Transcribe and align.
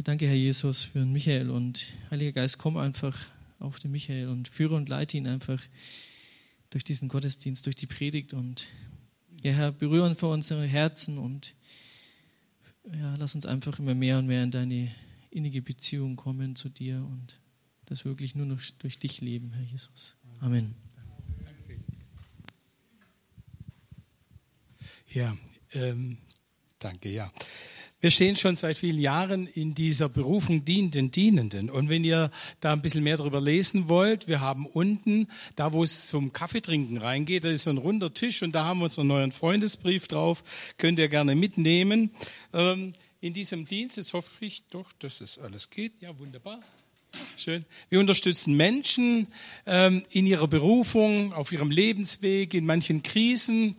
Ja, 0.00 0.04
danke, 0.04 0.26
Herr 0.26 0.34
Jesus, 0.34 0.84
für 0.84 1.00
den 1.00 1.12
Michael 1.12 1.50
und 1.50 1.88
Heiliger 2.10 2.32
Geist, 2.32 2.56
komm 2.56 2.78
einfach 2.78 3.14
auf 3.58 3.80
den 3.80 3.90
Michael 3.90 4.28
und 4.28 4.48
führe 4.48 4.74
und 4.74 4.88
leite 4.88 5.18
ihn 5.18 5.26
einfach 5.26 5.62
durch 6.70 6.84
diesen 6.84 7.10
Gottesdienst, 7.10 7.66
durch 7.66 7.76
die 7.76 7.86
Predigt 7.86 8.32
und 8.32 8.68
ja, 9.42 9.52
Herr, 9.52 9.72
berühre 9.72 10.14
vor 10.14 10.32
unsere 10.32 10.66
Herzen 10.66 11.18
und 11.18 11.54
ja, 12.90 13.14
lass 13.16 13.34
uns 13.34 13.44
einfach 13.44 13.78
immer 13.78 13.94
mehr 13.94 14.18
und 14.18 14.26
mehr 14.26 14.42
in 14.42 14.50
deine 14.50 14.90
innige 15.28 15.60
Beziehung 15.60 16.16
kommen 16.16 16.56
zu 16.56 16.70
dir 16.70 17.04
und 17.04 17.38
das 17.84 18.06
wirklich 18.06 18.34
nur 18.34 18.46
noch 18.46 18.62
durch 18.78 18.98
dich 18.98 19.20
leben, 19.20 19.52
Herr 19.52 19.64
Jesus. 19.64 20.16
Amen. 20.40 20.76
Ja, 25.08 25.36
ähm, 25.74 26.16
danke, 26.78 27.10
ja. 27.10 27.30
Wir 28.02 28.10
stehen 28.10 28.34
schon 28.34 28.56
seit 28.56 28.78
vielen 28.78 28.98
Jahren 28.98 29.46
in 29.46 29.74
dieser 29.74 30.08
Berufung 30.08 30.64
Dienenden, 30.64 31.10
Dienenden. 31.10 31.68
Und 31.68 31.90
wenn 31.90 32.02
ihr 32.02 32.30
da 32.60 32.72
ein 32.72 32.80
bisschen 32.80 33.04
mehr 33.04 33.18
darüber 33.18 33.42
lesen 33.42 33.90
wollt, 33.90 34.26
wir 34.26 34.40
haben 34.40 34.64
unten, 34.64 35.28
da 35.54 35.74
wo 35.74 35.84
es 35.84 36.06
zum 36.06 36.32
Kaffeetrinken 36.32 36.96
reingeht, 36.96 37.44
da 37.44 37.50
ist 37.50 37.64
so 37.64 37.70
ein 37.70 37.76
runder 37.76 38.14
Tisch 38.14 38.42
und 38.42 38.52
da 38.52 38.64
haben 38.64 38.78
wir 38.78 38.84
unseren 38.84 39.08
neuen 39.08 39.32
Freundesbrief 39.32 40.08
drauf. 40.08 40.42
Könnt 40.78 40.98
ihr 40.98 41.08
gerne 41.08 41.34
mitnehmen. 41.34 42.10
Ähm, 42.54 42.94
in 43.20 43.34
diesem 43.34 43.66
Dienst, 43.66 43.98
jetzt 43.98 44.14
hoffe 44.14 44.30
ich 44.40 44.62
doch, 44.70 44.90
dass 44.98 45.20
es 45.20 45.38
alles 45.38 45.68
geht. 45.68 45.92
Ja, 46.00 46.18
wunderbar. 46.18 46.60
Schön. 47.36 47.66
Wir 47.90 48.00
unterstützen 48.00 48.56
Menschen 48.56 49.26
ähm, 49.66 50.04
in 50.10 50.26
ihrer 50.26 50.48
Berufung, 50.48 51.34
auf 51.34 51.52
ihrem 51.52 51.70
Lebensweg, 51.70 52.54
in 52.54 52.64
manchen 52.64 53.02
Krisen. 53.02 53.76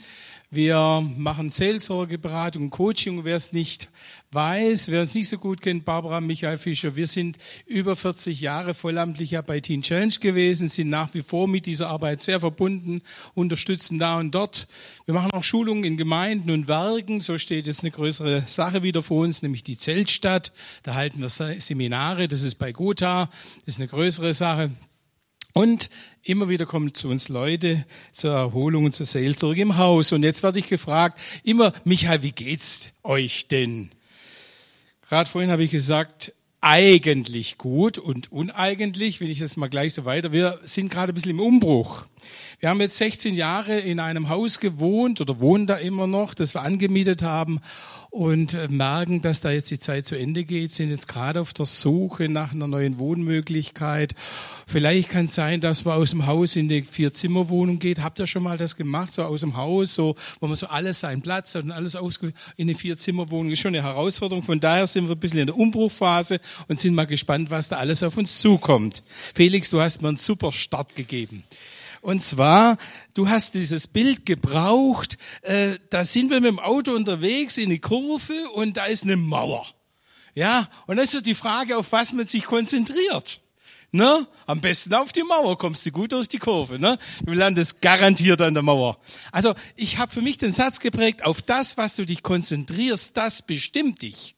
Wir 0.53 1.01
machen 1.15 1.49
Seelsorgeberatung, 1.49 2.71
Coaching, 2.71 3.23
wer 3.23 3.37
es 3.37 3.53
nicht 3.53 3.87
weiß, 4.31 4.91
wer 4.91 4.99
uns 4.99 5.15
nicht 5.15 5.29
so 5.29 5.37
gut 5.37 5.61
kennt, 5.61 5.85
Barbara, 5.85 6.19
Michael 6.19 6.57
Fischer, 6.57 6.97
wir 6.97 7.07
sind 7.07 7.37
über 7.65 7.95
40 7.95 8.41
Jahre 8.41 8.73
vollamtlich 8.73 9.31
ja 9.31 9.41
bei 9.41 9.61
Teen 9.61 9.81
Challenge 9.81 10.13
gewesen, 10.19 10.67
sind 10.67 10.89
nach 10.89 11.13
wie 11.13 11.21
vor 11.21 11.47
mit 11.47 11.65
dieser 11.67 11.87
Arbeit 11.87 12.19
sehr 12.19 12.41
verbunden, 12.41 13.01
unterstützen 13.33 13.97
da 13.97 14.19
und 14.19 14.35
dort. 14.35 14.67
Wir 15.05 15.13
machen 15.13 15.31
auch 15.31 15.45
Schulungen 15.45 15.85
in 15.85 15.95
Gemeinden 15.95 16.51
und 16.51 16.67
Werken, 16.67 17.21
so 17.21 17.37
steht 17.37 17.65
jetzt 17.65 17.83
eine 17.83 17.91
größere 17.91 18.43
Sache 18.45 18.83
wieder 18.83 19.01
vor 19.01 19.23
uns, 19.23 19.43
nämlich 19.43 19.63
die 19.63 19.77
Zeltstadt. 19.77 20.51
Da 20.83 20.95
halten 20.95 21.21
wir 21.21 21.29
Seminare, 21.29 22.27
das 22.27 22.41
ist 22.41 22.55
bei 22.55 22.73
Gotha, 22.73 23.29
das 23.65 23.75
ist 23.75 23.79
eine 23.79 23.87
größere 23.87 24.33
Sache. 24.33 24.71
Und 25.53 25.89
immer 26.23 26.49
wieder 26.49 26.65
kommen 26.65 26.93
zu 26.93 27.09
uns 27.09 27.29
Leute 27.29 27.85
zur 28.11 28.33
Erholung 28.33 28.85
und 28.85 28.95
zur 28.95 29.05
Seelsorge 29.05 29.61
im 29.61 29.77
Haus. 29.77 30.11
Und 30.11 30.23
jetzt 30.23 30.43
werde 30.43 30.59
ich 30.59 30.69
gefragt, 30.69 31.19
immer, 31.43 31.73
Michael, 31.83 32.23
wie 32.23 32.31
geht's 32.31 32.91
euch 33.03 33.47
denn? 33.47 33.91
Gerade 35.09 35.29
vorhin 35.29 35.51
habe 35.51 35.63
ich 35.63 35.71
gesagt, 35.71 36.33
eigentlich 36.61 37.57
gut 37.57 37.97
und 37.97 38.31
uneigentlich, 38.31 39.19
wenn 39.19 39.31
ich 39.31 39.39
das 39.39 39.57
mal 39.57 39.67
gleich 39.67 39.95
so 39.95 40.05
weiter. 40.05 40.31
Wir 40.31 40.59
sind 40.63 40.91
gerade 40.91 41.11
ein 41.11 41.15
bisschen 41.15 41.31
im 41.31 41.39
Umbruch. 41.39 42.05
Wir 42.59 42.69
haben 42.69 42.79
jetzt 42.79 42.97
16 42.97 43.33
Jahre 43.33 43.79
in 43.79 43.99
einem 43.99 44.29
Haus 44.29 44.59
gewohnt 44.59 45.19
oder 45.19 45.39
wohnen 45.39 45.65
da 45.65 45.77
immer 45.77 46.05
noch, 46.05 46.35
das 46.35 46.53
wir 46.53 46.61
angemietet 46.61 47.23
haben 47.23 47.59
und 48.11 48.53
äh, 48.53 48.67
merken, 48.67 49.21
dass 49.21 49.39
da 49.39 49.51
jetzt 49.51 49.71
die 49.71 49.79
Zeit 49.79 50.05
zu 50.05 50.19
Ende 50.19 50.43
geht, 50.43 50.73
sind 50.73 50.89
jetzt 50.89 51.07
gerade 51.07 51.39
auf 51.39 51.53
der 51.53 51.65
Suche 51.65 52.27
nach 52.27 52.51
einer 52.51 52.67
neuen 52.67 52.99
Wohnmöglichkeit. 52.99 54.13
Vielleicht 54.67 55.09
kann 55.09 55.25
es 55.25 55.35
sein, 55.35 55.61
dass 55.61 55.85
man 55.85 55.95
aus 55.95 56.09
dem 56.09 56.27
Haus 56.27 56.57
in 56.57 56.67
die 56.67 56.81
Vier-Zimmer-Wohnung 56.81 57.79
geht. 57.79 58.03
Habt 58.03 58.19
ihr 58.19 58.27
schon 58.27 58.43
mal 58.43 58.57
das 58.57 58.75
gemacht, 58.75 59.13
so 59.13 59.23
aus 59.23 59.41
dem 59.41 59.55
Haus, 59.55 59.95
so, 59.95 60.17
wo 60.41 60.47
man 60.47 60.57
so 60.57 60.67
alles 60.67 60.99
seinen 60.99 61.21
Platz 61.21 61.55
hat 61.55 61.63
und 61.63 61.71
alles 61.71 61.95
ausge 61.95 62.33
in 62.57 62.67
eine 62.67 62.77
Vier-Zimmer-Wohnung? 62.77 63.53
Ist 63.53 63.61
schon 63.61 63.73
eine 63.73 63.83
Herausforderung. 63.83 64.43
Von 64.43 64.59
daher 64.59 64.87
sind 64.87 65.07
wir 65.07 65.15
ein 65.15 65.19
bisschen 65.19 65.39
in 65.39 65.47
der 65.47 65.57
Umbruchphase 65.57 66.41
und 66.67 66.77
sind 66.77 66.93
mal 66.93 67.07
gespannt, 67.07 67.49
was 67.49 67.69
da 67.69 67.77
alles 67.77 68.03
auf 68.03 68.17
uns 68.17 68.39
zukommt. 68.39 69.03
Felix, 69.33 69.69
du 69.69 69.79
hast 69.79 70.01
mir 70.01 70.09
einen 70.09 70.17
super 70.17 70.51
Start 70.51 70.97
gegeben. 70.97 71.45
Und 72.01 72.23
zwar, 72.23 72.77
du 73.13 73.29
hast 73.29 73.53
dieses 73.53 73.87
Bild 73.87 74.25
gebraucht, 74.25 75.17
äh, 75.43 75.77
da 75.91 76.03
sind 76.03 76.31
wir 76.31 76.41
mit 76.41 76.51
dem 76.51 76.59
Auto 76.59 76.93
unterwegs 76.93 77.57
in 77.57 77.69
die 77.69 77.79
Kurve 77.79 78.49
und 78.49 78.77
da 78.77 78.85
ist 78.85 79.03
eine 79.03 79.17
Mauer. 79.17 79.67
Ja, 80.33 80.69
und 80.87 80.97
das 80.97 81.13
ist 81.13 81.25
die 81.25 81.35
Frage, 81.35 81.77
auf 81.77 81.91
was 81.91 82.13
man 82.13 82.25
sich 82.25 82.45
konzentriert. 82.45 83.41
Ne? 83.91 84.25
Am 84.45 84.61
besten 84.61 84.93
auf 84.93 85.11
die 85.11 85.23
Mauer 85.23 85.57
kommst 85.57 85.85
du 85.85 85.91
gut 85.91 86.13
durch 86.13 86.29
die 86.29 86.39
Kurve. 86.39 86.79
Ne? 86.79 86.97
Du 87.23 87.33
landest 87.33 87.81
garantiert 87.81 88.41
an 88.41 88.53
der 88.53 88.63
Mauer. 88.63 88.97
Also 89.31 89.53
ich 89.75 89.97
habe 89.97 90.11
für 90.11 90.21
mich 90.21 90.37
den 90.37 90.51
Satz 90.51 90.79
geprägt, 90.79 91.25
auf 91.25 91.41
das, 91.41 91.77
was 91.77 91.97
du 91.97 92.05
dich 92.05 92.23
konzentrierst, 92.23 93.17
das 93.17 93.41
bestimmt 93.41 94.01
dich. 94.01 94.35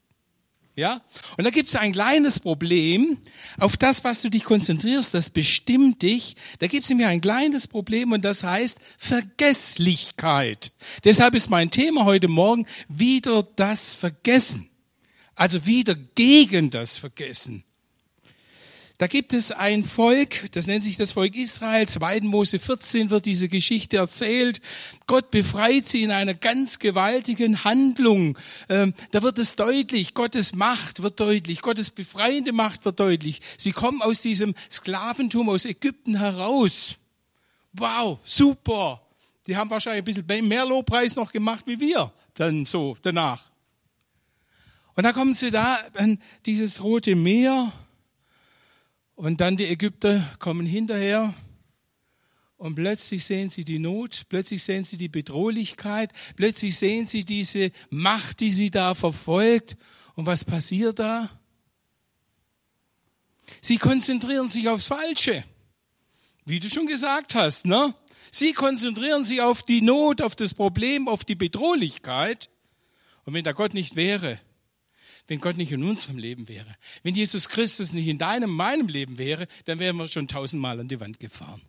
Ja? 0.75 1.01
Und 1.37 1.43
da 1.43 1.49
gibt 1.49 1.69
es 1.69 1.75
ein 1.75 1.91
kleines 1.91 2.39
Problem. 2.39 3.17
Auf 3.57 3.77
das, 3.77 4.03
was 4.03 4.21
du 4.21 4.29
dich 4.29 4.43
konzentrierst, 4.43 5.13
das 5.13 5.29
bestimmt 5.29 6.01
dich. 6.01 6.35
Da 6.59 6.67
gibt 6.67 6.83
es 6.83 6.89
nämlich 6.89 7.07
ein 7.07 7.21
kleines 7.21 7.67
Problem 7.67 8.11
und 8.11 8.23
das 8.23 8.43
heißt 8.43 8.79
Vergesslichkeit. 8.97 10.71
Deshalb 11.03 11.35
ist 11.35 11.49
mein 11.49 11.71
Thema 11.71 12.05
heute 12.05 12.27
Morgen 12.27 12.65
wieder 12.87 13.43
das 13.55 13.93
Vergessen. 13.93 14.69
Also 15.35 15.65
wieder 15.65 15.95
gegen 15.95 16.69
das 16.69 16.97
Vergessen. 16.97 17.63
Da 18.99 19.07
gibt 19.07 19.33
es 19.33 19.51
ein 19.51 19.83
Volk, 19.83 20.51
das 20.51 20.67
nennt 20.67 20.83
sich 20.83 20.97
das 20.97 21.13
Volk 21.13 21.35
Israel. 21.35 21.87
2. 21.87 22.21
Mose 22.21 22.59
14 22.59 23.09
wird 23.09 23.25
diese 23.25 23.49
Geschichte 23.49 23.97
erzählt. 23.97 24.61
Gott 25.07 25.31
befreit 25.31 25.87
sie 25.87 26.03
in 26.03 26.11
einer 26.11 26.35
ganz 26.35 26.77
gewaltigen 26.77 27.63
Handlung. 27.63 28.37
Ähm, 28.69 28.93
da 29.11 29.23
wird 29.23 29.39
es 29.39 29.55
deutlich, 29.55 30.13
Gottes 30.13 30.53
Macht 30.53 31.01
wird 31.01 31.19
deutlich, 31.19 31.61
Gottes 31.61 31.89
befreiende 31.89 32.53
Macht 32.53 32.85
wird 32.85 32.99
deutlich. 32.99 33.41
Sie 33.57 33.71
kommen 33.71 34.01
aus 34.01 34.21
diesem 34.21 34.53
Sklaventum 34.69 35.49
aus 35.49 35.65
Ägypten 35.65 36.19
heraus. 36.19 36.95
Wow, 37.73 38.19
super. 38.23 39.01
Die 39.47 39.57
haben 39.57 39.71
wahrscheinlich 39.71 40.03
ein 40.03 40.23
bisschen 40.25 40.47
mehr 40.47 40.65
Lobpreis 40.65 41.15
noch 41.15 41.31
gemacht 41.31 41.65
wie 41.65 41.79
wir 41.79 42.13
dann 42.35 42.65
so 42.65 42.95
danach. 43.01 43.43
Und 44.95 45.03
da 45.03 45.11
kommen 45.11 45.33
sie 45.33 45.49
da 45.49 45.79
an 45.95 46.19
dieses 46.45 46.83
rote 46.83 47.15
Meer 47.15 47.71
und 49.23 49.39
dann 49.39 49.55
die 49.55 49.67
Ägypter 49.67 50.21
kommen 50.39 50.65
hinterher 50.65 51.33
und 52.57 52.75
plötzlich 52.75 53.23
sehen 53.23 53.49
sie 53.49 53.63
die 53.63 53.79
Not, 53.79 54.23
plötzlich 54.27 54.61
sehen 54.61 54.83
sie 54.83 54.97
die 54.97 55.07
Bedrohlichkeit, 55.07 56.11
plötzlich 56.35 56.77
sehen 56.77 57.05
sie 57.05 57.23
diese 57.23 57.71
Macht, 57.89 58.41
die 58.41 58.51
sie 58.51 58.69
da 58.69 58.95
verfolgt. 58.95 59.77
Und 60.15 60.25
was 60.25 60.43
passiert 60.43 60.99
da? 60.99 61.29
Sie 63.61 63.77
konzentrieren 63.77 64.49
sich 64.49 64.67
aufs 64.67 64.87
Falsche. 64.87 65.45
Wie 66.43 66.59
du 66.59 66.69
schon 66.69 66.87
gesagt 66.87 67.33
hast, 67.33 67.65
ne? 67.65 67.95
Sie 68.29 68.51
konzentrieren 68.51 69.23
sich 69.23 69.39
auf 69.39 69.63
die 69.63 69.81
Not, 69.81 70.21
auf 70.21 70.35
das 70.35 70.53
Problem, 70.53 71.07
auf 71.07 71.23
die 71.23 71.35
Bedrohlichkeit. 71.35 72.49
Und 73.23 73.35
wenn 73.35 73.45
da 73.45 73.53
Gott 73.53 73.73
nicht 73.73 73.95
wäre, 73.95 74.41
wenn 75.27 75.39
Gott 75.39 75.57
nicht 75.57 75.71
in 75.71 75.83
unserem 75.83 76.17
Leben 76.17 76.47
wäre. 76.47 76.75
Wenn 77.01 77.15
Jesus 77.15 77.49
Christus 77.49 77.93
nicht 77.93 78.07
in 78.07 78.17
deinem, 78.17 78.51
meinem 78.51 78.87
Leben 78.87 79.17
wäre, 79.17 79.47
dann 79.65 79.79
wären 79.79 79.95
wir 79.97 80.07
schon 80.07 80.27
tausendmal 80.27 80.79
an 80.79 80.87
die 80.87 80.99
Wand 80.99 81.19
gefahren. 81.19 81.61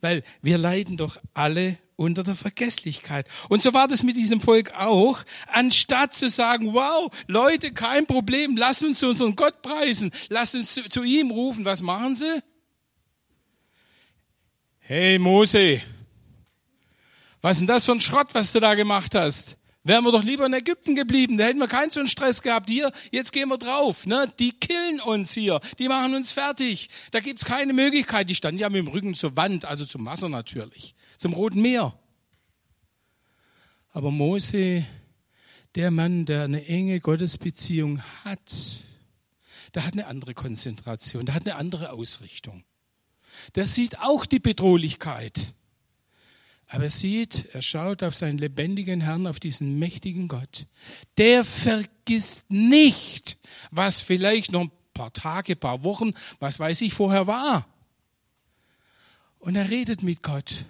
Weil 0.00 0.22
wir 0.42 0.58
leiden 0.58 0.96
doch 0.96 1.18
alle 1.32 1.78
unter 1.96 2.22
der 2.22 2.34
Vergesslichkeit. 2.34 3.26
Und 3.48 3.62
so 3.62 3.72
war 3.72 3.88
das 3.88 4.02
mit 4.02 4.16
diesem 4.16 4.40
Volk 4.40 4.72
auch. 4.74 5.22
Anstatt 5.46 6.14
zu 6.14 6.28
sagen, 6.28 6.74
wow, 6.74 7.10
Leute, 7.26 7.72
kein 7.72 8.06
Problem, 8.06 8.56
lass 8.56 8.82
uns 8.82 9.02
unseren 9.02 9.36
Gott 9.36 9.62
preisen, 9.62 10.10
lass 10.28 10.54
uns 10.54 10.74
zu, 10.74 10.88
zu 10.88 11.02
ihm 11.02 11.30
rufen, 11.30 11.64
was 11.64 11.82
machen 11.82 12.14
sie? 12.14 12.42
Hey 14.80 15.18
Mose, 15.18 15.80
was 17.40 17.52
ist 17.56 17.60
denn 17.60 17.68
das 17.68 17.86
für 17.86 17.92
ein 17.92 18.00
Schrott, 18.00 18.34
was 18.34 18.52
du 18.52 18.60
da 18.60 18.74
gemacht 18.74 19.14
hast? 19.14 19.56
Wären 19.86 20.02
wir 20.02 20.12
doch 20.12 20.24
lieber 20.24 20.46
in 20.46 20.54
Ägypten 20.54 20.94
geblieben, 20.94 21.36
da 21.36 21.44
hätten 21.44 21.58
wir 21.58 21.68
keinen 21.68 21.90
so 21.90 22.00
einen 22.00 22.08
Stress 22.08 22.40
gehabt. 22.40 22.70
Hier, 22.70 22.90
jetzt 23.10 23.32
gehen 23.32 23.50
wir 23.50 23.58
drauf. 23.58 24.06
Ne? 24.06 24.32
Die 24.38 24.52
killen 24.52 24.98
uns 25.00 25.34
hier, 25.34 25.60
die 25.78 25.88
machen 25.88 26.14
uns 26.14 26.32
fertig. 26.32 26.88
Da 27.10 27.20
gibt's 27.20 27.44
keine 27.44 27.74
Möglichkeit. 27.74 28.30
Die 28.30 28.34
standen 28.34 28.60
ja 28.60 28.70
mit 28.70 28.78
dem 28.78 28.88
Rücken 28.88 29.12
zur 29.12 29.36
Wand, 29.36 29.66
also 29.66 29.84
zum 29.84 30.06
Wasser 30.06 30.30
natürlich, 30.30 30.94
zum 31.18 31.34
Roten 31.34 31.60
Meer. 31.60 31.92
Aber 33.90 34.10
Mose, 34.10 34.86
der 35.74 35.90
Mann, 35.90 36.24
der 36.24 36.44
eine 36.44 36.66
enge 36.66 36.98
Gottesbeziehung 37.00 38.02
hat, 38.24 38.84
der 39.74 39.84
hat 39.84 39.92
eine 39.92 40.06
andere 40.06 40.32
Konzentration, 40.32 41.26
der 41.26 41.34
hat 41.34 41.46
eine 41.46 41.56
andere 41.56 41.92
Ausrichtung. 41.92 42.64
Der 43.54 43.66
sieht 43.66 43.98
auch 43.98 44.24
die 44.24 44.38
Bedrohlichkeit. 44.40 45.52
Aber 46.66 46.84
er 46.84 46.90
sieht, 46.90 47.46
er 47.52 47.62
schaut 47.62 48.02
auf 48.02 48.14
seinen 48.14 48.38
lebendigen 48.38 49.00
Herrn, 49.02 49.26
auf 49.26 49.38
diesen 49.38 49.78
mächtigen 49.78 50.28
Gott. 50.28 50.66
Der 51.18 51.44
vergisst 51.44 52.50
nicht, 52.50 53.38
was 53.70 54.00
vielleicht 54.00 54.52
noch 54.52 54.62
ein 54.62 54.70
paar 54.94 55.12
Tage, 55.12 55.56
paar 55.56 55.84
Wochen, 55.84 56.12
was 56.38 56.58
weiß 56.58 56.80
ich, 56.80 56.94
vorher 56.94 57.26
war. 57.26 57.66
Und 59.38 59.56
er 59.56 59.70
redet 59.70 60.02
mit 60.02 60.22
Gott. 60.22 60.64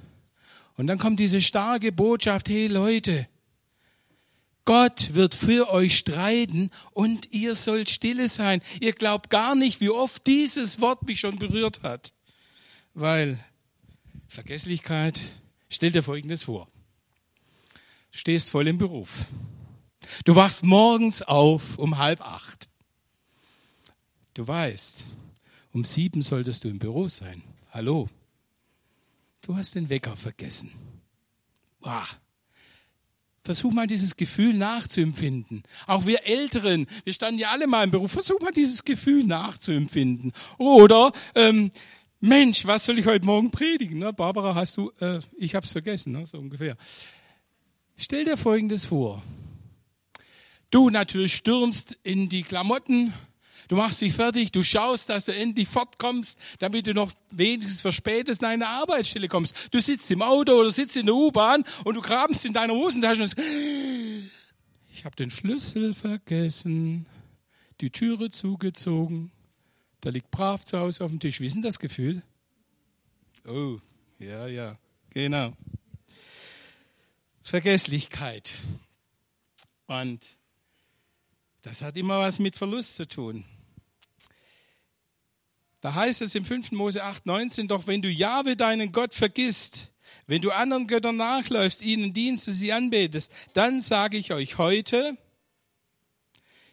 Und 0.76 0.88
dann 0.88 0.98
kommt 0.98 1.20
diese 1.20 1.40
starke 1.40 1.92
Botschaft, 1.92 2.48
hey 2.48 2.66
Leute, 2.66 3.28
Gott 4.64 5.14
wird 5.14 5.34
für 5.34 5.70
euch 5.70 5.98
streiten 5.98 6.70
und 6.92 7.32
ihr 7.32 7.54
sollt 7.54 7.90
stille 7.90 8.28
sein. 8.28 8.62
Ihr 8.80 8.94
glaubt 8.94 9.30
gar 9.30 9.54
nicht, 9.54 9.80
wie 9.80 9.90
oft 9.90 10.26
dieses 10.26 10.80
Wort 10.80 11.02
mich 11.02 11.20
schon 11.20 11.38
berührt 11.38 11.82
hat. 11.82 12.12
Weil 12.94 13.38
Vergesslichkeit, 14.26 15.20
stell 15.74 15.90
dir 15.90 16.02
Folgendes 16.02 16.44
vor. 16.44 16.68
Du 18.12 18.18
stehst 18.18 18.50
voll 18.50 18.68
im 18.68 18.78
Beruf. 18.78 19.24
Du 20.24 20.36
wachst 20.36 20.64
morgens 20.64 21.22
auf 21.22 21.78
um 21.78 21.98
halb 21.98 22.20
acht. 22.20 22.68
Du 24.34 24.46
weißt, 24.46 25.04
um 25.72 25.84
sieben 25.84 26.22
solltest 26.22 26.64
du 26.64 26.68
im 26.68 26.78
Büro 26.78 27.08
sein. 27.08 27.42
Hallo. 27.72 28.08
Du 29.42 29.56
hast 29.56 29.74
den 29.74 29.88
Wecker 29.88 30.16
vergessen. 30.16 30.72
Wow. 31.80 32.16
Versuch 33.42 33.72
mal 33.72 33.86
dieses 33.86 34.16
Gefühl 34.16 34.54
nachzuempfinden. 34.54 35.64
Auch 35.86 36.06
wir 36.06 36.24
Älteren, 36.24 36.86
wir 37.04 37.12
standen 37.12 37.38
ja 37.38 37.50
alle 37.50 37.66
mal 37.66 37.84
im 37.84 37.90
Beruf, 37.90 38.12
versuch 38.12 38.40
mal 38.40 38.52
dieses 38.52 38.84
Gefühl 38.84 39.24
nachzuempfinden. 39.24 40.32
Oder, 40.56 41.12
ähm, 41.34 41.70
Mensch, 42.24 42.64
was 42.64 42.86
soll 42.86 42.98
ich 42.98 43.04
heute 43.04 43.26
Morgen 43.26 43.50
predigen? 43.50 43.98
Ne? 43.98 44.10
Barbara, 44.10 44.54
hast 44.54 44.78
du, 44.78 44.90
äh, 44.98 45.20
ich 45.36 45.54
hab's 45.54 45.72
vergessen, 45.72 46.14
ne? 46.14 46.24
so 46.24 46.38
ungefähr. 46.38 46.74
Stell 47.96 48.24
dir 48.24 48.38
Folgendes 48.38 48.86
vor. 48.86 49.22
Du 50.70 50.88
natürlich 50.88 51.34
stürmst 51.34 51.98
in 52.02 52.30
die 52.30 52.42
Klamotten, 52.42 53.12
Du 53.68 53.76
machst 53.76 54.02
dich 54.02 54.12
fertig, 54.12 54.52
du 54.52 54.62
schaust, 54.62 55.08
dass 55.08 55.24
du 55.24 55.34
endlich 55.34 55.66
fortkommst, 55.68 56.38
damit 56.58 56.86
du 56.86 56.92
noch 56.92 57.10
wenigstens 57.30 57.80
verspätest 57.80 58.44
an 58.44 58.50
eine 58.50 58.68
Arbeitsstelle 58.68 59.26
kommst. 59.26 59.68
Du 59.70 59.80
sitzt 59.80 60.10
im 60.10 60.20
Auto 60.20 60.52
oder 60.52 60.70
sitzt 60.70 60.98
in 60.98 61.06
der 61.06 61.14
U-Bahn 61.14 61.64
und 61.84 61.94
du 61.94 62.02
grabst 62.02 62.44
in 62.44 62.52
deiner 62.52 62.74
Hosentasche 62.74 63.22
und 63.22 63.28
sagst, 63.28 63.48
ich 64.92 65.06
habe 65.06 65.16
den 65.16 65.30
Schlüssel 65.30 65.94
vergessen, 65.94 67.06
die 67.80 67.88
Türe 67.88 68.28
zugezogen, 68.28 69.32
da 70.04 70.10
liegt 70.10 70.30
brav 70.30 70.62
zu 70.66 70.78
Hause 70.78 71.02
auf 71.02 71.10
dem 71.10 71.18
Tisch. 71.18 71.38
Denn 71.38 71.62
das 71.62 71.78
Gefühl? 71.78 72.22
Oh, 73.46 73.78
ja, 74.18 74.46
ja, 74.46 74.78
genau. 75.08 75.56
Vergesslichkeit. 77.42 78.52
Und 79.86 80.36
das 81.62 81.80
hat 81.80 81.96
immer 81.96 82.18
was 82.18 82.38
mit 82.38 82.54
Verlust 82.54 82.96
zu 82.96 83.08
tun. 83.08 83.46
Da 85.80 85.94
heißt 85.94 86.20
es 86.20 86.34
im 86.34 86.44
5. 86.44 86.72
Mose 86.72 87.02
8, 87.02 87.24
19, 87.24 87.68
doch 87.68 87.86
wenn 87.86 88.02
du 88.02 88.10
Jahwe 88.10 88.56
deinen 88.56 88.92
Gott 88.92 89.14
vergisst, 89.14 89.90
wenn 90.26 90.42
du 90.42 90.50
anderen 90.50 90.86
Göttern 90.86 91.16
nachläufst, 91.16 91.82
ihnen 91.82 92.12
dienst, 92.12 92.44
sie 92.44 92.74
anbetest, 92.74 93.32
dann 93.54 93.80
sage 93.80 94.18
ich 94.18 94.34
euch 94.34 94.58
heute, 94.58 95.16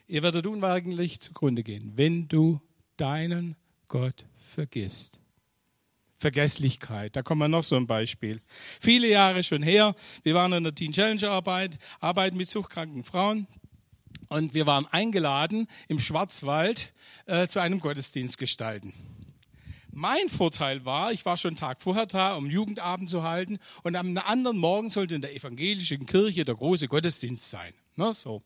ihr 0.08 0.22
werdet 0.22 0.48
unweigerlich 0.48 1.22
zugrunde 1.22 1.64
gehen, 1.64 1.94
wenn 1.96 2.28
du 2.28 2.60
deinen 3.02 3.56
Gott 3.88 4.26
vergisst. 4.38 5.20
Vergesslichkeit. 6.18 7.16
Da 7.16 7.24
kommt 7.24 7.40
man 7.40 7.50
noch 7.50 7.64
so 7.64 7.76
ein 7.76 7.88
Beispiel. 7.88 8.42
Viele 8.80 9.10
Jahre 9.10 9.42
schon 9.42 9.64
her, 9.64 9.96
wir 10.22 10.36
waren 10.36 10.54
in 10.54 10.64
der 10.64 10.76
Teen 10.76 10.92
Challenge 10.92 11.28
Arbeit, 11.28 11.80
arbeiten 12.00 12.38
mit 12.38 12.48
suchtkranken 12.48 13.04
Frauen 13.04 13.48
und 14.30 14.54
wir 14.54 14.68
waren 14.68 14.86
eingeladen 14.92 15.68
im 15.88 16.00
Schwarzwald 16.00 16.94
äh, 17.26 17.48
zu 17.48 17.60
einem 17.60 17.80
Gottesdienst 17.80 18.38
gestalten. 18.38 18.94
Mein 19.92 20.30
Vorteil 20.30 20.86
war, 20.86 21.12
ich 21.12 21.26
war 21.26 21.38
schon 21.38 21.56
Tag 21.56 21.82
vorher 21.82 22.06
da, 22.06 22.36
um 22.36 22.52
Jugendabend 22.52 23.10
zu 23.10 23.24
halten, 23.24 23.58
und 23.82 23.96
am 23.96 24.16
anderen 24.16 24.58
Morgen 24.58 24.90
sollte 24.90 25.16
in 25.16 25.22
der 25.22 25.36
evangelischen 25.36 26.06
Kirche 26.06 26.46
der 26.46 26.56
große 26.56 26.88
Gottesdienst 26.88 27.50
sein. 27.50 27.74
Ne, 27.96 28.14
so. 28.14 28.42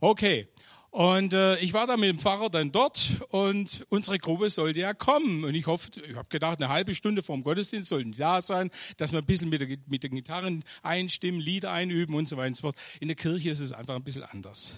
Okay. 0.00 0.48
Und 0.94 1.32
äh, 1.32 1.58
ich 1.58 1.72
war 1.72 1.88
da 1.88 1.96
mit 1.96 2.08
dem 2.08 2.20
Pfarrer 2.20 2.50
dann 2.50 2.70
dort 2.70 3.20
und 3.30 3.84
unsere 3.88 4.16
Gruppe 4.20 4.48
sollte 4.48 4.78
ja 4.78 4.94
kommen. 4.94 5.42
Und 5.42 5.56
ich 5.56 5.66
hoffe, 5.66 5.90
ich 6.08 6.14
habe 6.14 6.28
gedacht, 6.28 6.62
eine 6.62 6.68
halbe 6.68 6.94
Stunde 6.94 7.24
vor 7.24 7.34
dem 7.34 7.42
Gottesdienst 7.42 7.88
sollten 7.88 8.12
die 8.12 8.18
da 8.18 8.40
sein, 8.40 8.70
dass 8.96 9.10
wir 9.10 9.18
ein 9.18 9.24
bisschen 9.24 9.48
mit, 9.48 9.60
der, 9.60 9.76
mit 9.88 10.04
den 10.04 10.14
Gitarren 10.14 10.62
einstimmen, 10.84 11.40
Lieder 11.40 11.72
einüben 11.72 12.14
und 12.14 12.28
so 12.28 12.36
weiter 12.36 12.46
und 12.46 12.54
so 12.54 12.60
fort. 12.60 12.76
In 13.00 13.08
der 13.08 13.16
Kirche 13.16 13.50
ist 13.50 13.58
es 13.58 13.72
einfach 13.72 13.96
ein 13.96 14.04
bisschen 14.04 14.22
anders. 14.22 14.76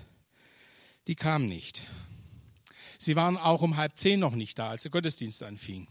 Die 1.07 1.17
kamen 1.17 1.51
nicht. 1.51 1.83
Sie 2.97 3.15
waren 3.15 3.37
auch 3.37 3.61
um 3.61 3.77
halb 3.77 3.99
zehn 3.99 4.19
noch 4.19 4.35
nicht 4.35 4.59
da, 4.59 4.71
als 4.71 4.85
der 4.85 4.93
Gottesdienst 4.93 5.43
anfing. 5.43 5.87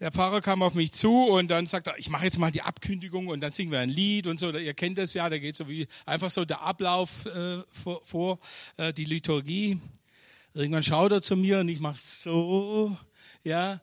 Der 0.00 0.10
Pfarrer 0.10 0.40
kam 0.40 0.62
auf 0.62 0.74
mich 0.74 0.92
zu 0.92 1.26
und 1.26 1.50
dann 1.50 1.66
sagt 1.66 1.86
er, 1.86 1.98
ich 1.98 2.08
mache 2.08 2.24
jetzt 2.24 2.38
mal 2.38 2.50
die 2.50 2.62
Abkündigung 2.62 3.26
und 3.26 3.40
dann 3.40 3.50
singen 3.50 3.70
wir 3.70 3.80
ein 3.80 3.90
Lied 3.90 4.26
und 4.26 4.38
so. 4.38 4.50
Ihr 4.50 4.72
kennt 4.72 4.96
das 4.96 5.12
ja, 5.12 5.28
da 5.28 5.38
geht 5.38 5.56
so 5.56 5.68
wie 5.68 5.86
einfach 6.06 6.30
so 6.30 6.46
der 6.46 6.62
Ablauf 6.62 7.26
äh, 7.26 7.62
vor, 7.70 8.00
vor 8.06 8.38
äh, 8.78 8.94
die 8.94 9.04
Liturgie. 9.04 9.78
Irgendwann 10.54 10.82
schaut 10.82 11.12
er 11.12 11.20
zu 11.20 11.36
mir 11.36 11.60
und 11.60 11.68
ich 11.68 11.80
mache 11.80 12.00
so, 12.00 12.96
ja. 13.44 13.82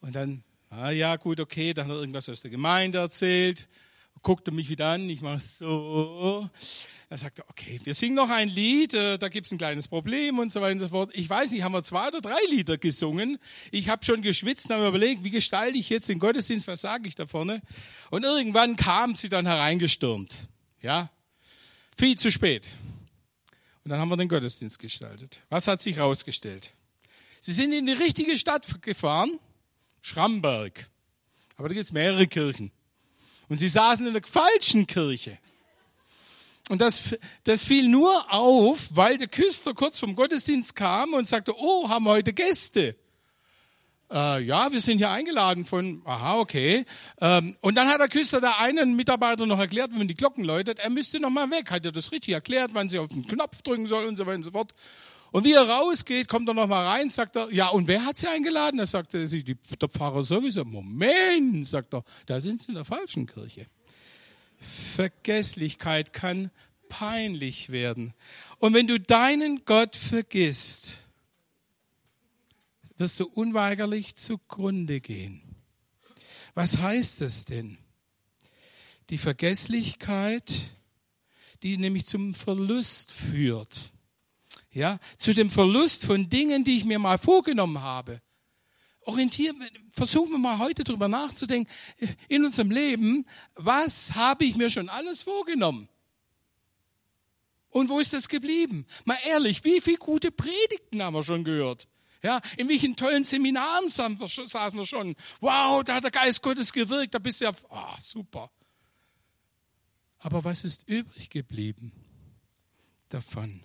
Und 0.00 0.16
dann, 0.16 0.42
ah 0.70 0.90
ja, 0.90 1.14
gut, 1.14 1.38
okay, 1.38 1.72
dann 1.72 1.86
hat 1.86 1.94
er 1.94 2.00
irgendwas 2.00 2.28
aus 2.28 2.42
der 2.42 2.50
Gemeinde 2.50 2.98
erzählt, 2.98 3.68
guckte 4.22 4.50
mich 4.50 4.68
wieder 4.68 4.88
an, 4.88 5.08
ich 5.08 5.20
mache 5.20 5.40
so. 5.40 6.48
Er 7.10 7.18
sagte, 7.18 7.44
okay, 7.48 7.80
wir 7.84 7.94
singen 7.94 8.14
noch 8.14 8.30
ein 8.30 8.48
Lied, 8.48 8.94
äh, 8.94 9.18
da 9.18 9.28
gibt 9.28 9.46
es 9.46 9.52
ein 9.52 9.58
kleines 9.58 9.86
Problem 9.86 10.38
und 10.38 10.50
so 10.50 10.60
weiter 10.60 10.72
und 10.72 10.78
so 10.80 10.88
fort. 10.88 11.10
Ich 11.14 11.28
weiß 11.28 11.52
nicht, 11.52 11.62
haben 11.62 11.72
wir 11.72 11.82
zwei 11.82 12.08
oder 12.08 12.20
drei 12.20 12.38
Lieder 12.50 12.78
gesungen. 12.78 13.38
Ich 13.70 13.88
habe 13.88 14.04
schon 14.04 14.22
geschwitzt 14.22 14.70
und 14.70 14.76
habe 14.76 14.88
überlegt, 14.88 15.22
wie 15.22 15.30
gestalte 15.30 15.78
ich 15.78 15.90
jetzt 15.90 16.08
den 16.08 16.18
Gottesdienst, 16.18 16.66
was 16.66 16.80
sage 16.80 17.06
ich 17.06 17.14
da 17.14 17.26
vorne? 17.26 17.62
Und 18.10 18.24
irgendwann 18.24 18.76
kam 18.76 19.14
sie 19.14 19.28
dann 19.28 19.46
hereingestürmt. 19.46 20.34
Ja, 20.80 21.10
viel 21.96 22.16
zu 22.16 22.30
spät. 22.32 22.66
Und 23.84 23.90
dann 23.90 24.00
haben 24.00 24.08
wir 24.08 24.16
den 24.16 24.28
Gottesdienst 24.28 24.78
gestaltet. 24.78 25.40
Was 25.50 25.68
hat 25.68 25.82
sich 25.82 25.96
herausgestellt? 25.96 26.72
Sie 27.38 27.52
sind 27.52 27.72
in 27.72 27.84
die 27.84 27.92
richtige 27.92 28.38
Stadt 28.38 28.80
gefahren, 28.80 29.38
Schramberg. 30.00 30.88
Aber 31.56 31.68
da 31.68 31.74
gibt 31.74 31.84
es 31.84 31.92
mehrere 31.92 32.26
Kirchen. 32.26 32.72
Und 33.54 33.58
sie 33.58 33.68
saßen 33.68 34.04
in 34.04 34.12
der 34.12 34.22
falschen 34.24 34.84
Kirche. 34.84 35.38
Und 36.70 36.80
das, 36.80 37.14
das 37.44 37.62
fiel 37.62 37.88
nur 37.88 38.32
auf, 38.32 38.88
weil 38.96 39.16
der 39.16 39.28
Küster 39.28 39.74
kurz 39.74 40.00
vom 40.00 40.16
Gottesdienst 40.16 40.74
kam 40.74 41.14
und 41.14 41.24
sagte, 41.24 41.54
oh, 41.56 41.88
haben 41.88 42.04
wir 42.04 42.10
heute 42.10 42.32
Gäste. 42.32 42.96
Äh, 44.10 44.42
ja, 44.42 44.72
wir 44.72 44.80
sind 44.80 44.98
hier 44.98 45.10
eingeladen 45.10 45.66
von, 45.66 46.02
aha, 46.04 46.38
okay. 46.38 46.84
Ähm, 47.20 47.56
und 47.60 47.76
dann 47.76 47.86
hat 47.86 48.00
der 48.00 48.08
Küster 48.08 48.40
da 48.40 48.56
einen 48.58 48.96
Mitarbeiter 48.96 49.46
noch 49.46 49.60
erklärt, 49.60 49.92
wenn 49.94 50.08
die 50.08 50.16
Glocken 50.16 50.42
läutet, 50.42 50.80
er 50.80 50.90
müsste 50.90 51.20
noch 51.20 51.30
mal 51.30 51.48
weg. 51.52 51.70
Hat 51.70 51.84
er 51.84 51.92
das 51.92 52.10
richtig 52.10 52.34
erklärt, 52.34 52.72
wann 52.74 52.88
sie 52.88 52.98
auf 52.98 53.06
den 53.06 53.24
Knopf 53.24 53.62
drücken 53.62 53.86
soll 53.86 54.06
und 54.06 54.16
so 54.16 54.26
weiter 54.26 54.38
und 54.38 54.42
so 54.42 54.50
fort. 54.50 54.74
Und 55.34 55.42
wie 55.44 55.52
er 55.52 55.68
rausgeht, 55.68 56.28
kommt 56.28 56.46
er 56.46 56.54
noch 56.54 56.68
mal 56.68 56.86
rein, 56.86 57.10
sagt 57.10 57.34
er, 57.34 57.52
ja, 57.52 57.66
und 57.70 57.88
wer 57.88 58.04
hat 58.04 58.16
sie 58.16 58.28
eingeladen? 58.28 58.78
Da 58.78 58.86
sagte 58.86 59.26
sie, 59.26 59.42
der 59.42 59.88
Pfarrer 59.88 60.22
sowieso. 60.22 60.64
Moment, 60.64 61.66
sagt 61.66 61.92
er, 61.92 62.04
da 62.26 62.40
sind 62.40 62.62
sie 62.62 62.68
in 62.68 62.74
der 62.74 62.84
falschen 62.84 63.26
Kirche. 63.26 63.66
Vergesslichkeit 64.60 66.12
kann 66.12 66.52
peinlich 66.88 67.70
werden. 67.70 68.14
Und 68.60 68.74
wenn 68.74 68.86
du 68.86 69.00
deinen 69.00 69.64
Gott 69.64 69.96
vergisst, 69.96 70.98
wirst 72.96 73.18
du 73.18 73.26
unweigerlich 73.26 74.14
zugrunde 74.14 75.00
gehen. 75.00 75.42
Was 76.54 76.78
heißt 76.78 77.22
das 77.22 77.44
denn? 77.44 77.78
Die 79.10 79.18
Vergesslichkeit, 79.18 80.60
die 81.64 81.76
nämlich 81.76 82.06
zum 82.06 82.34
Verlust 82.34 83.10
führt. 83.10 83.93
Ja, 84.74 84.98
zu 85.16 85.32
dem 85.32 85.50
Verlust 85.50 86.04
von 86.04 86.28
Dingen, 86.28 86.64
die 86.64 86.76
ich 86.76 86.84
mir 86.84 86.98
mal 86.98 87.16
vorgenommen 87.16 87.80
habe 87.80 88.20
orientieren, 89.06 89.62
versuchen 89.92 90.32
wir 90.32 90.38
mal 90.38 90.58
heute 90.58 90.82
drüber 90.82 91.08
nachzudenken, 91.08 91.70
in 92.28 92.44
unserem 92.44 92.70
Leben, 92.70 93.26
was 93.54 94.14
habe 94.14 94.44
ich 94.44 94.56
mir 94.56 94.70
schon 94.70 94.88
alles 94.88 95.22
vorgenommen? 95.22 95.88
Und 97.68 97.88
wo 97.88 97.98
ist 97.98 98.12
das 98.12 98.28
geblieben? 98.28 98.86
Mal 99.04 99.18
ehrlich, 99.26 99.64
wie 99.64 99.80
viele 99.80 99.98
gute 99.98 100.30
Predigten 100.30 101.02
haben 101.02 101.14
wir 101.14 101.22
schon 101.22 101.44
gehört? 101.44 101.86
Ja, 102.22 102.40
in 102.56 102.68
welchen 102.68 102.96
tollen 102.96 103.24
Seminaren 103.24 103.88
saßen 103.88 104.18
wir 104.18 104.86
schon? 104.86 105.14
Wow, 105.40 105.84
da 105.84 105.96
hat 105.96 106.04
der 106.04 106.10
Geist 106.10 106.40
Gottes 106.40 106.72
gewirkt, 106.72 107.14
da 107.14 107.18
bist 107.18 107.40
du 107.40 107.44
ja, 107.44 107.52
ah, 107.68 107.96
super. 108.00 108.50
Aber 110.18 110.42
was 110.42 110.64
ist 110.64 110.88
übrig 110.88 111.28
geblieben 111.28 111.92
davon? 113.10 113.60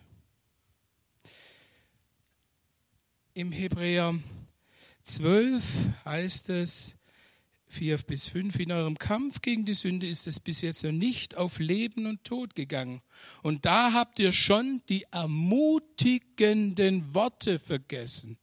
Im 3.33 3.51
Hebräer 3.51 4.19
12 5.03 5.63
heißt 6.05 6.49
es, 6.49 6.95
4 7.67 7.97
bis 7.99 8.27
5, 8.29 8.59
in 8.59 8.71
eurem 8.71 8.97
Kampf 8.97 9.41
gegen 9.41 9.63
die 9.63 9.75
Sünde 9.75 10.07
ist 10.07 10.25
es 10.25 10.39
bis 10.39 10.61
jetzt 10.61 10.83
noch 10.83 10.91
nicht 10.91 11.37
auf 11.37 11.59
Leben 11.59 12.07
und 12.07 12.23
Tod 12.23 12.55
gegangen. 12.55 13.01
Und 13.43 13.65
da 13.65 13.93
habt 13.93 14.17
ihr 14.17 14.31
schon 14.31 14.81
die 14.89 15.05
ermutigenden 15.11 17.13
Worte 17.13 17.59
vergessen. 17.59 18.39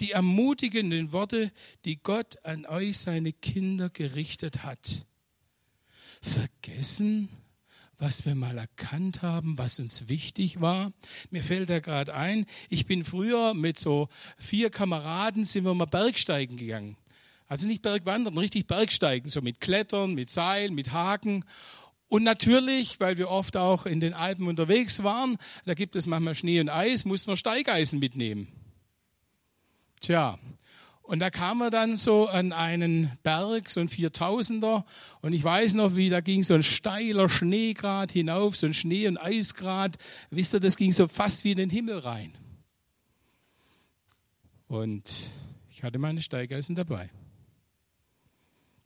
Die 0.00 0.10
ermutigenden 0.10 1.12
Worte, 1.12 1.52
die 1.84 2.02
Gott 2.02 2.44
an 2.44 2.66
euch, 2.66 2.98
seine 2.98 3.32
Kinder, 3.32 3.90
gerichtet 3.90 4.64
hat. 4.64 5.06
Vergessen, 6.20 7.28
was 8.00 8.24
wir 8.24 8.34
mal 8.34 8.56
erkannt 8.56 9.22
haben, 9.22 9.58
was 9.58 9.78
uns 9.78 10.08
wichtig 10.08 10.60
war. 10.60 10.92
Mir 11.30 11.42
fällt 11.42 11.70
da 11.70 11.80
gerade 11.80 12.14
ein, 12.14 12.46
ich 12.68 12.86
bin 12.86 13.04
früher 13.04 13.54
mit 13.54 13.78
so 13.78 14.08
vier 14.38 14.70
Kameraden, 14.70 15.44
sind 15.44 15.64
wir 15.64 15.74
mal 15.74 15.84
Bergsteigen 15.84 16.56
gegangen. 16.56 16.96
Also 17.46 17.66
nicht 17.66 17.82
Bergwandern, 17.82 18.38
richtig 18.38 18.66
Bergsteigen, 18.66 19.28
so 19.28 19.42
mit 19.42 19.60
Klettern, 19.60 20.14
mit 20.14 20.30
Seilen, 20.30 20.74
mit 20.74 20.92
Haken. 20.92 21.44
Und 22.08 22.22
natürlich, 22.22 23.00
weil 23.00 23.18
wir 23.18 23.28
oft 23.28 23.56
auch 23.56 23.86
in 23.86 24.00
den 24.00 24.14
Alpen 24.14 24.48
unterwegs 24.48 25.02
waren, 25.02 25.36
da 25.66 25.74
gibt 25.74 25.94
es 25.94 26.06
manchmal 26.06 26.34
Schnee 26.34 26.60
und 26.60 26.68
Eis, 26.68 27.04
mussten 27.04 27.30
wir 27.30 27.36
Steigeisen 27.36 27.98
mitnehmen. 27.98 28.48
Tja, 30.00 30.38
und 31.10 31.18
da 31.18 31.28
kam 31.28 31.60
er 31.60 31.70
dann 31.70 31.96
so 31.96 32.28
an 32.28 32.52
einen 32.52 33.18
Berg, 33.24 33.68
so 33.68 33.80
ein 33.80 33.88
4000er. 33.88 34.84
Und 35.20 35.32
ich 35.32 35.42
weiß 35.42 35.74
noch, 35.74 35.96
wie 35.96 36.08
da 36.08 36.20
ging 36.20 36.44
so 36.44 36.54
ein 36.54 36.62
steiler 36.62 37.28
Schneegrad 37.28 38.12
hinauf, 38.12 38.54
so 38.56 38.68
ein 38.68 38.74
Schnee- 38.74 39.08
und 39.08 39.18
Eisgrad. 39.18 39.98
Wisst 40.30 40.54
ihr, 40.54 40.60
das 40.60 40.76
ging 40.76 40.92
so 40.92 41.08
fast 41.08 41.42
wie 41.42 41.50
in 41.50 41.58
den 41.58 41.68
Himmel 41.68 41.98
rein. 41.98 42.32
Und 44.68 45.32
ich 45.68 45.82
hatte 45.82 45.98
meine 45.98 46.22
Steigeisen 46.22 46.76
dabei. 46.76 47.10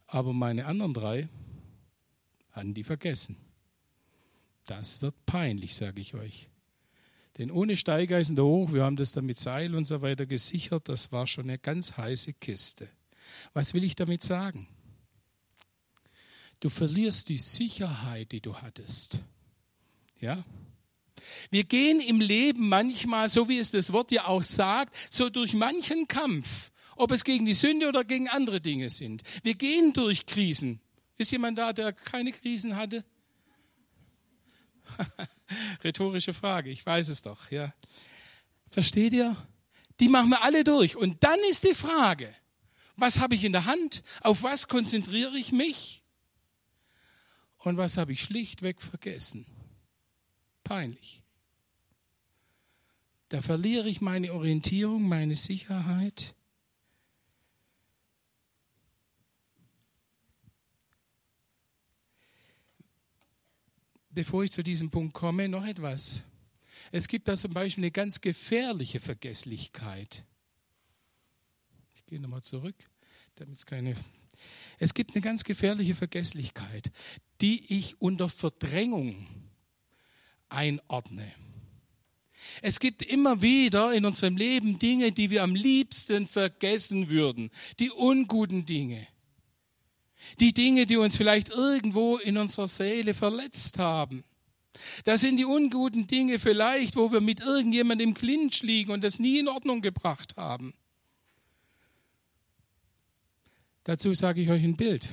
Aber 0.07 0.33
meine 0.33 0.65
anderen 0.65 0.95
drei 0.95 1.29
hatten 2.53 2.73
die 2.73 2.85
vergessen. 2.85 3.37
Das 4.65 5.03
wird 5.03 5.15
peinlich, 5.27 5.77
sage 5.77 6.01
ich 6.01 6.15
euch. 6.15 6.49
Denn 7.39 7.51
ohne 7.51 7.77
Steigeisen 7.77 8.37
da 8.37 8.43
hoch, 8.43 8.73
wir 8.73 8.85
haben 8.85 8.97
das 8.97 9.13
dann 9.13 9.27
mit 9.27 9.39
Seil 9.39 9.75
und 9.75 9.85
so 9.85 10.03
weiter 10.03 10.27
gesichert, 10.27 10.89
das 10.89 11.11
war 11.11 11.27
schon 11.27 11.45
eine 11.45 11.59
ganz 11.59 11.97
heiße 11.97 12.35
Kiste. 12.35 12.89
Was 13.53 13.75
will 13.75 13.83
ich 13.83 13.97
damit 13.97 14.23
sagen? 14.23 14.69
Du 16.61 16.69
verlierst 16.69 17.29
die 17.29 17.39
Sicherheit, 17.39 18.33
die 18.33 18.41
du 18.41 18.57
hattest. 18.57 19.19
Ja? 20.21 20.45
Wir 21.51 21.65
gehen 21.65 22.01
im 22.01 22.21
Leben 22.21 22.69
manchmal, 22.69 23.29
so 23.29 23.49
wie 23.49 23.59
es 23.59 23.73
das 23.73 23.93
Wort 23.93 24.13
ja 24.13 24.27
auch 24.27 24.43
sagt, 24.43 24.95
so 25.11 25.29
durch 25.29 25.55
manchen 25.55 26.07
Kampf, 26.09 26.71
ob 26.97 27.11
es 27.11 27.25
gegen 27.25 27.47
die 27.47 27.53
Sünde 27.53 27.89
oder 27.89 28.05
gegen 28.05 28.29
andere 28.29 28.61
Dinge 28.61 28.91
sind. 28.91 29.23
Wir 29.43 29.55
gehen 29.55 29.93
durch 29.93 30.27
Krisen. 30.27 30.81
Ist 31.17 31.33
jemand 31.33 31.59
da, 31.59 31.73
der 31.73 31.93
keine 31.93 32.33
Krisen 32.33 32.77
hatte? 32.77 33.05
Rhetorische 35.85 36.33
Frage, 36.33 36.71
ich 36.71 36.85
weiß 36.85 37.09
es 37.09 37.23
doch, 37.23 37.51
ja. 37.51 37.75
Versteht 38.67 39.13
ihr? 39.13 39.37
Die 40.01 40.09
machen 40.09 40.31
wir 40.31 40.43
alle 40.43 40.65
durch. 40.65 40.97
Und 40.97 41.23
dann 41.23 41.39
ist 41.49 41.65
die 41.65 41.75
Frage, 41.75 42.35
was 42.97 43.21
habe 43.21 43.35
ich 43.35 43.45
in 43.45 43.53
der 43.53 43.65
Hand? 43.65 44.03
Auf 44.21 44.43
was 44.43 44.69
konzentriere 44.69 45.37
ich 45.37 45.53
mich? 45.53 46.03
Und 47.59 47.77
was 47.77 47.97
habe 47.97 48.13
ich 48.13 48.21
schlichtweg 48.21 48.83
vergessen? 48.83 49.47
Peinlich. 50.65 51.23
Da 53.29 53.41
verliere 53.41 53.89
ich 53.89 54.01
meine 54.01 54.33
Orientierung, 54.33 55.09
meine 55.09 55.35
Sicherheit. 55.35 56.35
Bevor 64.15 64.45
ich 64.45 64.53
zu 64.53 64.63
diesem 64.63 64.91
Punkt 64.91 65.15
komme, 65.15 65.49
noch 65.49 65.67
etwas. 65.67 66.23
Es 66.93 67.09
gibt 67.09 67.29
da 67.29 67.35
zum 67.35 67.53
Beispiel 67.53 67.85
eine 67.85 67.91
ganz 67.91 68.21
gefährliche 68.21 69.01
Vergesslichkeit. 69.01 70.25
Ich 71.97 72.07
gehe 72.07 72.21
nochmal 72.21 72.43
zurück, 72.43 72.77
damit 73.35 73.57
es 73.57 73.67
keine. 73.67 73.97
Es 74.79 74.95
gibt 74.95 75.15
eine 75.15 75.23
ganz 75.23 75.45
gefährliche 75.45 75.95
Vergesslichkeit, 75.95 76.91
die 77.41 77.77
ich 77.77 78.01
unter 78.01 78.29
Verdrängung 78.29 79.27
einordne. 80.49 81.33
Es 82.63 82.79
gibt 82.79 83.03
immer 83.03 83.43
wieder 83.43 83.93
in 83.95 84.05
unserem 84.05 84.37
Leben 84.37 84.79
Dinge, 84.79 85.13
die 85.13 85.31
wir 85.31 85.43
am 85.43 85.55
liebsten 85.55 86.27
vergessen 86.27 87.09
würden, 87.09 87.51
die 87.81 87.91
unguten 87.91 88.67
Dinge. 88.67 89.07
Die 90.41 90.53
Dinge, 90.53 90.87
die 90.87 90.97
uns 90.97 91.17
vielleicht 91.17 91.51
irgendwo 91.51 92.17
in 92.17 92.37
unserer 92.37 92.69
Seele 92.69 93.15
verletzt 93.15 93.79
haben. 93.79 94.25
Das 95.05 95.21
sind 95.21 95.37
die 95.37 95.45
unguten 95.45 96.07
Dinge 96.07 96.39
vielleicht, 96.39 96.97
wo 96.97 97.13
wir 97.13 97.21
mit 97.21 97.41
irgendjemandem 97.41 98.11
im 98.11 98.15
Clinch 98.15 98.63
liegen 98.63 98.93
und 98.93 99.05
das 99.05 99.19
nie 99.19 99.39
in 99.39 99.49
Ordnung 99.49 99.81
gebracht 99.81 100.37
haben. 100.37 100.75
Dazu 103.85 104.13
sage 104.15 104.41
ich 104.41 104.51
euch 104.51 104.65
ein 104.65 104.77
Bild. 104.77 105.09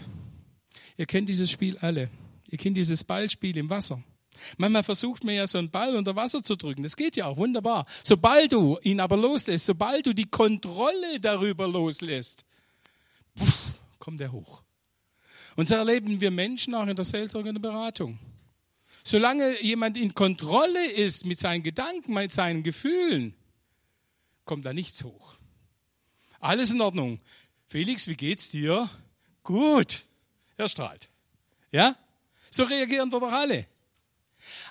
Ihr 0.97 1.05
kennt 1.05 1.29
dieses 1.29 1.51
Spiel 1.51 1.77
alle. 1.77 2.09
Ihr 2.49 2.57
kennt 2.57 2.77
dieses 2.77 3.03
Ballspiel 3.03 3.57
im 3.57 3.69
Wasser. 3.69 4.01
Manchmal 4.57 4.83
versucht 4.83 5.23
man 5.23 5.35
ja 5.35 5.45
so 5.45 5.57
einen 5.57 5.69
Ball 5.69 5.95
unter 5.95 6.15
Wasser 6.15 6.41
zu 6.41 6.55
drücken. 6.55 6.83
Das 6.83 6.95
geht 6.95 7.15
ja 7.15 7.25
auch 7.25 7.37
wunderbar. 7.37 7.85
Sobald 8.03 8.53
du 8.53 8.79
ihn 8.81 8.99
aber 8.99 9.17
loslässt, 9.17 9.65
sobald 9.65 10.05
du 10.05 10.13
die 10.13 10.29
Kontrolle 10.29 11.19
darüber 11.19 11.67
loslässt, 11.67 12.45
kommt 13.99 14.21
er 14.21 14.31
hoch. 14.31 14.63
Und 15.55 15.67
so 15.67 15.75
erleben 15.75 16.21
wir 16.21 16.31
Menschen 16.31 16.73
auch 16.75 16.87
in 16.87 16.95
der 16.95 17.05
Seelsorge 17.05 17.49
und 17.49 17.55
der 17.55 17.61
Beratung. 17.61 18.19
Solange 19.03 19.61
jemand 19.61 19.97
in 19.97 20.13
Kontrolle 20.13 20.85
ist 20.91 21.25
mit 21.25 21.39
seinen 21.39 21.63
Gedanken, 21.63 22.13
mit 22.13 22.31
seinen 22.31 22.63
Gefühlen, 22.63 23.33
kommt 24.45 24.65
da 24.65 24.73
nichts 24.73 25.03
hoch. 25.03 25.35
Alles 26.39 26.71
in 26.71 26.81
Ordnung. 26.81 27.19
Felix, 27.67 28.07
wie 28.07 28.15
geht's 28.15 28.49
dir? 28.49 28.89
Gut. 29.43 30.05
Er 30.57 30.69
strahlt. 30.69 31.09
Ja? 31.71 31.95
So 32.49 32.63
reagieren 32.63 33.11
wir 33.11 33.19
doch 33.19 33.31
alle. 33.31 33.65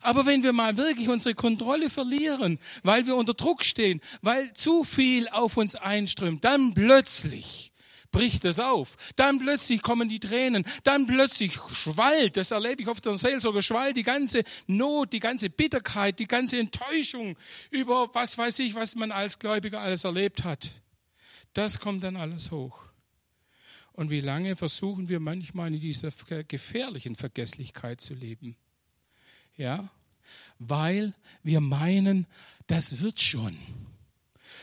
Aber 0.02 0.26
wenn 0.26 0.42
wir 0.42 0.52
mal 0.52 0.76
wirklich 0.76 1.08
unsere 1.08 1.34
Kontrolle 1.34 1.90
verlieren, 1.90 2.58
weil 2.82 3.06
wir 3.06 3.16
unter 3.16 3.34
Druck 3.34 3.64
stehen, 3.64 4.00
weil 4.22 4.52
zu 4.52 4.84
viel 4.84 5.28
auf 5.28 5.56
uns 5.56 5.76
einströmt, 5.76 6.44
dann 6.44 6.74
plötzlich 6.74 7.72
bricht 8.10 8.44
es 8.44 8.58
auf. 8.58 8.96
Dann 9.16 9.38
plötzlich 9.38 9.82
kommen 9.82 10.08
die 10.08 10.20
Tränen. 10.20 10.64
Dann 10.84 11.06
plötzlich 11.06 11.58
schwallt, 11.72 12.36
das 12.36 12.50
erlebe 12.50 12.82
ich 12.82 12.88
oft 12.88 13.04
in 13.06 13.12
der 13.12 13.18
Seelsorge, 13.18 13.62
schwallt 13.62 13.96
die 13.96 14.02
ganze 14.02 14.42
Not, 14.66 15.12
die 15.12 15.20
ganze 15.20 15.50
Bitterkeit, 15.50 16.18
die 16.18 16.26
ganze 16.26 16.58
Enttäuschung 16.58 17.36
über 17.70 18.12
was 18.14 18.36
weiß 18.36 18.58
ich, 18.60 18.74
was 18.74 18.96
man 18.96 19.12
als 19.12 19.38
Gläubiger 19.38 19.80
alles 19.80 20.04
erlebt 20.04 20.44
hat. 20.44 20.70
Das 21.52 21.80
kommt 21.80 22.02
dann 22.02 22.16
alles 22.16 22.50
hoch. 22.50 22.78
Und 23.92 24.10
wie 24.10 24.20
lange 24.20 24.56
versuchen 24.56 25.08
wir 25.08 25.20
manchmal 25.20 25.74
in 25.74 25.80
dieser 25.80 26.10
gefährlichen 26.48 27.16
Vergesslichkeit 27.16 28.00
zu 28.00 28.14
leben? 28.14 28.56
Ja, 29.56 29.90
weil 30.58 31.12
wir 31.42 31.60
meinen, 31.60 32.26
das 32.66 33.00
wird 33.00 33.20
schon. 33.20 33.58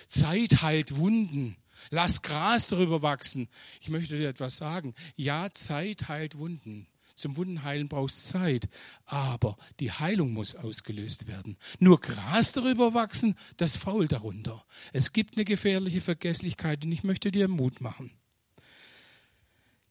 Zeit 0.08 0.62
heilt 0.62 0.98
Wunden. 0.98 1.58
Lass 1.90 2.22
Gras 2.22 2.68
darüber 2.68 3.02
wachsen. 3.02 3.48
Ich 3.82 3.90
möchte 3.90 4.18
dir 4.18 4.30
etwas 4.30 4.58
sagen. 4.58 4.94
Ja, 5.16 5.52
Zeit 5.52 6.08
heilt 6.08 6.38
Wunden. 6.38 6.88
Zum 7.18 7.36
Wundenheilen 7.36 7.90
brauchst 7.90 8.28
Zeit, 8.28 8.70
aber 9.06 9.58
die 9.80 9.92
Heilung 9.92 10.34
muss 10.34 10.54
ausgelöst 10.54 11.26
werden. 11.26 11.58
Nur 11.80 12.00
Gras 12.00 12.52
darüber 12.52 12.94
wachsen, 12.94 13.36
das 13.58 13.76
fault 13.76 14.12
darunter. 14.12 14.64
Es 14.94 15.14
gibt 15.14 15.36
eine 15.36 15.44
gefährliche 15.44 16.00
Vergesslichkeit 16.00 16.86
und 16.86 16.92
ich 16.92 17.04
möchte 17.04 17.32
dir 17.32 17.48
Mut 17.48 17.82
machen. 17.82 18.12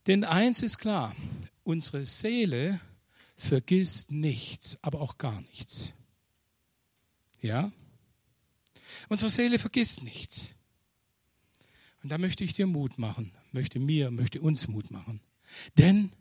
Denn 0.06 0.22
eins 0.22 0.62
ist 0.62 0.78
klar, 0.78 1.16
unsere 1.64 2.04
Seele 2.04 2.80
vergisst 3.36 4.12
nichts, 4.12 4.78
aber 4.82 5.00
auch 5.00 5.18
gar 5.18 5.40
nichts. 5.40 5.94
Ja? 7.40 7.72
Unsere 9.08 9.30
Seele 9.30 9.58
vergisst 9.58 10.04
nichts. 10.04 10.54
Und 12.06 12.10
da 12.10 12.18
möchte 12.18 12.44
ich 12.44 12.52
dir 12.52 12.68
Mut 12.68 12.98
machen, 12.98 13.32
möchte 13.50 13.80
mir, 13.80 14.12
möchte 14.12 14.40
uns 14.40 14.68
Mut 14.68 14.92
machen. 14.92 15.20
Denn 15.76 16.12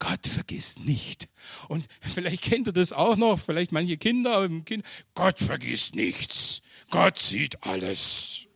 Gott 0.00 0.26
vergisst 0.26 0.84
nicht. 0.84 1.28
Und 1.68 1.86
vielleicht 2.00 2.42
kennt 2.42 2.66
ihr 2.66 2.72
das 2.72 2.92
auch 2.92 3.16
noch, 3.16 3.38
vielleicht 3.38 3.70
manche 3.70 3.98
Kinder, 3.98 4.48
kind, 4.64 4.82
Gott 5.14 5.38
vergisst 5.38 5.94
nichts. 5.94 6.60
Gott 6.90 7.20
sieht 7.20 7.62
alles. 7.62 8.48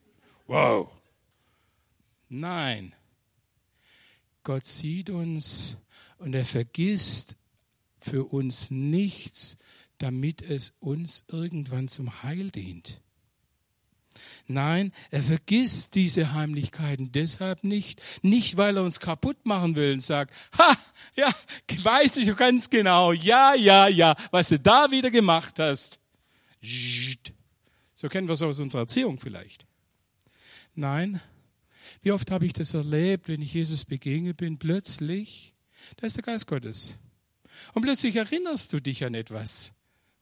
Wow. 0.49 0.91
Nein. 2.29 2.97
Gott 4.43 4.67
sieht 4.67 5.09
uns 5.09 5.77
und 6.19 6.35
er 6.35 6.45
vergisst 6.45 7.37
für 8.01 8.25
uns 8.25 8.73
nichts, 8.73 9.57
damit 9.99 10.43
es 10.43 10.75
uns 10.81 11.27
irgendwann 11.29 11.87
zum 11.87 12.25
Heil 12.25 12.51
dient. 12.51 13.01
Nein, 14.47 14.93
er 15.11 15.23
vergisst 15.23 15.95
diese 15.95 16.33
Heimlichkeiten 16.33 17.13
deshalb 17.13 17.65
nicht. 17.65 18.01
Nicht, 18.23 18.57
weil 18.57 18.77
er 18.77 18.83
uns 18.83 19.01
kaputt 19.01 19.45
machen 19.45 19.77
will 19.77 19.95
und 19.95 20.01
sagt, 20.01 20.35
ha, 20.59 20.77
ja, 21.15 21.31
weiß 21.83 22.19
ich 22.19 22.35
ganz 22.37 22.71
genau, 22.71 23.13
ja, 23.13 23.55
ja, 23.55 23.89
ja, 23.89 24.17
was 24.31 24.49
du 24.49 24.59
da 24.59 24.91
wieder 24.91 25.11
gemacht 25.11 25.59
hast. 25.59 26.01
So 27.95 28.09
kennen 28.09 28.29
wir 28.29 28.35
es 28.35 28.43
aus 28.43 28.61
unserer 28.61 28.83
Erziehung 28.83 29.19
vielleicht. 29.19 29.67
Nein, 30.75 31.21
wie 32.03 32.13
oft 32.13 32.31
habe 32.31 32.47
ich 32.47 32.53
das 32.53 32.75
erlebt, 32.75 33.29
wenn 33.29 33.43
ich 33.43 33.55
Jesus 33.55 33.85
begegnet 33.85 34.37
bin, 34.39 34.59
plötzlich, 34.59 35.55
da 35.97 36.07
ist 36.07 36.17
der 36.17 36.25
Geist 36.25 36.47
Gottes. 36.47 36.97
Und 37.75 37.83
plötzlich 37.83 38.17
erinnerst 38.17 38.73
du 38.73 38.81
dich 38.81 39.05
an 39.05 39.15
etwas. 39.15 39.73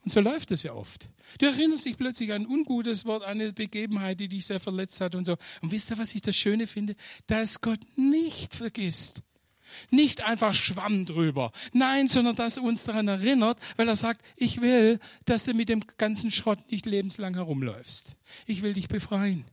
Und 0.02 0.12
so 0.12 0.20
läuft 0.20 0.50
es 0.50 0.62
ja 0.62 0.72
oft. 0.72 1.08
Du 1.38 1.46
erinnerst 1.46 1.84
dich 1.84 1.96
plötzlich 1.96 2.32
an 2.32 2.42
ein 2.42 2.46
ungutes 2.46 3.04
Wort, 3.04 3.22
an 3.22 3.40
eine 3.40 3.52
Begebenheit, 3.52 4.18
die 4.20 4.28
dich 4.28 4.46
sehr 4.46 4.60
verletzt 4.60 5.00
hat 5.00 5.14
und 5.14 5.26
so. 5.26 5.36
Und 5.60 5.72
wisst 5.72 5.90
ihr, 5.90 5.98
was 5.98 6.14
ich 6.14 6.22
das 6.22 6.36
Schöne 6.36 6.66
finde? 6.66 6.96
Dass 7.26 7.60
Gott 7.60 7.80
nicht 7.96 8.54
vergisst. 8.54 9.22
Nicht 9.90 10.22
einfach 10.22 10.54
Schwamm 10.54 11.06
drüber. 11.06 11.52
Nein, 11.72 12.08
sondern 12.08 12.34
dass 12.34 12.56
er 12.56 12.64
uns 12.64 12.84
daran 12.84 13.08
erinnert, 13.08 13.58
weil 13.76 13.88
er 13.88 13.96
sagt, 13.96 14.24
ich 14.36 14.60
will, 14.60 14.98
dass 15.26 15.44
du 15.44 15.54
mit 15.54 15.68
dem 15.68 15.84
ganzen 15.96 16.30
Schrott 16.30 16.58
nicht 16.70 16.86
lebenslang 16.86 17.34
herumläufst. 17.34 18.16
Ich 18.46 18.62
will 18.62 18.72
dich 18.72 18.88
befreien. 18.88 19.44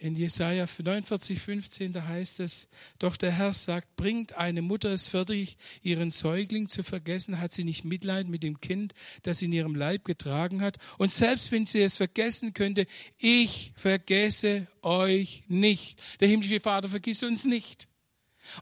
In 0.00 0.14
Jesaja 0.14 0.66
49, 0.66 1.40
15, 1.40 1.92
da 1.92 2.06
heißt 2.06 2.38
es, 2.40 2.68
doch 3.00 3.16
der 3.16 3.32
Herr 3.32 3.52
sagt, 3.52 3.96
bringt 3.96 4.36
eine 4.36 4.62
Mutter 4.62 4.92
es 4.92 5.08
fertig, 5.08 5.56
ihren 5.82 6.10
Säugling 6.10 6.68
zu 6.68 6.84
vergessen, 6.84 7.40
hat 7.40 7.50
sie 7.52 7.64
nicht 7.64 7.84
Mitleid 7.84 8.28
mit 8.28 8.44
dem 8.44 8.60
Kind, 8.60 8.94
das 9.24 9.38
sie 9.38 9.46
in 9.46 9.52
ihrem 9.52 9.74
Leib 9.74 10.04
getragen 10.04 10.60
hat. 10.60 10.78
Und 10.98 11.10
selbst 11.10 11.50
wenn 11.50 11.66
sie 11.66 11.82
es 11.82 11.96
vergessen 11.96 12.54
könnte, 12.54 12.86
ich 13.18 13.72
vergesse 13.74 14.68
euch 14.82 15.42
nicht. 15.48 16.00
Der 16.20 16.28
himmlische 16.28 16.60
Vater 16.60 16.88
vergisst 16.88 17.24
uns 17.24 17.44
nicht. 17.44 17.88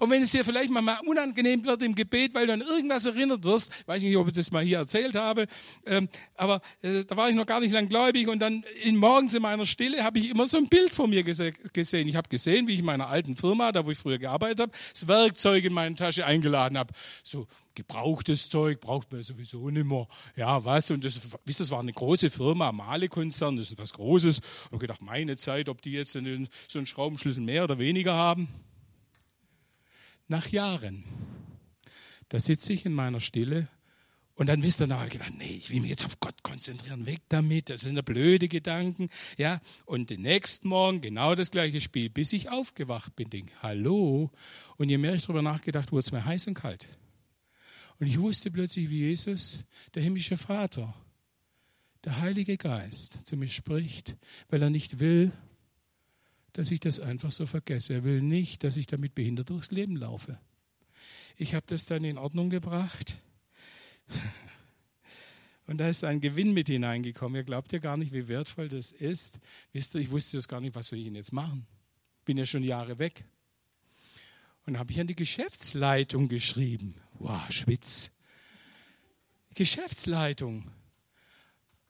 Und 0.00 0.10
wenn 0.10 0.22
es 0.22 0.32
dir 0.32 0.44
vielleicht 0.44 0.70
mal 0.70 0.98
unangenehm 1.06 1.64
wird 1.64 1.82
im 1.82 1.94
Gebet, 1.94 2.34
weil 2.34 2.46
du 2.46 2.52
an 2.52 2.60
irgendwas 2.60 3.06
erinnert 3.06 3.44
wirst, 3.44 3.86
weiß 3.86 4.02
nicht, 4.02 4.16
ob 4.16 4.26
ich 4.28 4.34
das 4.34 4.50
mal 4.50 4.64
hier 4.64 4.78
erzählt 4.78 5.14
habe, 5.14 5.46
ähm, 5.84 6.08
aber 6.34 6.60
äh, 6.82 7.04
da 7.04 7.16
war 7.16 7.28
ich 7.28 7.36
noch 7.36 7.46
gar 7.46 7.60
nicht 7.60 7.72
lang 7.72 7.88
gläubig 7.88 8.28
und 8.28 8.38
dann 8.38 8.64
in, 8.82 8.96
morgens 8.96 9.34
in 9.34 9.42
meiner 9.42 9.66
Stille 9.66 10.04
habe 10.04 10.18
ich 10.18 10.30
immer 10.30 10.46
so 10.46 10.56
ein 10.56 10.68
Bild 10.68 10.92
vor 10.92 11.08
mir 11.08 11.22
gese 11.22 11.52
gesehen. 11.72 12.08
Ich 12.08 12.16
habe 12.16 12.28
gesehen, 12.28 12.66
wie 12.66 12.74
ich 12.74 12.80
in 12.80 12.84
meiner 12.84 13.08
alten 13.08 13.36
Firma, 13.36 13.72
da 13.72 13.84
wo 13.84 13.90
ich 13.90 13.98
früher 13.98 14.18
gearbeitet 14.18 14.60
habe, 14.60 14.72
das 14.92 15.08
Werkzeug 15.08 15.64
in 15.64 15.72
meine 15.72 15.94
Tasche 15.94 16.24
eingeladen 16.26 16.78
habe. 16.78 16.92
So 17.22 17.46
gebrauchtes 17.76 18.48
Zeug 18.48 18.80
braucht 18.80 19.12
man 19.12 19.22
sowieso 19.22 19.70
nicht 19.70 19.86
mehr. 19.86 20.08
Ja, 20.34 20.64
was? 20.64 20.90
Und 20.90 21.04
das, 21.04 21.20
wisst, 21.44 21.60
das 21.60 21.70
war 21.70 21.80
eine 21.80 21.92
große 21.92 22.30
Firma, 22.30 22.72
Male-Konzern, 22.72 23.56
das 23.56 23.70
ist 23.70 23.78
was 23.78 23.92
Großes. 23.92 24.40
Und 24.70 24.76
ich 24.76 24.80
gedacht, 24.80 25.02
meine 25.02 25.36
Zeit, 25.36 25.68
ob 25.68 25.82
die 25.82 25.92
jetzt 25.92 26.12
so 26.12 26.18
einen 26.18 26.86
Schraubenschlüssel 26.86 27.42
mehr 27.42 27.64
oder 27.64 27.78
weniger 27.78 28.14
haben 28.14 28.48
nach 30.28 30.48
Jahren. 30.48 31.04
Da 32.28 32.40
sitze 32.40 32.72
ich 32.72 32.84
in 32.84 32.92
meiner 32.92 33.20
Stille 33.20 33.68
und 34.36 34.48
dann 34.48 34.62
wisst 34.62 34.82
ihr, 34.82 35.02
ich 35.06 35.12
gedacht, 35.12 35.32
nee, 35.38 35.56
ich 35.56 35.70
will 35.70 35.80
mich 35.80 35.90
jetzt 35.90 36.04
auf 36.04 36.20
Gott 36.20 36.42
konzentrieren, 36.42 37.06
weg 37.06 37.22
damit, 37.30 37.70
das 37.70 37.80
sind 37.80 37.96
ja 37.96 38.02
blöde 38.02 38.48
Gedanken. 38.48 39.08
Ja, 39.38 39.62
und 39.86 40.10
den 40.10 40.20
nächsten 40.22 40.68
Morgen 40.68 41.00
genau 41.00 41.34
das 41.34 41.50
gleiche 41.50 41.80
Spiel, 41.80 42.10
bis 42.10 42.34
ich 42.34 42.50
aufgewacht 42.50 43.16
bin, 43.16 43.30
denke, 43.30 43.52
hallo. 43.62 44.30
Und 44.76 44.90
je 44.90 44.98
mehr 44.98 45.14
ich 45.14 45.22
darüber 45.22 45.40
nachgedacht, 45.40 45.90
wurde 45.90 46.00
es 46.00 46.12
mir 46.12 46.24
heiß 46.24 46.48
und 46.48 46.54
kalt. 46.54 46.86
Und 47.98 48.08
ich 48.08 48.20
wusste 48.20 48.50
plötzlich, 48.50 48.90
wie 48.90 48.98
Jesus, 48.98 49.64
der 49.94 50.02
himmlische 50.02 50.36
Vater, 50.36 50.94
der 52.04 52.20
Heilige 52.20 52.58
Geist 52.58 53.26
zu 53.26 53.38
mir 53.38 53.48
spricht, 53.48 54.18
weil 54.50 54.62
er 54.62 54.68
nicht 54.68 54.98
will, 54.98 55.32
dass 56.56 56.70
ich 56.70 56.80
das 56.80 57.00
einfach 57.00 57.30
so 57.30 57.44
vergesse. 57.44 57.92
Er 57.92 58.04
will 58.04 58.22
nicht, 58.22 58.64
dass 58.64 58.78
ich 58.78 58.86
damit 58.86 59.14
behindert 59.14 59.50
durchs 59.50 59.70
Leben 59.70 59.94
laufe. 59.94 60.40
Ich 61.36 61.54
habe 61.54 61.66
das 61.68 61.84
dann 61.84 62.02
in 62.02 62.16
Ordnung 62.16 62.48
gebracht. 62.48 63.16
Und 65.66 65.76
da 65.78 65.88
ist 65.88 66.02
ein 66.02 66.22
Gewinn 66.22 66.54
mit 66.54 66.68
hineingekommen. 66.68 67.36
Ihr 67.36 67.44
glaubt 67.44 67.74
ja 67.74 67.78
gar 67.78 67.98
nicht, 67.98 68.14
wie 68.14 68.28
wertvoll 68.28 68.70
das 68.70 68.90
ist. 68.90 69.38
Wisst 69.74 69.94
ihr, 69.94 70.00
ich 70.00 70.10
wusste 70.10 70.38
das 70.38 70.48
gar 70.48 70.62
nicht, 70.62 70.74
was 70.74 70.88
soll 70.88 70.98
ich 70.98 71.04
denn 71.04 71.16
jetzt 71.16 71.32
machen? 71.32 71.66
Bin 72.24 72.38
ja 72.38 72.46
schon 72.46 72.62
Jahre 72.62 72.98
weg. 72.98 73.26
Und 74.64 74.78
habe 74.78 74.90
ich 74.92 74.98
an 74.98 75.06
die 75.06 75.14
Geschäftsleitung 75.14 76.28
geschrieben. 76.28 76.94
Wow, 77.18 77.50
Schwitz. 77.50 78.12
Geschäftsleitung. 79.54 80.70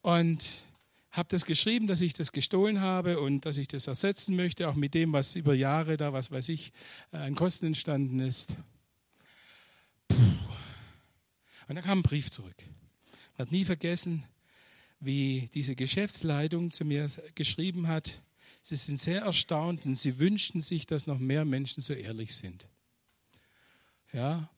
Und 0.03 0.45
habe 1.17 1.29
das 1.31 1.45
geschrieben, 1.45 1.87
dass 1.87 2.01
ich 2.01 2.13
das 2.13 2.33
gestohlen 2.33 2.81
habe 2.81 3.21
und 3.21 3.47
dass 3.47 3.59
ich 3.59 3.69
das 3.69 3.87
ersetzen 3.87 4.37
möchte, 4.37 4.69
auch 4.69 4.75
mit 4.75 4.95
dem, 4.95 5.13
was 5.13 5.35
über 5.35 5.55
Jahre 5.55 5.97
da, 5.97 6.13
was 6.13 6.31
weiß 6.31 6.49
ich, 6.51 6.73
äh, 7.13 7.17
an 7.19 7.35
Kosten 7.35 7.67
entstanden 7.67 8.21
ist. 8.21 8.55
Und 10.09 11.75
dann 11.75 11.83
kam 11.83 12.01
ein 12.01 12.03
Brief 12.03 12.31
zurück. 12.31 12.57
Man 13.37 13.47
hat 13.47 13.53
nie 13.53 13.65
vergessen, 13.65 14.25
wie 15.01 15.49
diese 15.53 15.75
Geschäftsleitung 15.75 16.71
zu 16.71 16.85
mir 16.85 17.07
geschrieben 17.35 17.89
hat. 17.89 18.23
Sie 18.63 18.77
sind 18.77 19.01
sehr 19.01 19.23
erstaunt 19.23 19.87
und 19.87 19.97
sie 19.97 20.19
wünschten 20.19 20.61
sich, 20.61 20.87
dass 20.87 21.07
noch 21.07 21.19
mehr 21.19 21.45
Menschen 21.45 21.83
so 21.83 21.93
ehrlich 21.93 22.35
sind. 22.35 22.67
Ja, 24.13 24.49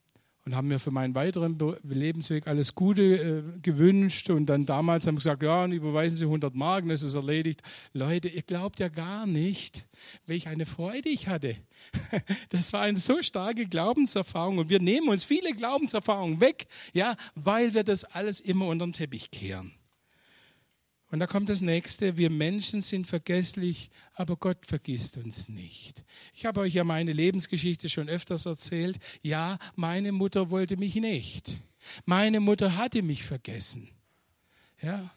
und 0.49 0.57
haben 0.57 0.69
mir 0.69 0.79
für 0.79 0.91
meinen 0.91 1.15
weiteren 1.15 1.59
Lebensweg 1.83 2.47
alles 2.47 2.75
Gute 2.75 3.03
äh, 3.03 3.43
gewünscht. 3.61 4.31
Und 4.31 4.47
dann 4.47 4.65
damals 4.65 5.07
haben 5.07 5.17
gesagt, 5.17 5.43
ja, 5.43 5.67
überweisen 5.67 6.17
Sie 6.17 6.25
100 6.25 6.55
Mark, 6.55 6.89
das 6.89 7.03
ist 7.03 7.15
erledigt. 7.15 7.61
Leute, 7.93 8.29
ihr 8.29 8.41
glaubt 8.41 8.81
ja 8.81 8.89
gar 8.89 9.27
nicht, 9.27 9.87
welch 10.27 10.49
eine 10.49 10.65
Freude 10.65 11.11
ich 11.11 11.29
hatte. 11.29 11.57
Das 12.49 12.73
war 12.73 12.81
eine 12.83 12.99
so 12.99 13.21
starke 13.21 13.67
Glaubenserfahrung. 13.67 14.59
Und 14.59 14.71
wir 14.71 14.81
nehmen 14.81 15.09
uns 15.09 15.23
viele 15.23 15.53
Glaubenserfahrungen 15.53 16.41
weg, 16.41 16.67
ja, 16.93 17.15
weil 17.35 17.75
wir 17.75 17.85
das 17.85 18.05
alles 18.05 18.41
immer 18.41 18.67
unter 18.67 18.87
den 18.87 18.95
Teppich 18.95 19.31
kehren. 19.31 19.78
Und 21.11 21.21
da 21.21 21.27
kommt 21.27 21.49
das 21.49 21.63
nächste, 21.63 22.19
wir 22.19 22.29
Menschen 22.29 22.83
sind 22.83 23.07
vergesslich, 23.07 23.91
aber 24.15 24.37
Gott 24.37 24.67
vergisst 24.67 25.17
uns 25.17 25.49
nicht. 25.49 26.05
Ich 26.35 26.45
habe 26.45 26.61
euch 26.61 26.75
ja 26.75 26.85
meine 26.85 27.13
Lebensgeschichte 27.13 27.89
schon 27.89 28.11
öfters 28.11 28.45
erzählt. 28.45 28.99
Ja, 29.23 29.59
meine 29.75 30.13
Mutter 30.13 30.51
wollte 30.51 30.77
mich 30.77 30.97
nicht. 30.97 31.55
Meine 32.05 32.41
Mutter 32.41 32.77
hatte 32.77 33.03
mich 33.03 33.23
vergessen. 33.23 33.89
Ja, 34.83 35.11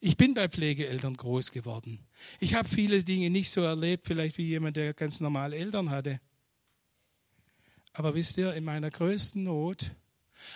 ich 0.00 0.16
bin 0.16 0.34
bei 0.34 0.48
Pflegeeltern 0.48 1.16
groß 1.16 1.50
geworden. 1.50 2.00
Ich 2.38 2.54
habe 2.54 2.68
viele 2.68 3.02
Dinge 3.02 3.30
nicht 3.30 3.50
so 3.50 3.62
erlebt, 3.62 4.06
vielleicht 4.06 4.36
wie 4.36 4.46
jemand, 4.46 4.76
der 4.76 4.92
ganz 4.92 5.20
normale 5.20 5.56
Eltern 5.56 5.90
hatte. 5.90 6.20
Aber 7.94 8.14
wisst 8.14 8.36
ihr, 8.36 8.52
in 8.54 8.64
meiner 8.64 8.90
größten 8.90 9.44
Not 9.44 9.92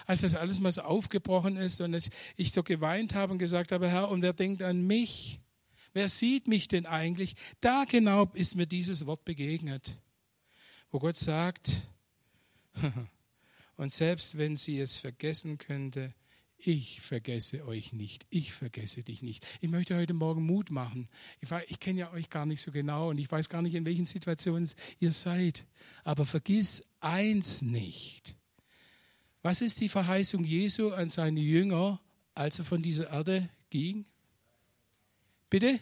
als 0.07 0.23
das 0.23 0.35
alles 0.35 0.61
mal 0.61 0.73
so 0.73 0.83
aufgebrochen 0.83 1.57
ist 1.57 1.81
und 1.81 2.11
ich 2.37 2.53
so 2.53 2.63
geweint 2.63 3.15
habe 3.15 3.33
und 3.33 3.39
gesagt 3.39 3.73
habe, 3.73 3.89
Herr, 3.89 4.11
und 4.11 4.23
wer 4.23 4.33
denkt 4.33 4.63
an 4.63 4.87
mich? 4.87 5.41
Wer 5.93 6.09
sieht 6.09 6.47
mich 6.47 6.69
denn 6.69 6.85
eigentlich? 6.85 7.37
Da 7.61 7.85
genau 7.85 8.31
ist 8.35 8.55
mir 8.55 8.67
dieses 8.67 9.07
Wort 9.07 9.25
begegnet, 9.25 9.99
wo 10.91 10.99
Gott 10.99 11.17
sagt, 11.17 11.73
und 13.77 13.91
selbst 13.91 14.37
wenn 14.37 14.57
sie 14.57 14.79
es 14.79 14.99
vergessen 14.99 15.59
könnte, 15.59 16.15
ich 16.59 17.01
vergesse 17.01 17.67
euch 17.67 17.93
nicht, 17.93 18.27
ich 18.31 18.53
vergesse 18.53 19.03
dich 19.03 19.23
nicht. 19.23 19.47
Ich 19.61 19.69
möchte 19.69 19.97
heute 19.97 20.15
Morgen 20.15 20.45
Mut 20.45 20.71
machen. 20.71 21.09
Ich, 21.41 21.51
ich 21.69 21.81
kenne 21.81 22.01
ja 22.01 22.13
euch 22.13 22.31
gar 22.31 22.47
nicht 22.47 22.63
so 22.63 22.73
genau 22.73 23.11
und 23.11 23.19
ich 23.19 23.31
weiß 23.31 23.49
gar 23.49 23.63
nicht, 23.63 23.75
in 23.75 23.85
welchen 23.85 24.07
Situationen 24.07 24.69
ihr 24.99 25.13
seid. 25.13 25.67
Aber 26.05 26.25
vergiss 26.25 26.85
eins 27.01 27.63
nicht. 27.63 28.37
Was 29.47 29.61
ist 29.61 29.81
die 29.81 29.89
Verheißung 29.89 30.43
Jesu 30.43 30.91
an 30.91 31.09
seine 31.09 31.39
Jünger, 31.39 32.01
als 32.35 32.59
er 32.59 32.65
von 32.65 32.83
dieser 32.83 33.13
Erde 33.13 33.49
ging? 33.71 34.05
Bitte? 35.49 35.79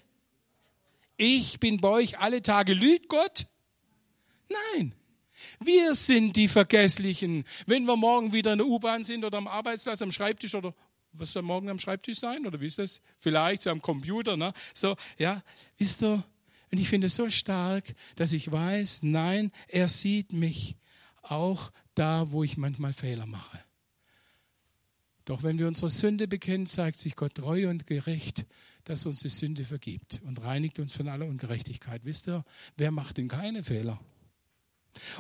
Ich 1.17 1.59
bin 1.61 1.81
bei 1.81 1.89
euch 1.89 2.19
alle 2.19 2.43
Tage. 2.43 2.75
Lügt 2.75 3.09
Gott? 3.09 3.47
Nein. 4.51 4.95
Wir 5.61 5.95
sind 5.95 6.37
die 6.37 6.49
Vergesslichen. 6.49 7.47
Wenn 7.65 7.87
wir 7.87 7.97
morgen 7.97 8.35
wieder 8.35 8.53
in 8.53 8.59
der 8.59 8.67
U-Bahn 8.67 9.03
sind 9.03 9.25
oder 9.25 9.39
am 9.39 9.47
Arbeitsplatz, 9.47 10.03
am 10.03 10.13
Schreibtisch 10.13 10.55
oder 10.55 10.75
was 11.15 11.33
soll 11.33 11.41
morgen 11.41 11.71
am 11.71 11.79
Schreibtisch 11.79 12.19
sein? 12.19 12.47
Oder 12.47 12.61
wie 12.61 12.67
ist 12.67 12.79
das? 12.79 13.01
Vielleicht 13.19 13.63
so 13.63 13.71
am 13.71 13.81
Computer, 13.81 14.37
ne? 14.37 14.53
So, 14.75 14.95
ja, 15.17 15.43
wisst 15.79 16.03
ihr? 16.03 16.23
Und 16.71 16.79
ich 16.79 16.91
finde 16.91 17.07
es 17.07 17.15
so 17.15 17.31
stark, 17.31 17.95
dass 18.17 18.35
ich 18.35 18.53
weiß, 18.53 19.05
nein, 19.05 19.53
er 19.69 19.89
sieht 19.89 20.35
mich 20.35 20.77
auch 21.31 21.73
da, 21.95 22.31
wo 22.31 22.45
ich 22.45 22.57
manchmal 22.57 22.93
Fehler 22.93 23.27
mache. 23.27 23.59
Doch 25.25 25.43
wenn 25.43 25.59
wir 25.59 25.67
unsere 25.67 25.91
Sünde 25.91 26.29
bekennen, 26.29 26.67
zeigt 26.67 26.99
sich 26.99 27.17
Gott 27.17 27.35
treu 27.35 27.69
und 27.69 27.87
gerecht, 27.87 28.47
dass 28.85 29.07
uns 29.07 29.21
die 29.21 29.31
Sünde 29.31 29.65
vergibt 29.65 30.21
und 30.25 30.43
reinigt 30.43 30.79
uns 30.79 30.95
von 30.95 31.09
aller 31.09 31.27
Ungerechtigkeit. 31.27 32.05
Wisst 32.05 32.29
ihr, 32.29 32.45
wer 32.77 32.91
macht 32.91 33.17
denn 33.17 33.29
keine 33.29 33.63
Fehler? 33.63 33.99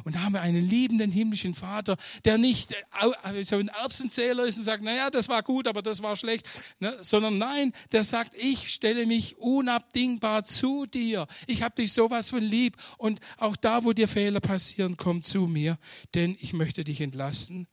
Und 0.04 0.14
da 0.14 0.20
haben 0.20 0.32
wir 0.32 0.40
einen 0.40 0.68
liebenden 0.68 1.10
himmlischen 1.10 1.54
Vater, 1.54 1.96
der 2.24 2.38
nicht 2.38 2.72
äh, 2.72 3.42
so 3.42 3.56
ein 3.56 3.68
Erbsenzähler 3.68 4.44
ist 4.44 4.58
und 4.58 4.64
sagt, 4.64 4.82
naja, 4.82 5.10
das 5.10 5.28
war 5.28 5.42
gut, 5.42 5.68
aber 5.68 5.82
das 5.82 6.02
war 6.02 6.16
schlecht, 6.16 6.48
ne? 6.80 6.96
sondern 7.02 7.38
nein, 7.38 7.72
der 7.92 8.04
sagt, 8.04 8.34
ich 8.34 8.70
stelle 8.70 9.06
mich 9.06 9.36
unabdingbar 9.38 10.44
zu 10.44 10.86
dir. 10.86 11.26
Ich 11.46 11.62
habe 11.62 11.74
dich 11.74 11.92
sowas 11.92 12.30
von 12.30 12.42
lieb 12.42 12.76
und 12.98 13.20
auch 13.38 13.56
da, 13.56 13.84
wo 13.84 13.92
dir 13.92 14.08
Fehler 14.08 14.40
passieren, 14.40 14.96
komm 14.96 15.22
zu 15.22 15.46
mir, 15.46 15.78
denn 16.14 16.36
ich 16.40 16.52
möchte 16.52 16.84
dich 16.84 17.00
entlasten 17.00 17.66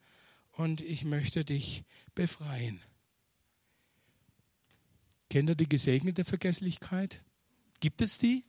und 0.52 0.80
ich 0.80 1.04
möchte 1.04 1.44
dich 1.44 1.84
befreien. 2.14 2.80
Kennt 5.30 5.48
ihr 5.48 5.54
die 5.54 5.68
gesegnete 5.68 6.24
Vergesslichkeit? 6.24 7.20
Gibt 7.80 8.02
es 8.02 8.18
die? 8.18 8.44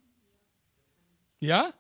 Ja? 1.39 1.74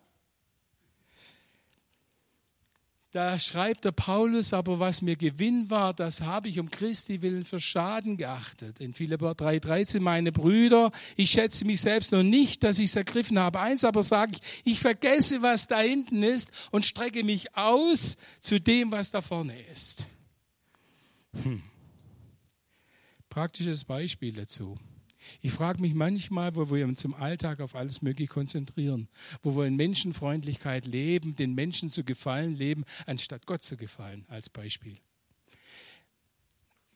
Da 3.13 3.37
schreibt 3.37 3.85
der 3.85 3.91
Paulus, 3.91 4.53
aber 4.53 4.79
was 4.79 5.03
mir 5.03 5.15
Gewinn 5.15 5.69
war, 5.69 5.93
das 5.93 6.21
habe 6.21 6.49
ich 6.49 6.59
um 6.59 6.71
Christi 6.71 7.21
willen 7.21 7.45
für 7.45 7.59
Schaden 7.59 8.17
geachtet. 8.17 8.79
In 8.79 8.95
Philipper 8.95 9.33
3,13, 9.33 9.99
meine 9.99 10.31
Brüder, 10.31 10.91
ich 11.15 11.29
schätze 11.29 11.63
mich 11.63 11.79
selbst 11.81 12.11
noch 12.11 12.23
nicht, 12.23 12.63
dass 12.63 12.79
ich 12.79 12.85
es 12.85 12.95
ergriffen 12.95 13.37
habe. 13.37 13.59
Eins 13.59 13.85
aber 13.85 14.01
sage 14.01 14.31
ich, 14.33 14.73
ich 14.73 14.79
vergesse, 14.79 15.43
was 15.43 15.67
da 15.67 15.79
hinten 15.79 16.23
ist 16.23 16.49
und 16.71 16.85
strecke 16.85 17.23
mich 17.23 17.55
aus 17.55 18.17
zu 18.39 18.59
dem, 18.59 18.91
was 18.91 19.11
da 19.11 19.21
vorne 19.21 19.61
ist. 19.71 20.07
Hm. 21.33 21.61
Praktisches 23.29 23.85
Beispiel 23.85 24.33
dazu. 24.33 24.75
Ich 25.41 25.51
frage 25.51 25.81
mich 25.81 25.93
manchmal, 25.93 26.55
wo 26.55 26.69
wir 26.69 26.85
uns 26.85 27.03
im 27.03 27.13
Alltag 27.13 27.59
auf 27.59 27.75
alles 27.75 28.01
Mögliche 28.01 28.31
konzentrieren, 28.31 29.07
wo 29.41 29.55
wir 29.55 29.65
in 29.65 29.75
Menschenfreundlichkeit 29.75 30.85
leben, 30.85 31.35
den 31.35 31.53
Menschen 31.53 31.89
zu 31.89 32.03
gefallen 32.03 32.55
leben, 32.55 32.83
anstatt 33.05 33.45
Gott 33.45 33.63
zu 33.63 33.77
gefallen, 33.77 34.25
als 34.27 34.49
Beispiel. 34.49 34.97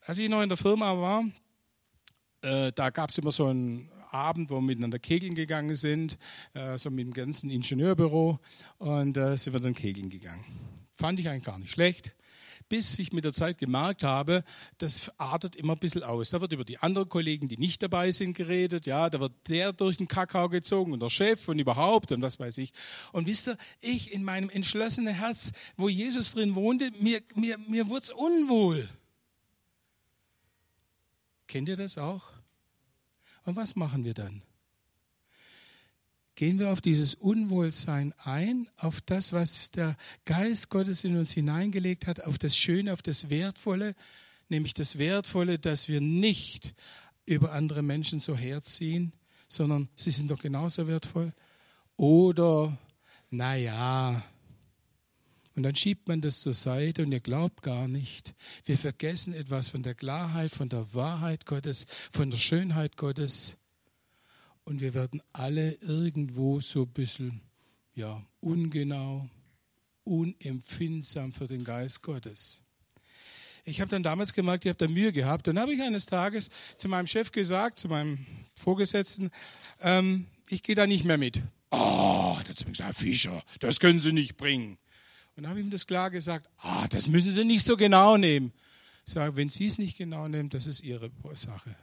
Als 0.02 0.18
ich 0.18 0.30
noch 0.30 0.42
in 0.42 0.50
der 0.50 0.58
Firma 0.58 0.98
war, 0.98 1.26
äh, 2.42 2.72
da 2.74 2.90
gab 2.90 3.10
es 3.10 3.18
immer 3.18 3.32
so 3.32 3.48
einen 3.48 3.92
Abend, 4.12 4.50
wo 4.50 4.56
wir 4.56 4.62
miteinander 4.62 5.00
kegeln 5.00 5.36
gegangen 5.36 5.76
sind, 5.76 6.18
äh, 6.54 6.78
so 6.78 6.90
mit 6.90 7.06
dem 7.06 7.14
ganzen 7.14 7.50
Ingenieurbüro 7.50 8.40
und 8.78 9.18
äh, 9.18 9.36
sind 9.36 9.54
wir 9.54 9.60
dann 9.60 9.74
kegeln 9.74 10.10
gegangen. 10.10 10.46
Fand 10.96 11.20
ich 11.20 11.28
eigentlich 11.28 11.44
gar 11.44 11.60
nicht 11.60 11.72
schlecht 11.72 12.14
bis 12.70 13.00
ich 13.00 13.14
mit 13.14 13.24
der 13.24 13.34
Zeit 13.34 13.58
gemerkt 13.58 14.04
habe, 14.04 14.44
das 14.78 15.12
artet 15.18 15.56
immer 15.56 15.74
ein 15.74 15.80
bisschen 15.80 16.04
aus. 16.04 16.32
Da 16.32 16.42
wird 16.42 16.54
über 16.54 16.66
die 16.66 16.78
anderen 16.80 17.10
Kollegen, 17.10 17.48
die 17.48 17.58
nicht 17.58 17.82
dabei 17.82 18.12
sind, 18.12 18.34
geredet. 18.34 18.86
Ja, 18.86 19.10
da 19.10 19.20
wird 19.20 19.34
der 19.48 19.74
durch 19.74 19.98
den 19.98 20.08
Kakao 20.08 20.50
gezogen 20.50 20.94
und 20.94 21.02
der 21.02 21.10
Chef 21.10 21.48
und 21.48 21.60
überhaupt 21.60 22.12
und 22.12 22.22
was 22.22 22.40
weiß 22.40 22.58
ich. 22.60 22.74
Und 23.12 23.28
wisst 23.28 23.48
ihr, 23.48 23.58
ich 23.80 24.12
in 24.14 24.24
meinem 24.24 24.50
entschlossenen 24.50 25.14
Herz, 25.14 25.54
wo 25.76 25.90
Jesus 25.90 26.34
drin 26.34 26.56
wohnte, 26.56 26.92
mir, 27.00 27.22
mir, 27.36 27.58
mir 27.58 27.88
wurde 27.88 28.04
es 28.04 28.12
unwohl. 28.12 28.90
Kennt 31.48 31.70
ihr 31.70 31.78
das 31.78 31.98
auch? 31.98 32.24
Und 33.46 33.56
was 33.56 33.76
machen 33.76 34.04
wir 34.04 34.14
dann? 34.14 34.44
Gehen 36.38 36.60
wir 36.60 36.72
auf 36.72 36.82
dieses 36.82 37.16
Unwohlsein 37.16 38.14
ein, 38.24 38.70
auf 38.78 39.02
das, 39.02 39.34
was 39.34 39.72
der 39.72 39.98
Geist 40.24 40.70
Gottes 40.70 41.04
in 41.04 41.18
uns 41.18 41.32
hineingelegt 41.32 42.06
hat, 42.06 42.24
auf 42.24 42.38
das 42.38 42.56
Schöne, 42.56 42.94
auf 42.94 43.02
das 43.02 43.32
Wertvolle, 43.32 43.96
nämlich 44.48 44.76
das 44.76 45.00
Wertvolle, 45.00 45.58
dass 45.58 45.88
wir 45.90 46.00
nicht 46.00 46.76
über 47.26 47.54
andere 47.54 47.82
Menschen 47.82 48.20
so 48.20 48.38
herziehen, 48.38 49.14
sondern 49.50 49.90
sie 49.96 50.12
sind 50.12 50.30
doch 50.30 50.40
genauso 50.40 50.88
wertvoll. 50.88 51.34
Oder, 51.98 52.78
naja, 53.32 54.24
und 55.56 55.64
dann 55.64 55.76
schiebt 55.76 56.08
man 56.08 56.22
das 56.22 56.42
zur 56.42 56.54
Seite 56.54 57.02
und 57.02 57.12
ihr 57.12 57.20
glaubt 57.20 57.64
gar 57.64 57.88
nicht. 57.88 58.36
Wir 58.64 58.78
vergessen 58.78 59.34
etwas 59.34 59.70
von 59.70 59.82
der 59.82 59.96
Klarheit, 59.96 60.52
von 60.52 60.70
der 60.70 60.94
Wahrheit 60.94 61.48
Gottes, 61.48 61.88
von 62.12 62.30
der 62.30 62.38
Schönheit 62.38 62.96
Gottes 62.96 63.58
und 64.68 64.82
wir 64.82 64.94
werden 64.94 65.22
alle 65.32 65.76
irgendwo 65.76 66.60
so 66.60 66.82
ein 66.82 66.90
bisschen 66.90 67.40
ja, 67.96 68.22
ungenau, 68.42 69.30
unempfindsam 70.04 71.32
für 71.32 71.48
den 71.48 71.64
Geist 71.64 72.04
Gottes. 72.04 72.62
Ich 73.64 73.80
habe 73.80 73.90
dann 73.90 74.04
damals 74.04 74.34
gemerkt, 74.34 74.66
ich 74.66 74.70
habe 74.70 74.86
da 74.86 74.92
Mühe 74.92 75.14
gehabt. 75.14 75.48
Dann 75.48 75.58
habe 75.58 75.74
ich 75.74 75.82
eines 75.82 76.06
Tages 76.06 76.50
zu 76.76 76.90
meinem 76.90 77.08
Chef 77.08 77.32
gesagt, 77.32 77.80
zu 77.80 77.88
meinem 77.88 78.26
Vorgesetzten, 78.56 79.32
ähm, 79.80 80.28
ich 80.50 80.64
gehe 80.64 80.76
da 80.76 80.86
nicht 80.86 81.06
mehr 81.06 81.18
mit. 81.18 81.42
Ah, 81.70 82.34
oh, 82.34 82.40
dazu 82.46 82.66
gesagt, 82.66 82.96
Fischer, 82.96 83.42
das 83.62 83.80
können 83.80 84.02
Sie 84.02 84.12
nicht 84.12 84.36
bringen. 84.36 84.78
Und 85.38 85.44
dann 85.44 85.50
habe 85.50 85.62
ihm 85.62 85.70
das 85.70 85.88
klar 85.88 86.12
gesagt, 86.12 86.50
ah, 86.58 86.90
das 86.90 87.08
müssen 87.08 87.32
Sie 87.32 87.46
nicht 87.46 87.64
so 87.64 87.78
genau 87.78 88.18
nehmen. 88.18 88.52
Ich 89.06 89.14
sage, 89.14 89.38
wenn 89.38 89.48
Sie 89.48 89.68
es 89.68 89.78
nicht 89.78 89.98
genau 89.98 90.28
nehmen, 90.28 90.50
das 90.50 90.68
ist 90.68 90.84
Ihre 90.84 91.10
Sache. 91.36 91.74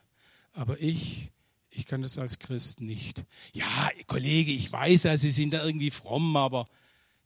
Aber 0.52 0.78
ich 0.80 1.30
ich 1.76 1.86
kann 1.86 2.02
das 2.02 2.18
als 2.18 2.38
Christ 2.38 2.80
nicht. 2.80 3.24
Ja, 3.52 3.90
Kollege, 4.06 4.52
ich 4.52 4.70
weiß 4.70 5.04
ja, 5.04 5.16
Sie 5.16 5.30
sind 5.30 5.52
da 5.52 5.64
irgendwie 5.64 5.90
fromm, 5.90 6.36
aber 6.36 6.66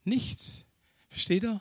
nichts. 0.04 0.66
Versteht 1.08 1.44
ihr? 1.44 1.60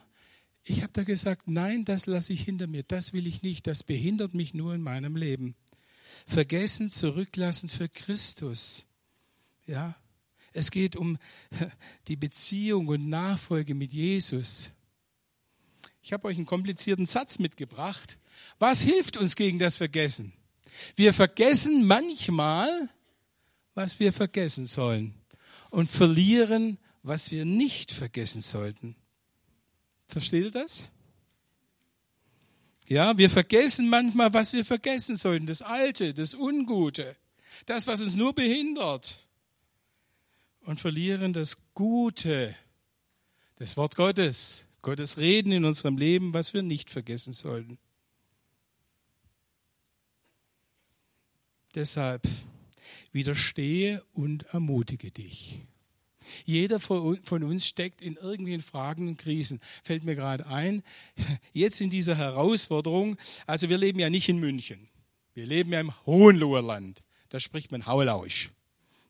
Ich 0.64 0.82
habe 0.84 0.92
da 0.94 1.04
gesagt, 1.04 1.48
nein, 1.48 1.86
das 1.86 2.08
lasse 2.08 2.34
ich 2.34 2.42
hinter 2.42 2.68
mir, 2.68 2.84
das 2.84 3.14
will 3.14 3.26
ich 3.26 3.42
nicht, 3.42 3.68
das 3.68 3.84
behindert 3.84 4.34
mich 4.34 4.54
nur 4.54 4.74
in 4.74 4.82
meinem 4.82 5.16
Leben. 5.16 5.56
Vergessen, 6.26 6.90
zurücklassen 6.90 7.70
für 7.70 7.88
Christus. 7.88 8.86
Ja, 9.66 9.96
es 10.54 10.72
geht 10.72 10.96
um 10.96 11.18
die 12.08 12.16
Beziehung 12.16 12.88
und 12.88 13.08
Nachfolge 13.08 13.76
mit 13.76 13.94
Jesus. 13.94 14.72
Ich 16.02 16.14
habe 16.14 16.28
euch 16.28 16.38
einen 16.38 16.46
komplizierten 16.46 17.06
Satz 17.06 17.40
mitgebracht. 17.40 18.18
Was 18.60 18.82
hilft 18.82 19.18
uns 19.18 19.36
gegen 19.36 19.60
das 19.60 19.78
Vergessen? 19.78 20.34
Wir 20.96 21.14
vergessen 21.14 21.86
manchmal, 21.86 22.90
was 23.74 24.00
wir 24.00 24.12
vergessen 24.14 24.66
sollen 24.66 25.14
und 25.70 25.88
verlieren, 25.88 26.78
was 27.04 27.32
wir 27.32 27.46
nicht 27.46 27.92
vergessen 27.92 28.42
sollten. 28.42 28.96
Versteht 30.08 30.46
ihr 30.46 30.52
das? 30.52 30.90
Ja, 32.88 33.18
wir 33.18 33.30
vergessen 33.30 33.90
manchmal, 33.90 34.34
was 34.34 34.54
wir 34.54 34.64
vergessen 34.64 35.18
sollten. 35.18 35.46
Das 35.46 35.62
Alte, 35.62 36.14
das 36.14 36.34
Ungute, 36.34 37.18
das, 37.66 37.86
was 37.86 38.02
uns 38.02 38.16
nur 38.16 38.34
behindert. 38.34 39.26
Und 40.62 40.80
verlieren 40.80 41.34
das 41.34 41.58
Gute, 41.74 42.56
das 43.56 43.78
Wort 43.78 43.96
Gottes, 43.96 44.66
Gottes 44.82 45.18
Reden 45.18 45.52
in 45.52 45.66
unserem 45.66 45.98
Leben, 45.98 46.34
was 46.34 46.54
wir 46.54 46.62
nicht 46.62 46.90
vergessen 46.90 47.34
sollten. 47.34 47.78
Deshalb 51.78 52.28
widerstehe 53.12 54.04
und 54.16 54.46
ermutige 54.52 55.12
dich. 55.12 55.60
Jeder 56.44 56.80
von 56.80 57.20
uns 57.44 57.68
steckt 57.68 58.02
in 58.02 58.16
irgendwelchen 58.16 58.64
Fragen 58.64 59.08
und 59.08 59.18
Krisen. 59.20 59.62
Fällt 59.84 60.04
mir 60.04 60.16
gerade 60.16 60.48
ein, 60.48 60.82
jetzt 61.54 61.80
in 61.80 61.92
dieser 61.92 62.16
Herausforderung, 62.16 63.16
also 63.46 63.70
wir 63.70 63.78
leben 63.78 64.00
ja 64.00 64.10
nicht 64.10 64.28
in 64.28 64.40
München. 64.40 64.90
Wir 65.36 65.46
leben 65.46 65.72
ja 65.72 65.80
im 65.80 65.94
Hohenloherland. 66.08 67.04
Da 67.30 67.40
spricht 67.40 67.72
man 67.72 67.86
Haulauisch. 67.86 68.50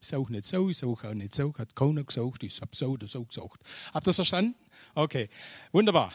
Ist 0.01 0.13
auch 0.13 0.30
nicht 0.30 0.43
so, 0.43 0.67
ist 0.67 0.84
auch 0.84 1.01
nicht 1.13 1.34
so, 1.34 1.53
hat 1.58 1.73
keiner 1.73 2.03
gesagt, 2.03 2.43
ich 2.43 2.60
habe 2.60 2.75
so 2.75 2.88
oder 2.88 3.08
so 3.08 3.23
gesagt. 3.23 3.62
Habt 3.93 4.06
ihr 4.08 4.10
das 4.10 4.17
verstanden? 4.17 4.56
Okay, 4.97 5.29
wunderbar. 5.71 6.12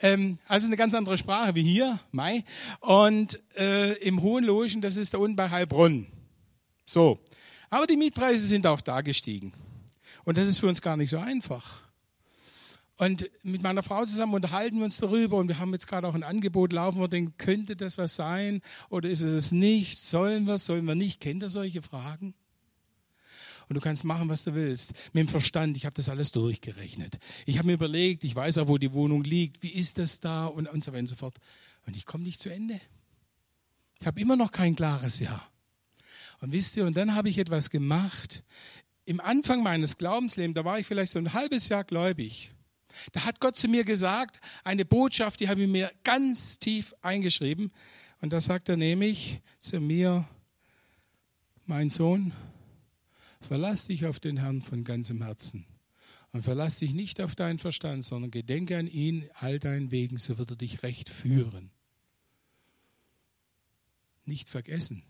Ähm, 0.00 0.38
also 0.48 0.68
eine 0.68 0.78
ganz 0.78 0.94
andere 0.94 1.18
Sprache 1.18 1.54
wie 1.54 1.62
hier, 1.62 2.00
Mai. 2.12 2.44
Und 2.80 3.38
äh, 3.58 3.92
im 3.98 4.22
Hohenlogen, 4.22 4.80
das 4.80 4.96
ist 4.96 5.12
da 5.12 5.18
unten 5.18 5.36
bei 5.36 5.50
Heilbronn. 5.50 6.06
So, 6.86 7.18
aber 7.68 7.86
die 7.86 7.98
Mietpreise 7.98 8.46
sind 8.46 8.66
auch 8.66 8.80
da 8.80 9.02
gestiegen. 9.02 9.52
Und 10.24 10.38
das 10.38 10.48
ist 10.48 10.60
für 10.60 10.66
uns 10.66 10.80
gar 10.80 10.96
nicht 10.96 11.10
so 11.10 11.18
einfach. 11.18 11.82
Und 12.96 13.28
mit 13.42 13.62
meiner 13.62 13.82
Frau 13.82 14.02
zusammen 14.06 14.32
unterhalten 14.32 14.78
wir 14.78 14.84
uns 14.86 14.96
darüber 14.96 15.36
und 15.36 15.48
wir 15.48 15.58
haben 15.58 15.72
jetzt 15.72 15.86
gerade 15.86 16.08
auch 16.08 16.14
ein 16.14 16.22
Angebot 16.22 16.72
laufen. 16.72 17.02
Wir 17.02 17.08
denken, 17.08 17.34
könnte 17.36 17.76
das 17.76 17.98
was 17.98 18.16
sein 18.16 18.62
oder 18.88 19.10
ist 19.10 19.20
es 19.20 19.34
es 19.34 19.52
nicht? 19.52 19.98
Sollen 19.98 20.46
wir, 20.46 20.56
sollen 20.56 20.86
wir 20.86 20.94
nicht? 20.94 21.20
Kennt 21.20 21.42
ihr 21.42 21.50
solche 21.50 21.82
Fragen? 21.82 22.34
Und 23.68 23.74
du 23.74 23.80
kannst 23.80 24.04
machen, 24.04 24.28
was 24.28 24.44
du 24.44 24.54
willst. 24.54 24.92
Mit 25.12 25.26
dem 25.26 25.28
Verstand, 25.28 25.76
ich 25.76 25.86
habe 25.86 25.94
das 25.94 26.08
alles 26.08 26.30
durchgerechnet. 26.30 27.18
Ich 27.46 27.58
habe 27.58 27.66
mir 27.66 27.74
überlegt, 27.74 28.24
ich 28.24 28.34
weiß 28.34 28.58
auch, 28.58 28.68
wo 28.68 28.78
die 28.78 28.92
Wohnung 28.92 29.24
liegt, 29.24 29.62
wie 29.62 29.70
ist 29.70 29.98
das 29.98 30.20
da 30.20 30.46
und, 30.46 30.68
und 30.68 30.84
so 30.84 30.92
weiter 30.92 31.00
und 31.00 31.06
so 31.08 31.16
fort. 31.16 31.38
Und 31.86 31.96
ich 31.96 32.06
komme 32.06 32.24
nicht 32.24 32.40
zu 32.40 32.48
Ende. 32.48 32.80
Ich 34.00 34.06
habe 34.06 34.20
immer 34.20 34.36
noch 34.36 34.52
kein 34.52 34.76
klares 34.76 35.20
Ja. 35.20 35.48
Und 36.40 36.52
wisst 36.52 36.76
ihr, 36.76 36.84
und 36.84 36.96
dann 36.96 37.14
habe 37.14 37.30
ich 37.30 37.38
etwas 37.38 37.70
gemacht. 37.70 38.44
Im 39.06 39.20
Anfang 39.20 39.62
meines 39.62 39.96
Glaubenslebens, 39.96 40.54
da 40.54 40.64
war 40.64 40.78
ich 40.78 40.86
vielleicht 40.86 41.12
so 41.12 41.18
ein 41.18 41.32
halbes 41.32 41.68
Jahr 41.70 41.82
gläubig. 41.82 42.52
Da 43.12 43.24
hat 43.24 43.40
Gott 43.40 43.56
zu 43.56 43.68
mir 43.68 43.84
gesagt, 43.84 44.40
eine 44.62 44.84
Botschaft, 44.84 45.40
die 45.40 45.48
habe 45.48 45.62
ich 45.62 45.68
mir 45.68 45.90
ganz 46.04 46.58
tief 46.58 46.94
eingeschrieben. 47.00 47.72
Und 48.20 48.32
da 48.32 48.40
sagt 48.40 48.68
er 48.68 48.76
nämlich 48.76 49.40
zu 49.58 49.80
mir, 49.80 50.28
mein 51.66 51.90
Sohn, 51.90 52.32
Verlass 53.40 53.86
dich 53.86 54.06
auf 54.06 54.20
den 54.20 54.38
Herrn 54.38 54.62
von 54.62 54.84
ganzem 54.84 55.22
Herzen. 55.22 55.66
Und 56.32 56.42
verlass 56.42 56.78
dich 56.78 56.92
nicht 56.92 57.20
auf 57.20 57.34
deinen 57.34 57.58
Verstand, 57.58 58.04
sondern 58.04 58.30
gedenke 58.30 58.76
an 58.76 58.88
ihn 58.88 59.28
all 59.34 59.58
deinen 59.58 59.90
Wegen, 59.90 60.18
so 60.18 60.38
wird 60.38 60.50
er 60.50 60.56
dich 60.56 60.82
recht 60.82 61.08
führen. 61.08 61.70
Nicht 64.24 64.48
vergessen, 64.48 65.02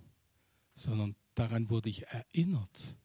sondern 0.74 1.16
daran 1.34 1.70
wurde 1.70 1.88
ich 1.88 2.06
erinnert. 2.06 2.96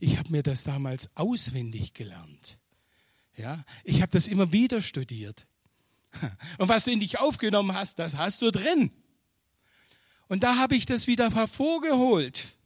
Ich 0.00 0.18
habe 0.18 0.30
mir 0.30 0.42
das 0.42 0.64
damals 0.64 1.10
auswendig 1.16 1.94
gelernt. 1.94 2.58
Ja, 3.36 3.64
ich 3.84 4.02
habe 4.02 4.12
das 4.12 4.28
immer 4.28 4.52
wieder 4.52 4.82
studiert. 4.82 5.46
Und 6.58 6.68
was 6.68 6.84
du 6.84 6.92
in 6.92 7.00
dich 7.00 7.18
aufgenommen 7.18 7.72
hast, 7.72 7.98
das 7.98 8.16
hast 8.16 8.42
du 8.42 8.50
drin. 8.50 8.90
Und 10.28 10.42
da 10.42 10.56
habe 10.56 10.74
ich 10.74 10.86
das 10.86 11.06
wieder 11.06 11.30
hervorgeholt. 11.30 12.56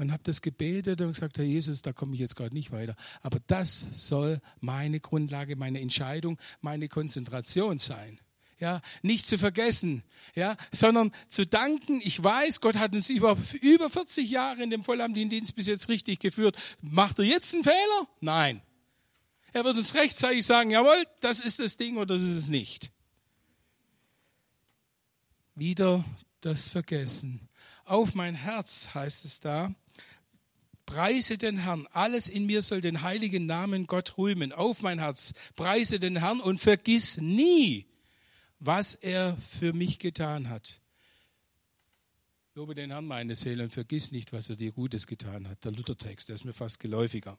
Und 0.00 0.12
habe 0.12 0.22
das 0.24 0.40
gebetet 0.40 1.02
und 1.02 1.08
gesagt, 1.08 1.36
Herr 1.36 1.44
Jesus, 1.44 1.82
da 1.82 1.92
komme 1.92 2.14
ich 2.14 2.20
jetzt 2.20 2.34
gerade 2.34 2.54
nicht 2.54 2.72
weiter. 2.72 2.96
Aber 3.20 3.38
das 3.46 3.86
soll 3.92 4.40
meine 4.60 4.98
Grundlage, 4.98 5.56
meine 5.56 5.80
Entscheidung, 5.80 6.38
meine 6.62 6.88
Konzentration 6.88 7.76
sein. 7.76 8.18
Ja, 8.58 8.82
nicht 9.02 9.26
zu 9.26 9.38
vergessen, 9.38 10.02
ja, 10.34 10.56
sondern 10.70 11.12
zu 11.28 11.46
danken. 11.46 12.00
Ich 12.02 12.22
weiß, 12.22 12.60
Gott 12.60 12.76
hat 12.76 12.94
uns 12.94 13.08
über, 13.08 13.36
über 13.60 13.88
40 13.88 14.30
Jahre 14.30 14.62
in 14.62 14.70
dem 14.70 14.84
vollamtlichen 14.84 15.30
Dienst 15.30 15.54
bis 15.54 15.66
jetzt 15.66 15.88
richtig 15.88 16.18
geführt. 16.18 16.56
Macht 16.80 17.18
er 17.18 17.24
jetzt 17.26 17.54
einen 17.54 17.64
Fehler? 17.64 18.08
Nein. 18.20 18.62
Er 19.52 19.64
wird 19.64 19.76
uns 19.76 19.94
rechtzeitig 19.94 20.44
sagen, 20.44 20.70
jawohl, 20.70 21.04
das 21.20 21.40
ist 21.40 21.58
das 21.58 21.76
Ding 21.76 21.96
oder 21.96 22.14
das 22.14 22.22
ist 22.22 22.36
es 22.36 22.48
nicht. 22.48 22.90
Wieder 25.54 26.04
das 26.40 26.68
Vergessen. 26.68 27.48
Auf 27.84 28.14
mein 28.14 28.34
Herz 28.34 28.94
heißt 28.94 29.24
es 29.24 29.40
da, 29.40 29.74
preise 30.90 31.38
den 31.38 31.58
Herrn, 31.58 31.86
alles 31.92 32.28
in 32.28 32.46
mir 32.46 32.62
soll 32.62 32.80
den 32.80 33.02
heiligen 33.02 33.46
Namen 33.46 33.86
Gott 33.86 34.18
rühmen. 34.18 34.52
Auf 34.52 34.82
mein 34.82 34.98
Herz, 34.98 35.34
preise 35.54 36.00
den 36.00 36.16
Herrn 36.16 36.40
und 36.40 36.58
vergiss 36.58 37.18
nie, 37.18 37.86
was 38.58 38.96
er 38.96 39.36
für 39.36 39.72
mich 39.72 40.00
getan 40.00 40.48
hat. 40.48 40.80
Lobe 42.56 42.74
den 42.74 42.90
Herrn, 42.90 43.06
meine 43.06 43.36
Seele, 43.36 43.62
und 43.62 43.70
vergiss 43.70 44.10
nicht, 44.10 44.32
was 44.32 44.50
er 44.50 44.56
dir 44.56 44.72
Gutes 44.72 45.06
getan 45.06 45.48
hat. 45.48 45.64
Der 45.64 45.70
Luthertext, 45.70 46.28
der 46.28 46.34
ist 46.34 46.44
mir 46.44 46.52
fast 46.52 46.80
geläufiger. 46.80 47.38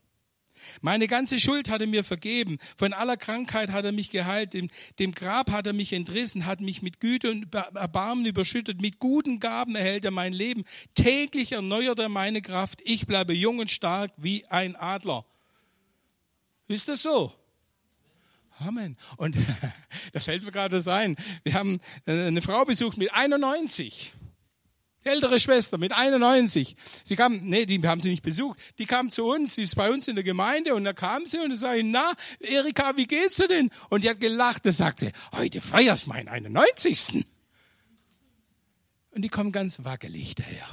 Meine 0.82 1.08
ganze 1.08 1.40
Schuld 1.40 1.70
hat 1.70 1.82
er 1.82 1.88
mir 1.88 2.04
vergeben. 2.04 2.58
Von 2.78 2.94
aller 2.94 3.18
Krankheit 3.18 3.72
hat 3.72 3.86
er 3.86 3.92
mich 3.92 4.10
geheilt. 4.10 4.54
Dem, 4.54 4.70
dem, 5.00 5.12
Grab 5.14 5.52
hat 5.52 5.68
er 5.68 5.74
mich 5.74 5.94
entrissen, 5.94 6.46
hat 6.46 6.62
mich 6.62 6.82
mit 6.82 7.00
Güte 7.00 7.32
und 7.32 7.54
Erbarmen 7.54 8.26
überschüttet. 8.26 8.82
Mit 8.82 9.00
guten 9.00 9.40
Gaben 9.40 9.76
erhält 9.76 10.06
er 10.06 10.12
mein 10.12 10.34
Leben. 10.34 10.64
Täglich 10.96 11.52
erneuert 11.54 12.00
er 12.00 12.10
meine 12.10 12.42
Kraft. 12.42 12.80
Ich 12.84 13.08
bleibe 13.08 13.34
jung 13.34 13.60
und 13.60 13.72
stark 13.72 14.12
wie 14.18 14.46
ein 14.48 14.76
Adler. 14.76 15.26
Ist 16.68 16.88
das 16.88 17.02
so? 17.02 17.34
Amen. 18.60 18.98
Und 19.18 19.36
da 20.14 20.20
fällt 20.20 20.44
mir 20.44 20.52
gerade 20.52 20.82
so 20.82 20.92
ein. 20.92 21.16
Wir 21.44 21.54
haben 21.54 21.80
eine 22.06 22.42
Frau 22.42 22.64
besucht 22.64 22.98
mit 22.98 23.14
91. 23.14 24.14
Ältere 25.04 25.40
Schwester 25.40 25.78
mit 25.78 25.94
91. 25.94 26.76
Sie 27.04 27.16
kam, 27.16 27.42
nee, 27.44 27.66
die 27.66 27.82
haben 27.88 28.02
sie 28.02 28.10
nicht 28.10 28.22
besucht. 28.22 28.60
Die 28.78 28.86
kam 28.86 29.10
zu 29.10 29.26
uns, 29.26 29.56
sie 29.56 29.64
ist 29.64 29.76
bei 29.76 29.90
uns 29.90 30.08
in 30.08 30.16
der 30.16 30.24
Gemeinde 30.24 30.76
und 30.76 30.84
da 30.84 30.94
kam 30.94 31.26
sie 31.26 31.40
und 31.40 31.52
ich, 31.52 31.84
na, 31.84 32.14
Erika, 32.40 32.96
wie 32.98 33.08
geht's 33.08 33.38
dir 33.38 33.48
denn? 33.48 33.72
Und 33.90 34.04
die 34.04 34.10
hat 34.10 34.20
gelacht, 34.20 34.66
da 34.66 34.72
sagt 34.72 35.00
sie, 35.00 35.12
heute 35.32 35.60
feiere 35.60 35.96
ich 35.96 36.06
meinen 36.06 36.28
91. 36.28 37.26
Und 39.12 39.24
die 39.24 39.30
kommt 39.30 39.54
ganz 39.54 39.84
wackelig 39.84 40.36
daher. 40.36 40.68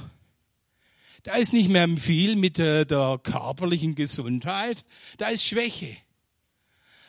Da 1.23 1.35
ist 1.35 1.51
nicht 1.51 1.69
mehr 1.69 1.87
viel 1.97 2.35
mit 2.35 2.57
der, 2.57 2.85
der 2.85 3.19
körperlichen 3.21 3.95
Gesundheit, 3.95 4.85
da 5.17 5.27
ist 5.27 5.43
Schwäche. 5.43 5.97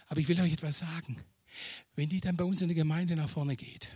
Aber 0.09 0.21
ich 0.21 0.29
will 0.29 0.41
euch 0.41 0.53
etwas 0.53 0.79
sagen. 0.79 1.19
Wenn 1.95 2.09
die 2.09 2.21
dann 2.21 2.37
bei 2.37 2.45
uns 2.45 2.63
in 2.63 2.69
der 2.69 2.75
Gemeinde 2.75 3.15
nach 3.15 3.29
vorne 3.29 3.57
geht, 3.57 3.89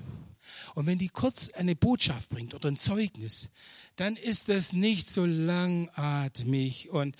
und 0.74 0.86
wenn 0.86 0.98
die 0.98 1.08
kurz 1.08 1.48
eine 1.50 1.76
Botschaft 1.76 2.28
bringt 2.28 2.54
oder 2.54 2.68
ein 2.68 2.76
Zeugnis, 2.76 3.50
dann 3.96 4.16
ist 4.16 4.48
das 4.48 4.72
nicht 4.72 5.08
so 5.08 5.24
langatmig 5.24 6.90
und 6.90 7.16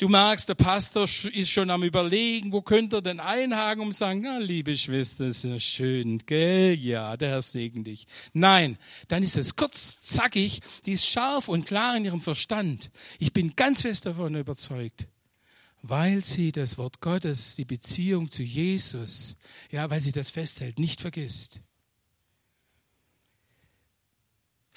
Du 0.00 0.08
merkst, 0.08 0.48
der 0.48 0.54
Pastor 0.54 1.04
ist 1.04 1.50
schon 1.50 1.68
am 1.68 1.82
überlegen, 1.82 2.54
wo 2.54 2.62
könnte 2.62 2.96
er 2.96 3.02
denn 3.02 3.20
einhaken 3.20 3.82
und 3.82 3.94
sagen, 3.94 4.22
na, 4.24 4.38
liebe 4.38 4.74
Schwester, 4.74 5.26
ist 5.26 5.44
ja 5.44 5.60
schön, 5.60 6.20
gell? 6.24 6.72
Ja, 6.72 7.18
der 7.18 7.28
Herr 7.28 7.42
segne 7.42 7.82
dich. 7.82 8.06
Nein, 8.32 8.78
dann 9.08 9.22
ist 9.22 9.36
es 9.36 9.56
kurz, 9.56 10.00
zackig, 10.00 10.62
die 10.86 10.92
ist 10.92 11.04
scharf 11.04 11.48
und 11.48 11.66
klar 11.66 11.98
in 11.98 12.06
ihrem 12.06 12.22
Verstand. 12.22 12.90
Ich 13.18 13.34
bin 13.34 13.56
ganz 13.56 13.82
fest 13.82 14.06
davon 14.06 14.36
überzeugt, 14.36 15.06
weil 15.82 16.24
sie 16.24 16.50
das 16.50 16.78
Wort 16.78 17.02
Gottes, 17.02 17.56
die 17.56 17.66
Beziehung 17.66 18.30
zu 18.30 18.42
Jesus, 18.42 19.36
ja, 19.70 19.90
weil 19.90 20.00
sie 20.00 20.12
das 20.12 20.30
festhält, 20.30 20.78
nicht 20.78 21.02
vergisst. 21.02 21.60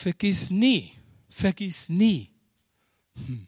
Vergiss 0.04 0.50
nie, 0.50 0.92
vergiss 1.30 1.88
nie. 1.88 2.30
Hm. 3.16 3.48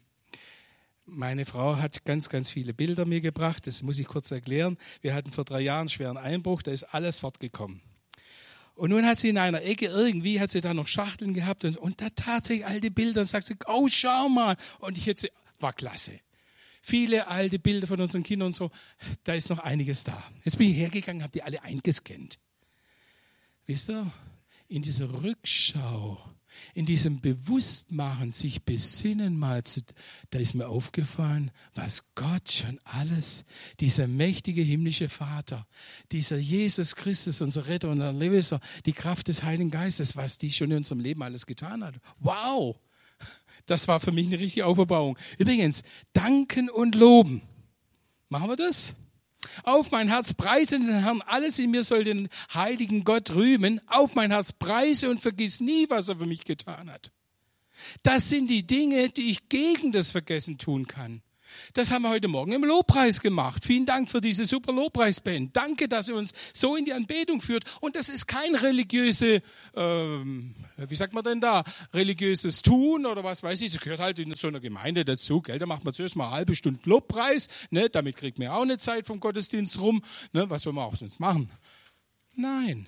Meine 1.04 1.44
Frau 1.44 1.76
hat 1.76 2.06
ganz, 2.06 2.30
ganz 2.30 2.48
viele 2.48 2.72
Bilder 2.72 3.04
mir 3.04 3.20
gebracht. 3.20 3.66
Das 3.66 3.82
muss 3.82 3.98
ich 3.98 4.06
kurz 4.06 4.30
erklären. 4.30 4.78
Wir 5.02 5.12
hatten 5.12 5.30
vor 5.30 5.44
drei 5.44 5.60
Jahren 5.60 5.80
einen 5.80 5.88
schweren 5.90 6.16
Einbruch. 6.16 6.62
Da 6.62 6.70
ist 6.70 6.84
alles 6.84 7.18
fortgekommen. 7.18 7.82
Und 8.74 8.88
nun 8.88 9.04
hat 9.04 9.18
sie 9.18 9.28
in 9.28 9.36
einer 9.36 9.64
Ecke 9.64 9.84
irgendwie, 9.88 10.40
hat 10.40 10.48
sie 10.48 10.62
da 10.62 10.72
noch 10.72 10.88
Schachteln 10.88 11.34
gehabt 11.34 11.66
und, 11.66 11.76
und 11.76 12.00
da 12.00 12.08
tatsächlich 12.16 12.64
alte 12.64 12.90
Bilder. 12.90 13.20
Und 13.20 13.26
sagt 13.26 13.44
sie, 13.44 13.56
oh, 13.66 13.86
schau 13.88 14.30
mal. 14.30 14.56
Und 14.78 14.96
ich 14.96 15.04
jetzt, 15.04 15.28
war 15.60 15.74
klasse. 15.74 16.20
Viele 16.80 17.28
alte 17.28 17.58
Bilder 17.58 17.86
von 17.86 18.00
unseren 18.00 18.22
Kindern 18.22 18.46
und 18.46 18.54
so. 18.54 18.70
Da 19.24 19.34
ist 19.34 19.50
noch 19.50 19.58
einiges 19.58 20.04
da. 20.04 20.24
Jetzt 20.42 20.56
bin 20.56 20.70
ich 20.70 20.78
hergegangen, 20.78 21.22
habe 21.22 21.32
die 21.32 21.42
alle 21.42 21.62
eingescannt. 21.62 22.38
Wisst 23.66 23.90
ihr, 23.90 24.10
in 24.68 24.80
dieser 24.80 25.22
Rückschau 25.22 26.18
in 26.74 26.86
diesem 26.86 27.20
Bewusstmachen, 27.20 28.30
sich 28.30 28.64
besinnen 28.64 29.38
mal 29.38 29.64
zu, 29.64 29.80
da 30.30 30.38
ist 30.38 30.54
mir 30.54 30.68
aufgefallen, 30.68 31.50
was 31.74 32.14
Gott 32.14 32.50
schon 32.50 32.80
alles, 32.84 33.44
dieser 33.80 34.06
mächtige 34.06 34.62
himmlische 34.62 35.08
Vater, 35.08 35.66
dieser 36.12 36.36
Jesus 36.36 36.96
Christus, 36.96 37.40
unser 37.40 37.66
Retter 37.66 37.90
und 37.90 38.00
Erlöser, 38.00 38.60
die 38.84 38.92
Kraft 38.92 39.28
des 39.28 39.42
Heiligen 39.42 39.70
Geistes, 39.70 40.16
was 40.16 40.38
die 40.38 40.52
schon 40.52 40.70
in 40.70 40.78
unserem 40.78 41.00
Leben 41.00 41.22
alles 41.22 41.46
getan 41.46 41.84
hat. 41.84 41.94
Wow! 42.18 42.76
Das 43.66 43.88
war 43.88 43.98
für 43.98 44.12
mich 44.12 44.28
eine 44.28 44.38
richtige 44.38 44.64
Auferbauung. 44.64 45.18
Übrigens, 45.38 45.82
danken 46.12 46.70
und 46.70 46.94
loben. 46.94 47.42
Machen 48.28 48.48
wir 48.48 48.56
das? 48.56 48.94
Auf 49.62 49.90
mein 49.90 50.08
Herz 50.08 50.34
preise 50.34 50.78
den 50.78 51.02
Herrn, 51.02 51.22
alles 51.22 51.58
in 51.58 51.70
mir 51.70 51.84
soll 51.84 52.04
den 52.04 52.28
heiligen 52.52 53.04
Gott 53.04 53.30
rühmen. 53.30 53.80
Auf 53.86 54.14
mein 54.14 54.30
Herz 54.30 54.52
preise 54.52 55.10
und 55.10 55.20
vergiss 55.20 55.60
nie, 55.60 55.86
was 55.88 56.08
er 56.08 56.16
für 56.16 56.26
mich 56.26 56.44
getan 56.44 56.90
hat. 56.90 57.10
Das 58.02 58.28
sind 58.28 58.48
die 58.48 58.66
Dinge, 58.66 59.10
die 59.10 59.30
ich 59.30 59.48
gegen 59.48 59.92
das 59.92 60.10
Vergessen 60.10 60.58
tun 60.58 60.86
kann. 60.86 61.22
Das 61.74 61.90
haben 61.90 62.02
wir 62.02 62.10
heute 62.10 62.28
Morgen 62.28 62.52
im 62.52 62.64
Lobpreis 62.64 63.20
gemacht. 63.20 63.64
Vielen 63.64 63.86
Dank 63.86 64.10
für 64.10 64.20
diese 64.20 64.44
super 64.46 64.72
Lobpreisband. 64.72 65.56
Danke, 65.56 65.88
dass 65.88 66.08
ihr 66.08 66.16
uns 66.16 66.32
so 66.52 66.76
in 66.76 66.84
die 66.84 66.92
Anbetung 66.92 67.40
führt. 67.40 67.64
Und 67.80 67.96
das 67.96 68.08
ist 68.08 68.26
kein 68.26 68.54
religiöse, 68.54 69.42
ähm, 69.74 70.54
wie 70.76 70.96
sagt 70.96 71.12
man 71.12 71.24
denn 71.24 71.40
da, 71.40 71.64
religiöses 71.92 72.62
Tun 72.62 73.06
oder 73.06 73.24
was 73.24 73.42
weiß 73.42 73.60
ich. 73.62 73.72
Das 73.72 73.80
gehört 73.80 74.00
halt 74.00 74.18
in 74.18 74.32
so 74.34 74.48
einer 74.48 74.60
Gemeinde 74.60 75.04
dazu. 75.04 75.40
Gell? 75.40 75.58
Da 75.58 75.66
macht 75.66 75.84
man 75.84 75.94
zuerst 75.94 76.16
mal 76.16 76.26
eine 76.26 76.34
halbe 76.34 76.56
Stunde 76.56 76.80
Lobpreis. 76.84 77.48
Ne? 77.70 77.88
Damit 77.90 78.16
kriegt 78.16 78.38
man 78.38 78.48
auch 78.48 78.62
eine 78.62 78.78
Zeit 78.78 79.06
vom 79.06 79.20
Gottesdienst 79.20 79.80
rum. 79.80 80.02
Ne? 80.32 80.48
Was 80.50 80.62
soll 80.62 80.72
man 80.72 80.84
auch 80.84 80.96
sonst 80.96 81.20
machen? 81.20 81.50
Nein. 82.34 82.86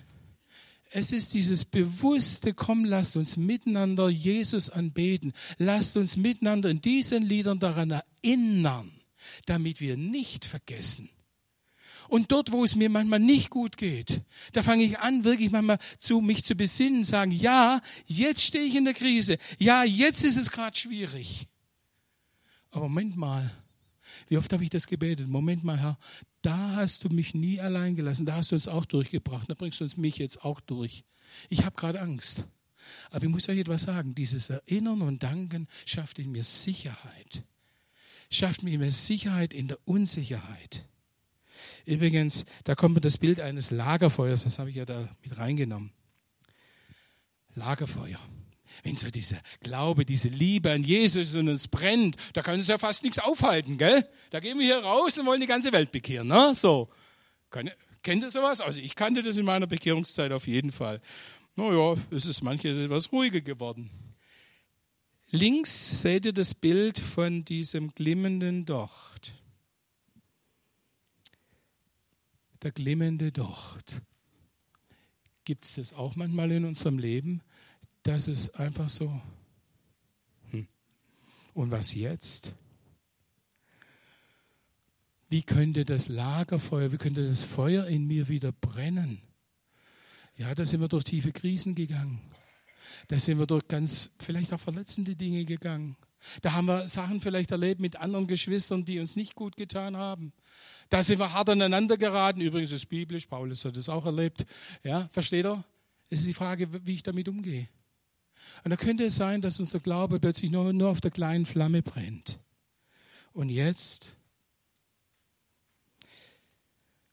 Es 0.91 1.13
ist 1.13 1.35
dieses 1.35 1.65
bewusste, 1.65 2.55
komm, 2.55 2.85
lasst 2.85 3.17
uns 3.17 3.37
miteinander 3.37 4.09
Jesus 4.09 4.71
anbeten. 4.71 5.35
Lasst 5.59 5.97
uns 5.97 6.17
miteinander 6.17 6.71
in 6.71 6.81
diesen 6.81 7.25
Liedern 7.25 7.59
daran 7.59 7.91
erinnern, 7.91 8.91
damit 9.47 9.81
wir 9.81 9.97
nicht 9.97 10.45
vergessen. 10.45 11.11
Und 12.09 12.33
dort, 12.33 12.53
wo 12.53 12.65
es 12.65 12.75
mir 12.75 12.89
manchmal 12.89 13.21
nicht 13.21 13.51
gut 13.51 13.77
geht, 13.77 14.23
da 14.55 14.63
fange 14.63 14.83
ich 14.85 14.99
an, 14.99 15.25
wirklich 15.25 15.51
manchmal 15.51 15.79
zu 15.99 16.23
mich 16.23 16.43
zu 16.43 16.55
besinnen, 16.55 17.05
sagen, 17.05 17.33
ja, 17.33 17.83
jetzt 18.07 18.43
stehe 18.43 18.65
ich 18.65 18.75
in 18.75 18.87
der 18.87 18.95
Krise. 18.95 19.37
Ja, 19.59 19.85
jetzt 19.85 20.25
ist 20.25 20.39
es 20.39 20.51
gerade 20.51 20.77
schwierig. 20.77 21.49
Aber 22.71 22.89
Moment 22.89 23.17
mal, 23.17 23.51
wie 24.29 24.37
oft 24.37 24.53
habe 24.53 24.63
ich 24.63 24.71
das 24.71 24.87
gebetet? 24.87 25.29
Moment 25.29 25.65
mal, 25.65 25.79
Herr, 25.79 25.99
da 26.43 26.77
hast 26.77 27.05
du 27.05 27.09
mich 27.09 27.35
nie 27.35 27.61
allein 27.61 27.97
gelassen, 27.97 28.27
da 28.27 28.37
hast 28.37 28.51
du 28.51 28.55
uns 28.55 28.69
auch 28.69 28.85
durchgebracht, 28.85 29.49
da 29.49 29.55
bringst 29.55 29.81
du 29.81 29.85
uns 29.85 29.97
mich 29.97 30.19
jetzt 30.19 30.45
auch 30.45 30.61
durch. 30.61 31.05
Ich 31.49 31.65
habe 31.65 31.77
gerade 31.77 32.01
Angst. 32.01 32.47
Aber 33.11 33.25
ich 33.25 33.31
muss 33.31 33.49
euch 33.49 33.59
etwas 33.59 33.83
sagen, 33.83 34.15
dieses 34.15 34.51
Erinnern 34.51 35.03
und 35.03 35.23
Danken 35.23 35.67
schafft 35.85 36.19
in 36.19 36.31
mir 36.31 36.45
Sicherheit. 36.45 37.45
Schafft 38.31 38.63
mir 38.63 38.79
mehr 38.79 38.93
Sicherheit 38.93 39.53
in 39.53 39.69
der 39.69 39.79
Unsicherheit. 39.85 40.85
Übrigens, 41.85 42.45
da 42.65 42.75
kommt 42.75 42.95
mir 42.95 43.01
das 43.01 43.19
Bild 43.19 43.41
eines 43.41 43.71
Lagerfeuers, 43.71 44.45
das 44.45 44.59
habe 44.59 44.71
ich 44.71 44.77
ja 44.77 44.85
da 44.85 45.09
mit 45.23 45.37
reingenommen. 45.39 45.93
Lagerfeuer 47.55 48.21
wenn 48.83 48.97
so 48.97 49.09
dieser 49.11 49.39
Glaube, 49.61 50.05
diese 50.05 50.29
Liebe 50.29 50.73
an 50.73 50.83
Jesus 50.83 51.35
in 51.35 51.49
uns 51.49 51.69
brennt, 51.69 52.17
da 52.33 52.43
kann 52.43 52.55
uns 52.55 52.69
ja 52.69 52.79
fast 52.79 53.03
nichts 53.05 53.19
aufhalten, 53.19 53.79
gell? 53.79 54.09
Da 54.31 54.41
gehen 54.41 54.59
wir 54.59 54.67
hier 54.67 54.85
raus 54.85 55.19
und 55.19 55.27
wollen 55.27 55.41
die 55.41 55.47
ganze 55.47 55.73
Welt 55.73 55.93
bekehren, 55.93 56.29
ne? 56.29 56.55
So. 56.55 56.89
kennt 57.51 58.23
ihr 58.23 58.31
sowas? 58.31 58.61
Also 58.61 58.81
ich 58.81 58.95
kannte 58.95 59.23
das 59.23 59.37
in 59.37 59.45
meiner 59.45 59.67
Bekehrungszeit 59.67 60.33
auf 60.33 60.47
jeden 60.47 60.73
Fall. 60.73 61.01
Naja, 61.57 61.97
es 62.11 62.25
ist 62.25 62.43
manches 62.43 62.79
etwas 62.79 63.11
ruhiger 63.11 63.41
geworden. 63.41 63.91
Links 65.31 66.03
seht 66.03 66.25
ihr 66.25 66.33
das 66.33 66.55
Bild 66.55 66.99
von 66.99 67.45
diesem 67.45 67.89
glimmenden 67.95 68.65
Docht. 68.65 69.33
Der 72.63 72.73
glimmende 72.73 73.31
Docht. 73.31 74.01
Gibt 75.45 75.65
es 75.65 75.75
das 75.75 75.93
auch 75.93 76.17
manchmal 76.17 76.51
in 76.53 76.65
unserem 76.65 76.99
Leben? 76.99 77.43
Das 78.03 78.29
ist 78.29 78.51
einfach 78.59 78.89
so. 78.89 79.21
Hm. 80.51 80.67
Und 81.55 81.71
was 81.71 81.95
jetzt? 81.95 82.55
Wie 85.29 85.43
könnte 85.43 85.85
das 85.85 86.09
Lagerfeuer, 86.09 86.93
wie 86.93 86.97
könnte 86.97 87.27
das 87.27 87.45
Feuer 87.45 87.87
in 87.87 88.07
mir 88.07 88.29
wieder 88.29 88.53
brennen? 88.53 89.21
Ja, 90.37 90.55
da 90.55 90.65
sind 90.65 90.81
wir 90.81 90.89
durch 90.89 91.05
tiefe 91.05 91.33
Krisen 91.33 91.75
gegangen. 91.75 92.21
Da 93.09 93.19
sind 93.19 93.39
wir 93.39 93.47
durch 93.47 93.67
ganz, 93.69 94.11
vielleicht 94.19 94.53
auch 94.53 94.61
verletzende 94.61 95.17
Dinge 95.17 95.45
gegangen. 95.45 95.97
Da 96.43 96.53
haben 96.53 96.67
wir 96.67 96.89
Sachen 96.89 97.21
vielleicht 97.21 97.51
erlebt 97.51 97.81
mit 97.81 97.97
anderen 97.97 98.27
Geschwistern, 98.27 98.85
die 98.85 98.99
uns 98.99 99.17
nicht 99.17 99.35
gut 99.35 99.57
getan 99.57 99.97
haben. 99.97 100.33
Da 100.89 101.03
sind 101.03 101.19
wir 101.19 101.33
hart 101.33 101.51
aneinander 101.51 101.97
geraten. 101.97 102.41
Übrigens 102.41 102.71
ist 102.71 102.79
es 102.79 102.87
biblisch, 102.87 103.27
Paulus 103.27 103.65
hat 103.65 103.77
das 103.77 103.89
auch 103.89 104.07
erlebt. 104.07 104.47
Ja, 104.83 105.09
versteht 105.13 105.45
er? 105.45 105.65
Es 106.11 106.21
ist 106.21 106.29
die 106.29 106.35
Frage, 106.35 106.87
wie 106.87 106.95
ich 106.95 107.03
damit 107.03 107.29
umgehe. 107.29 107.69
Und 108.65 108.71
da 108.71 108.77
könnte 108.77 109.05
es 109.05 109.17
sein, 109.17 109.41
dass 109.41 109.61
unser 109.61 109.81
Glaube 109.81 110.21
plötzlich 110.21 110.51
nur, 110.51 110.73
nur 110.73 110.91
auf 110.91 111.01
der 111.01 111.11
kleinen 111.11 111.47
Flamme 111.47 111.83
brennt. 111.83 112.39
Und 113.33 113.51
jetzt 113.51 114.11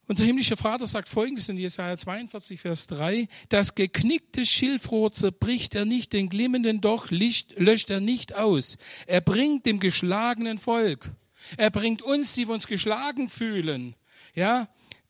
unser 0.08 0.24
himmlischer 0.24 0.58
Vater 0.58 0.86
sagt 0.86 1.10
folgendes 1.10 1.50
in 1.50 1.58
Jesaja 1.58 1.98
42, 1.98 2.62
Vers 2.62 2.86
3. 2.88 3.28
Das 3.50 3.74
geknickte 3.74 4.46
Schilfrohr 4.46 5.12
zerbricht 5.12 5.74
er 5.74 5.86
nicht, 5.86 6.14
den 6.14 6.30
glimmenden 6.30 6.80
Doch 6.80 7.10
löscht 7.10 7.90
er 7.90 8.00
nicht 8.00 8.36
aus. 8.36 8.78
Er 9.08 9.22
bringt 9.22 9.66
dem 9.66 9.80
geschlagenen 9.80 10.60
Volk. 10.60 11.10
Er 11.58 11.72
bringt 11.72 12.04
uns, 12.04 12.34
die 12.34 12.48
wir 12.48 12.54
uns 12.54 12.68
geschlagen 12.68 13.30
fühlen, 13.30 13.96
ja, 14.34 14.68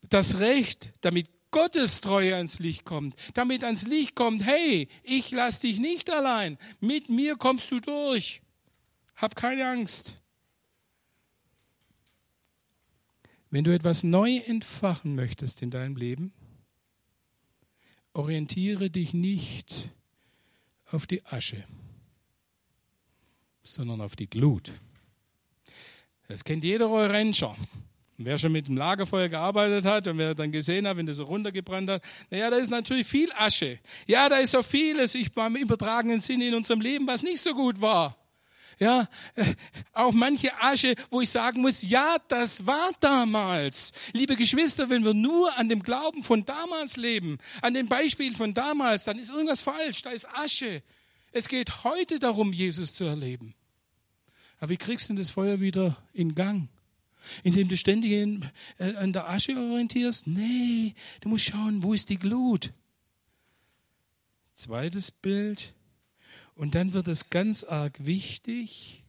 das 0.08 0.38
Recht, 0.38 0.90
damit 1.00 1.28
Gottes 1.56 2.02
Treue 2.02 2.36
ans 2.36 2.58
Licht 2.58 2.84
kommt, 2.84 3.16
damit 3.32 3.64
ans 3.64 3.86
Licht 3.86 4.14
kommt, 4.14 4.44
hey, 4.44 4.90
ich 5.02 5.30
lass 5.30 5.60
dich 5.60 5.78
nicht 5.78 6.10
allein, 6.10 6.58
mit 6.80 7.08
mir 7.08 7.36
kommst 7.36 7.70
du 7.70 7.80
durch. 7.80 8.42
Hab 9.14 9.36
keine 9.36 9.66
Angst. 9.66 10.20
Wenn 13.48 13.64
du 13.64 13.74
etwas 13.74 14.02
neu 14.02 14.36
entfachen 14.36 15.14
möchtest 15.14 15.62
in 15.62 15.70
deinem 15.70 15.96
Leben, 15.96 16.34
orientiere 18.12 18.90
dich 18.90 19.14
nicht 19.14 19.94
auf 20.84 21.06
die 21.06 21.24
Asche, 21.24 21.64
sondern 23.62 24.02
auf 24.02 24.14
die 24.14 24.28
Glut. 24.28 24.72
Das 26.28 26.44
kennt 26.44 26.64
jeder 26.64 26.90
Rancher. 28.18 28.24
Wer 28.24 28.38
schon 28.38 28.52
mit 28.52 28.66
dem 28.66 28.76
Lagerfeuer 28.76 29.28
gearbeitet 29.28 29.84
hat 29.84 30.08
und 30.08 30.18
wer 30.18 30.34
dann 30.34 30.52
gesehen 30.52 30.86
hat, 30.86 30.96
wenn 30.96 31.06
das 31.06 31.16
so 31.16 31.24
runtergebrannt 31.24 31.90
hat, 31.90 32.02
naja, 32.30 32.50
da 32.50 32.56
ist 32.56 32.70
natürlich 32.70 33.06
viel 33.06 33.30
Asche. 33.36 33.78
Ja, 34.06 34.28
da 34.28 34.36
ist 34.38 34.52
so 34.52 34.62
vieles, 34.62 35.14
ich 35.14 35.32
beim 35.32 35.56
übertragenen 35.56 36.20
Sinne 36.20 36.48
in 36.48 36.54
unserem 36.54 36.80
Leben, 36.80 37.06
was 37.06 37.22
nicht 37.22 37.40
so 37.40 37.54
gut 37.54 37.80
war. 37.80 38.16
Ja, 38.78 39.08
äh, 39.36 39.54
auch 39.94 40.12
manche 40.12 40.50
Asche, 40.60 40.96
wo 41.10 41.22
ich 41.22 41.30
sagen 41.30 41.62
muss, 41.62 41.88
ja, 41.88 42.16
das 42.28 42.66
war 42.66 42.90
damals. 43.00 43.92
Liebe 44.12 44.36
Geschwister, 44.36 44.90
wenn 44.90 45.02
wir 45.02 45.14
nur 45.14 45.56
an 45.58 45.70
dem 45.70 45.82
Glauben 45.82 46.22
von 46.22 46.44
damals 46.44 46.98
leben, 46.98 47.38
an 47.62 47.72
dem 47.72 47.88
Beispiel 47.88 48.34
von 48.34 48.52
damals, 48.52 49.04
dann 49.04 49.18
ist 49.18 49.30
irgendwas 49.30 49.62
falsch. 49.62 50.02
Da 50.02 50.10
ist 50.10 50.28
Asche. 50.28 50.82
Es 51.32 51.48
geht 51.48 51.84
heute 51.84 52.18
darum, 52.18 52.52
Jesus 52.52 52.92
zu 52.92 53.04
erleben. 53.04 53.54
Aber 54.58 54.68
wie 54.68 54.76
kriegst 54.76 55.08
du 55.08 55.14
das 55.14 55.30
Feuer 55.30 55.60
wieder 55.60 55.96
in 56.12 56.34
Gang? 56.34 56.68
Indem 57.42 57.68
du 57.68 57.76
ständig 57.76 58.12
in, 58.12 58.44
äh, 58.78 58.94
an 58.94 59.12
der 59.12 59.28
Asche 59.28 59.52
orientierst? 59.56 60.26
Nee, 60.26 60.94
du 61.20 61.28
musst 61.28 61.46
schauen, 61.46 61.82
wo 61.82 61.92
ist 61.92 62.08
die 62.08 62.18
Glut? 62.18 62.72
Zweites 64.54 65.10
Bild. 65.10 65.74
Und 66.54 66.74
dann 66.74 66.92
wird 66.92 67.08
es 67.08 67.28
ganz 67.30 67.64
arg 67.64 68.04
wichtig, 68.04 69.04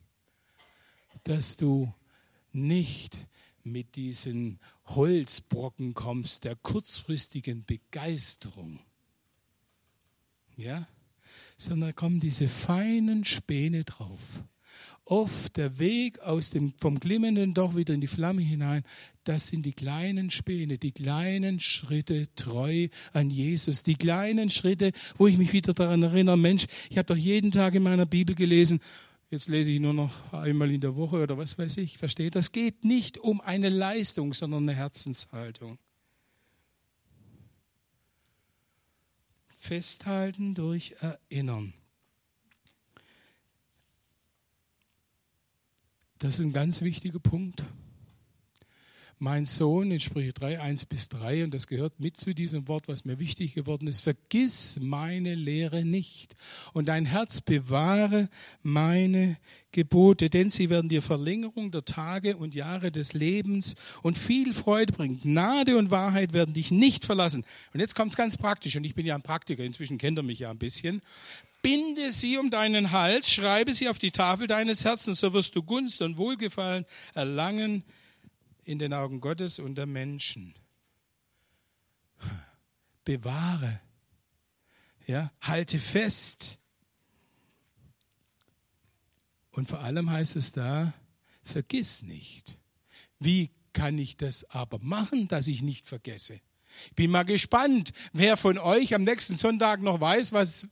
dass 1.23 1.55
du 1.57 1.93
nicht 2.51 3.17
mit 3.63 3.95
diesen 3.95 4.59
Holzbrocken 4.85 5.93
kommst 5.93 6.43
der 6.43 6.55
kurzfristigen 6.55 7.65
Begeisterung. 7.65 8.79
Ja? 10.55 10.87
Sondern 11.57 11.95
kommen 11.95 12.19
diese 12.19 12.47
feinen 12.47 13.25
Späne 13.25 13.83
drauf 13.83 14.43
oft 15.07 15.57
der 15.57 15.79
Weg 15.79 16.19
aus 16.19 16.49
dem, 16.49 16.73
vom 16.77 16.99
glimmenden 16.99 17.53
doch 17.53 17.75
wieder 17.75 17.93
in 17.93 18.01
die 18.01 18.07
Flamme 18.07 18.41
hinein, 18.41 18.83
das 19.23 19.47
sind 19.47 19.65
die 19.65 19.73
kleinen 19.73 20.29
Späne, 20.29 20.77
die 20.77 20.91
kleinen 20.91 21.59
Schritte 21.59 22.33
treu 22.35 22.87
an 23.13 23.29
Jesus, 23.29 23.83
die 23.83 23.95
kleinen 23.95 24.49
Schritte, 24.49 24.91
wo 25.17 25.27
ich 25.27 25.37
mich 25.37 25.53
wieder 25.53 25.73
daran 25.73 26.03
erinnere, 26.03 26.37
Mensch, 26.37 26.67
ich 26.89 26.97
habe 26.97 27.07
doch 27.07 27.17
jeden 27.17 27.51
Tag 27.51 27.75
in 27.75 27.83
meiner 27.83 28.05
Bibel 28.05 28.35
gelesen, 28.35 28.79
jetzt 29.29 29.49
lese 29.49 29.71
ich 29.71 29.79
nur 29.79 29.93
noch 29.93 30.31
einmal 30.31 30.71
in 30.71 30.81
der 30.81 30.95
Woche 30.95 31.17
oder 31.17 31.37
was 31.37 31.57
weiß 31.57 31.77
ich, 31.77 31.97
versteht? 31.97 32.35
Das 32.35 32.51
geht 32.51 32.85
nicht 32.85 33.17
um 33.17 33.41
eine 33.41 33.69
Leistung, 33.69 34.33
sondern 34.33 34.63
eine 34.63 34.77
Herzenshaltung. 34.77 35.77
Festhalten 39.59 40.55
durch 40.55 40.95
Erinnern. 41.01 41.73
Das 46.19 46.39
ist 46.39 46.45
ein 46.45 46.53
ganz 46.53 46.81
wichtiger 46.81 47.19
Punkt. 47.19 47.63
Mein 49.19 49.45
Sohn 49.45 49.89
in 49.89 49.99
Sprüche 49.99 50.31
3, 50.31 50.61
1 50.61 50.85
bis 50.85 51.09
3, 51.09 51.45
und 51.45 51.51
das 51.51 51.65
gehört 51.65 51.99
mit 51.99 52.17
zu 52.17 52.35
diesem 52.35 52.67
Wort, 52.67 52.87
was 52.87 53.03
mir 53.03 53.17
wichtig 53.17 53.55
geworden 53.55 53.87
ist, 53.87 54.01
vergiss 54.01 54.79
meine 54.79 55.33
Lehre 55.33 55.83
nicht 55.83 56.35
und 56.71 56.87
dein 56.87 57.05
Herz 57.05 57.41
bewahre 57.41 58.29
meine 58.61 59.37
Gebote, 59.71 60.29
denn 60.29 60.51
sie 60.51 60.69
werden 60.69 60.87
dir 60.87 61.01
Verlängerung 61.01 61.71
der 61.71 61.83
Tage 61.83 62.37
und 62.37 62.53
Jahre 62.53 62.91
des 62.91 63.13
Lebens 63.13 63.73
und 64.03 64.19
viel 64.19 64.53
Freude 64.53 64.93
bringen. 64.93 65.19
Gnade 65.19 65.77
und 65.77 65.89
Wahrheit 65.89 66.33
werden 66.33 66.53
dich 66.53 66.69
nicht 66.69 67.03
verlassen. 67.03 67.43
Und 67.73 67.79
jetzt 67.79 67.95
kommt 67.95 68.11
es 68.11 68.17
ganz 68.17 68.37
praktisch, 68.37 68.75
und 68.75 68.83
ich 68.83 68.93
bin 68.93 69.07
ja 69.07 69.15
ein 69.15 69.23
Praktiker, 69.23 69.63
inzwischen 69.63 69.97
kennt 69.97 70.19
er 70.19 70.23
mich 70.23 70.37
ja 70.37 70.51
ein 70.51 70.59
bisschen. 70.59 71.01
Binde 71.63 72.11
sie 72.11 72.37
um 72.37 72.51
deinen 72.51 72.91
Hals, 72.91 73.33
schreibe 73.33 73.73
sie 73.73 73.89
auf 73.89 73.97
die 73.97 74.11
Tafel 74.11 74.45
deines 74.45 74.85
Herzens, 74.85 75.21
so 75.21 75.33
wirst 75.33 75.55
du 75.55 75.63
Gunst 75.63 76.03
und 76.03 76.17
Wohlgefallen 76.17 76.85
erlangen 77.15 77.83
in 78.67 78.79
den 78.79 78.93
Augen 78.93 79.21
Gottes 79.21 79.59
und 79.59 79.75
der 79.75 79.85
Menschen. 79.85 80.53
Bewahre, 83.05 83.79
ja, 85.05 85.31
halte 85.39 85.79
fest. 85.79 86.59
Und 89.51 89.69
vor 89.69 89.79
allem 89.79 90.11
heißt 90.11 90.35
es 90.35 90.51
da, 90.51 90.93
vergiss 91.43 92.03
nicht. 92.03 92.57
Wie 93.19 93.51
kann 93.71 93.97
ich 93.97 94.17
das 94.17 94.43
aber 94.49 94.79
machen, 94.79 95.29
dass 95.29 95.47
ich 95.47 95.61
nicht 95.61 95.87
vergesse? 95.87 96.41
Ich 96.87 96.95
bin 96.95 97.09
mal 97.09 97.23
gespannt, 97.23 97.91
wer 98.11 98.35
von 98.35 98.57
euch 98.57 98.93
am 98.93 99.03
nächsten 99.03 99.35
Sonntag 99.35 99.81
noch 99.81 100.01
weiß, 100.01 100.33
was 100.33 100.67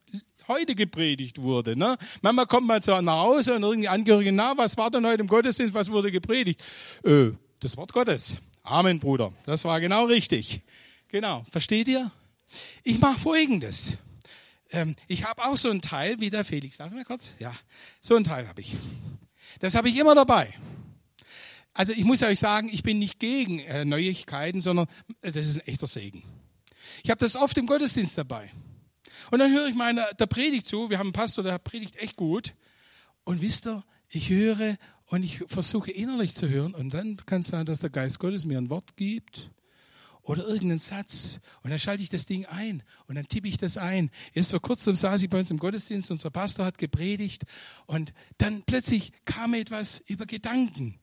heute 0.50 0.76
gepredigt 0.76 1.42
wurde. 1.42 1.78
Ne? 1.78 1.98
Manchmal 2.22 2.46
kommt 2.46 2.68
man 2.68 2.82
so 2.82 3.00
nach 3.00 3.20
Hause 3.20 3.56
und 3.56 3.64
irgendwie 3.64 3.88
Angehörige, 3.88 4.34
na, 4.34 4.58
was 4.58 4.76
war 4.76 4.92
denn 4.92 5.06
heute 5.06 5.22
im 5.22 5.28
Gottesdienst, 5.28 5.74
was 5.74 5.90
wurde 5.90 6.12
gepredigt? 6.12 6.62
Äh, 7.06 7.32
das 7.60 7.78
Wort 7.78 7.94
Gottes. 7.94 8.36
Amen, 8.64 9.00
Bruder. 9.00 9.34
Das 9.46 9.64
war 9.66 9.80
genau 9.80 10.06
richtig. 10.06 10.62
Genau. 11.08 11.46
Versteht 11.52 11.88
ihr? 11.88 12.12
Ich 12.84 13.00
mache 13.00 13.20
Folgendes. 13.20 13.98
Ähm, 14.72 14.96
ich 15.08 15.24
habe 15.26 15.44
auch 15.46 15.58
so 15.58 15.70
ein 15.70 15.82
Teil 15.82 16.20
wie 16.20 16.30
der 16.30 16.44
Felix. 16.44 16.78
Darf 16.78 16.90
ich 16.90 16.96
mal 16.96 17.06
kurz? 17.06 17.34
Ja, 17.40 17.54
so 18.02 18.16
ein 18.16 18.24
Teil 18.24 18.48
habe 18.48 18.62
ich. 18.62 18.76
Das 19.60 19.76
habe 19.76 19.90
ich 19.90 19.98
immer 19.98 20.16
dabei. 20.16 20.54
Also 21.74 21.94
ich 21.94 22.06
muss 22.06 22.24
euch 22.24 22.40
sagen, 22.40 22.70
ich 22.72 22.84
bin 22.84 23.00
nicht 23.00 23.20
gegen 23.20 23.60
äh, 23.60 23.86
Neuigkeiten, 23.86 24.62
sondern 24.62 24.88
das 25.22 25.36
ist 25.36 25.58
ein 25.58 25.68
echter 25.68 25.88
Segen. 25.88 26.24
Ich 27.04 27.10
habe 27.10 27.20
das 27.20 27.36
oft 27.36 27.58
im 27.58 27.68
Gottesdienst 27.68 28.18
dabei. 28.18 28.52
Und 29.32 29.40
dann 29.40 29.52
höre 29.52 29.68
ich 29.68 29.76
meiner 29.76 30.14
der 30.14 30.28
Predigt 30.28 30.66
zu. 30.68 30.90
Wir 30.90 31.00
haben 31.00 31.08
einen 31.08 31.14
Pastor, 31.14 31.44
der 31.44 31.60
predigt 31.60 31.98
echt 31.98 32.16
gut. 32.16 32.54
Und 33.24 33.42
wisst 33.42 33.68
ihr, 33.68 33.84
ich 34.10 34.30
höre 34.30 34.78
und 35.16 35.24
ich 35.24 35.42
versuche 35.48 35.92
innerlich 35.92 36.34
zu 36.34 36.50
hören. 36.50 36.76
Und 36.76 36.94
dann 36.94 37.22
kann 37.26 37.40
es 37.40 37.48
sein, 37.48 37.66
dass 37.66 37.80
der 37.80 37.90
Geist 37.90 38.20
Gottes 38.20 38.46
mir 38.46 38.58
ein 38.58 38.70
Wort 38.70 38.98
gibt 38.98 39.50
oder 40.24 40.46
irgendeinen 40.46 40.78
Satz. 40.78 41.40
Und 41.64 41.70
dann 41.70 41.80
schalte 41.80 42.04
ich 42.04 42.10
das 42.10 42.26
Ding 42.26 42.46
ein 42.48 42.84
und 43.08 43.16
dann 43.16 43.26
tippe 43.26 43.48
ich 43.48 43.58
das 43.58 43.78
ein. 43.78 44.12
Erst 44.34 44.52
vor 44.52 44.62
kurzem 44.62 44.94
saß 44.94 45.24
ich 45.24 45.30
bei 45.30 45.38
uns 45.38 45.52
im 45.52 45.58
Gottesdienst, 45.58 46.12
unser 46.12 46.32
Pastor 46.32 46.66
hat 46.66 46.78
gepredigt 46.78 47.44
und 47.86 48.14
dann 48.40 48.64
plötzlich 48.64 49.14
kam 49.24 49.54
etwas 49.54 50.04
über 50.06 50.26
Gedanken. 50.26 51.00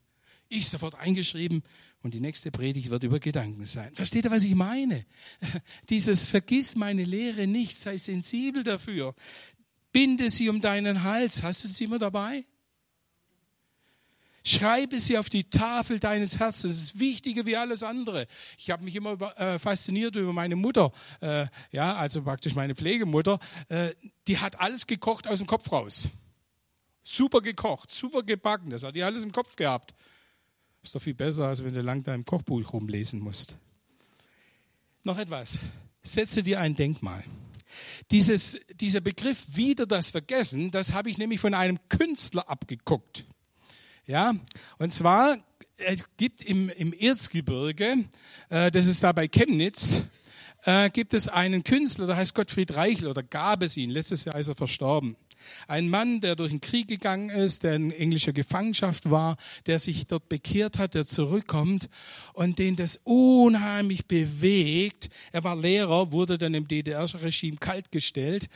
Ich 0.51 0.69
sofort 0.69 0.95
eingeschrieben, 0.97 1.63
und 2.03 2.15
die 2.15 2.21
nächste 2.21 2.51
Predigt 2.51 2.91
wird 2.91 3.05
über 3.05 3.21
Gedanken 3.21 3.65
sein. 3.65 3.95
Versteht 3.95 4.25
ihr, 4.25 4.31
was 4.33 4.43
ich 4.43 4.57
meine? 4.57 5.07
Dieses 5.89 6.27
Vergiss 6.27 6.75
meine 6.75 7.05
Lehre 7.05 7.47
nicht, 7.47 7.79
sei 7.79 7.97
sensibel 7.97 8.65
dafür. 8.65 9.15
Binde 9.93 10.29
sie 10.29 10.49
um 10.49 10.61
deinen 10.61 11.05
Hals. 11.05 11.45
Hast 11.45 11.63
du 11.63 11.69
sie 11.69 11.85
immer 11.85 12.01
dabei? 12.01 12.45
Schreibe 14.45 14.99
sie 14.99 15.18
auf 15.18 15.28
die 15.28 15.45
Tafel 15.45 16.01
deines 16.01 16.38
Herzens. 16.38 16.72
Das 16.72 16.82
ist 16.82 16.99
wichtiger 16.99 17.47
wie 17.47 17.57
alles 17.57 17.82
andere. 17.82 18.26
Ich 18.59 18.70
habe 18.70 18.84
mich 18.84 18.97
immer 18.97 19.20
äh, 19.38 19.59
fasziniert 19.59 20.16
über 20.16 20.32
meine 20.32 20.57
Mutter, 20.57 20.90
äh, 21.20 21.47
ja, 21.70 21.95
also 21.95 22.22
praktisch 22.22 22.55
meine 22.55 22.74
Pflegemutter. 22.74 23.38
Äh, 23.68 23.95
die 24.26 24.38
hat 24.38 24.59
alles 24.61 24.86
gekocht 24.86 25.28
aus 25.28 25.38
dem 25.38 25.47
Kopf 25.47 25.70
raus. 25.70 26.09
Super 27.05 27.40
gekocht, 27.40 27.90
super 27.90 28.22
gebacken. 28.22 28.70
Das 28.70 28.84
hat 28.84 28.97
die 28.97 29.03
alles 29.03 29.24
im 29.24 29.32
Kopf 29.32 29.57
gehabt. 29.57 29.95
Ist 30.82 30.95
doch 30.95 31.03
viel 31.03 31.14
besser, 31.14 31.47
als 31.47 31.62
wenn 31.64 31.72
du 31.72 31.80
lang 31.80 32.03
da 32.03 32.14
im 32.14 32.24
Kochbuch 32.24 32.72
rumlesen 32.72 33.20
musst. 33.20 33.57
Noch 35.05 35.18
etwas. 35.18 35.61
Setze 36.03 36.43
dir 36.43 36.61
ein 36.61 36.74
Denkmal. 36.74 37.22
Dieses, 38.11 38.61
dieser 38.74 39.01
Begriff 39.01 39.45
wieder 39.57 39.86
das 39.86 40.11
Vergessen, 40.11 40.70
das 40.70 40.93
habe 40.93 41.11
ich 41.11 41.18
nämlich 41.18 41.40
von 41.40 41.55
einem 41.55 41.78
Künstler 41.88 42.49
abgeguckt. 42.49 43.24
Ja, 44.13 44.35
und 44.77 44.93
zwar 44.93 45.39
es 45.79 46.05
gibt 46.19 46.43
im, 46.43 46.69
im 46.69 46.93
Erzgebirge, 46.93 48.05
äh, 48.51 48.71
das 48.71 48.87
ist 48.87 49.03
da 49.03 49.13
bei 49.13 49.27
Chemnitz, 49.27 50.03
äh, 50.65 50.91
gibt 50.91 51.15
es 51.15 51.29
einen 51.29 51.65
Künstler, 51.65 52.07
der 52.07 52.17
heißt 52.17 52.35
Gottfried 52.35 52.77
Reichel 52.77 53.09
oder 53.09 53.23
gab 53.23 53.63
es 53.63 53.79
ihn. 53.79 53.89
Letztes 53.89 54.27
Jahr 54.27 54.39
ist 54.39 54.49
er 54.49 54.55
verstorben. 54.55 55.17
Ein 55.68 55.88
Mann, 55.88 56.20
der 56.20 56.36
durch 56.36 56.51
den 56.51 56.61
Krieg 56.61 56.88
gegangen 56.88 57.30
ist, 57.30 57.62
der 57.62 57.74
in 57.74 57.90
englischer 57.90 58.32
Gefangenschaft 58.32 59.11
war, 59.11 59.36
der 59.66 59.78
sich 59.78 60.07
dort 60.07 60.28
bekehrt 60.28 60.78
hat, 60.78 60.95
der 60.95 61.07
zurückkommt 61.07 61.88
und 62.32 62.59
den 62.59 62.76
das 62.76 63.01
unheimlich 63.05 64.07
bewegt. 64.07 65.09
Er 65.32 65.45
war 65.45 65.57
Lehrer, 65.57 66.12
wurde 66.12 66.38
dann 66.38 66.55
im 66.55 66.68
DDR-Regime 66.68 67.57
kaltgestellt 67.57 68.49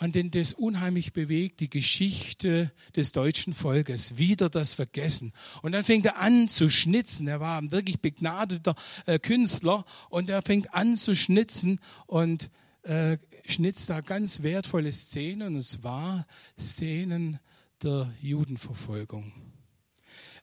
und 0.00 0.14
den 0.14 0.30
das 0.30 0.52
unheimlich 0.52 1.12
bewegt, 1.12 1.60
die 1.60 1.70
Geschichte 1.70 2.72
des 2.94 3.12
deutschen 3.12 3.52
Volkes, 3.52 4.18
wieder 4.18 4.48
das 4.48 4.74
Vergessen. 4.74 5.32
Und 5.62 5.72
dann 5.72 5.84
fängt 5.84 6.06
er 6.06 6.18
an 6.18 6.48
zu 6.48 6.70
schnitzen. 6.70 7.28
Er 7.28 7.40
war 7.40 7.58
ein 7.60 7.72
wirklich 7.72 8.00
begnadeter 8.00 8.74
äh, 9.06 9.18
Künstler 9.18 9.84
und 10.08 10.30
er 10.30 10.42
fängt 10.42 10.74
an 10.74 10.96
zu 10.96 11.16
schnitzen 11.16 11.80
und 12.06 12.50
äh, 12.82 13.18
schnitzt 13.48 13.90
da 13.90 14.00
ganz 14.00 14.42
wertvolle 14.42 14.92
Szenen, 14.92 15.56
und 15.56 15.62
zwar 15.62 16.26
Szenen 16.58 17.40
der 17.82 18.12
Judenverfolgung. 18.20 19.32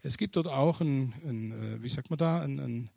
Es 0.02 0.18
gibt 0.18 0.36
dort 0.36 0.48
auch 0.48 0.82
ein, 0.82 1.14
ein 1.24 1.52
äh, 1.52 1.84
wie 1.84 1.90
sagt 1.90 2.10
man 2.10 2.18
da, 2.18 2.42
ein, 2.42 2.60
ein, 2.60 2.90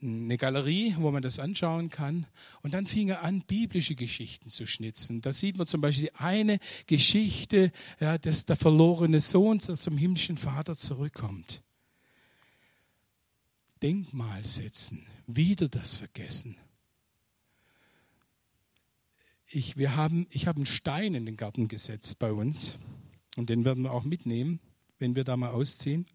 eine 0.00 0.36
Galerie, 0.36 0.94
wo 0.98 1.10
man 1.10 1.22
das 1.22 1.38
anschauen 1.38 1.90
kann. 1.90 2.26
Und 2.62 2.74
dann 2.74 2.86
fing 2.86 3.08
er 3.08 3.22
an, 3.22 3.42
biblische 3.42 3.94
Geschichten 3.94 4.50
zu 4.50 4.66
schnitzen. 4.66 5.20
Da 5.20 5.32
sieht 5.32 5.56
man 5.56 5.66
zum 5.66 5.80
Beispiel 5.80 6.10
eine 6.14 6.58
Geschichte, 6.86 7.72
ja, 8.00 8.18
dass 8.18 8.44
der 8.44 8.56
verlorene 8.56 9.20
Sohn 9.20 9.60
zum 9.60 9.96
himmlischen 9.96 10.36
Vater 10.36 10.76
zurückkommt. 10.76 11.62
Denkmal 13.82 14.44
setzen, 14.44 15.06
wieder 15.26 15.68
das 15.68 15.94
Vergessen 15.94 16.56
ich, 19.50 19.76
wir 19.76 19.96
haben, 19.96 20.26
ich 20.30 20.46
habe 20.46 20.56
einen 20.56 20.66
Stein 20.66 21.14
in 21.14 21.26
den 21.26 21.36
Garten 21.36 21.68
gesetzt 21.68 22.18
bei 22.18 22.32
uns 22.32 22.76
und 23.36 23.48
den 23.48 23.64
werden 23.64 23.84
wir 23.84 23.92
auch 23.92 24.04
mitnehmen, 24.04 24.60
wenn 24.98 25.16
wir 25.16 25.24
da 25.24 25.36
mal 25.36 25.50
ausziehen. 25.50 26.06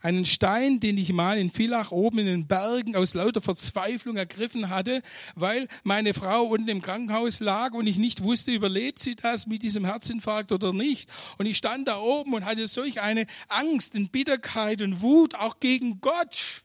Einen 0.00 0.24
Stein, 0.24 0.80
den 0.80 0.98
ich 0.98 1.12
mal 1.12 1.38
in 1.38 1.48
Villach 1.48 1.92
oben 1.92 2.18
in 2.20 2.26
den 2.26 2.46
Bergen 2.48 2.96
aus 2.96 3.14
lauter 3.14 3.40
Verzweiflung 3.40 4.16
ergriffen 4.16 4.68
hatte, 4.68 5.00
weil 5.36 5.68
meine 5.84 6.12
Frau 6.12 6.42
unten 6.46 6.68
im 6.68 6.82
Krankenhaus 6.82 7.38
lag 7.38 7.72
und 7.72 7.86
ich 7.86 7.98
nicht 7.98 8.24
wusste, 8.24 8.50
überlebt 8.50 8.98
sie 8.98 9.14
das 9.14 9.46
mit 9.46 9.62
diesem 9.62 9.84
Herzinfarkt 9.84 10.50
oder 10.50 10.72
nicht. 10.72 11.08
Und 11.38 11.46
ich 11.46 11.56
stand 11.56 11.86
da 11.86 12.00
oben 12.00 12.34
und 12.34 12.44
hatte 12.44 12.66
solch 12.66 13.00
eine 13.00 13.26
Angst 13.48 13.94
und 13.94 14.10
Bitterkeit 14.10 14.82
und 14.82 15.02
Wut 15.02 15.36
auch 15.36 15.60
gegen 15.60 16.00
Gott. 16.00 16.64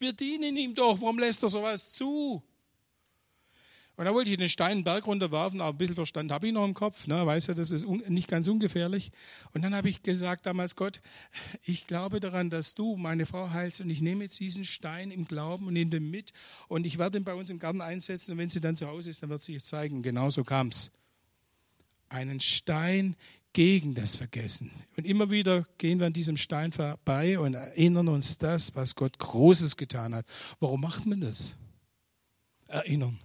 Wir 0.00 0.12
dienen 0.12 0.56
ihm 0.56 0.74
doch, 0.74 1.00
warum 1.00 1.20
lässt 1.20 1.44
er 1.44 1.50
sowas 1.50 1.92
zu? 1.92 2.42
Und 3.96 4.06
da 4.06 4.12
wollte 4.12 4.30
ich 4.30 4.36
den 4.36 4.48
Stein 4.48 4.72
einen 4.72 4.84
Berg 4.84 5.06
runterwerfen, 5.06 5.60
aber 5.60 5.70
ein 5.70 5.78
bisschen 5.78 5.94
Verstand 5.94 6.32
habe 6.32 6.48
ich 6.48 6.52
noch 6.52 6.64
im 6.64 6.74
Kopf, 6.74 7.06
ne? 7.06 7.24
weiß 7.24 7.46
ja, 7.46 7.54
das 7.54 7.70
ist 7.70 7.86
nicht 7.86 8.26
ganz 8.26 8.48
ungefährlich. 8.48 9.12
Und 9.52 9.62
dann 9.62 9.72
habe 9.72 9.88
ich 9.88 10.02
gesagt 10.02 10.46
damals, 10.46 10.74
Gott, 10.74 11.00
ich 11.62 11.86
glaube 11.86 12.18
daran, 12.18 12.50
dass 12.50 12.74
du 12.74 12.96
meine 12.96 13.24
Frau 13.24 13.50
heilst 13.50 13.80
und 13.80 13.90
ich 13.90 14.02
nehme 14.02 14.24
jetzt 14.24 14.40
diesen 14.40 14.64
Stein 14.64 15.12
im 15.12 15.26
Glauben 15.26 15.68
und 15.68 15.74
nehme 15.74 15.92
den 15.92 16.10
mit 16.10 16.32
und 16.66 16.86
ich 16.86 16.98
werde 16.98 17.18
ihn 17.18 17.24
bei 17.24 17.34
uns 17.34 17.50
im 17.50 17.60
Garten 17.60 17.80
einsetzen 17.80 18.32
und 18.32 18.38
wenn 18.38 18.48
sie 18.48 18.60
dann 18.60 18.74
zu 18.74 18.88
Hause 18.88 19.10
ist, 19.10 19.22
dann 19.22 19.30
wird 19.30 19.42
sie 19.42 19.54
es 19.54 19.66
zeigen. 19.66 20.02
Genau 20.02 20.28
so 20.28 20.42
kam 20.42 20.68
es. 20.68 20.90
Einen 22.08 22.40
Stein 22.40 23.14
gegen 23.52 23.94
das 23.94 24.16
Vergessen. 24.16 24.72
Und 24.96 25.06
immer 25.06 25.30
wieder 25.30 25.68
gehen 25.78 26.00
wir 26.00 26.08
an 26.08 26.12
diesem 26.12 26.36
Stein 26.36 26.72
vorbei 26.72 27.38
und 27.38 27.54
erinnern 27.54 28.08
uns 28.08 28.38
das, 28.38 28.74
was 28.74 28.96
Gott 28.96 29.20
Großes 29.20 29.76
getan 29.76 30.16
hat. 30.16 30.26
Warum 30.58 30.80
macht 30.80 31.06
man 31.06 31.20
das? 31.20 31.54
Erinnern 32.66 33.20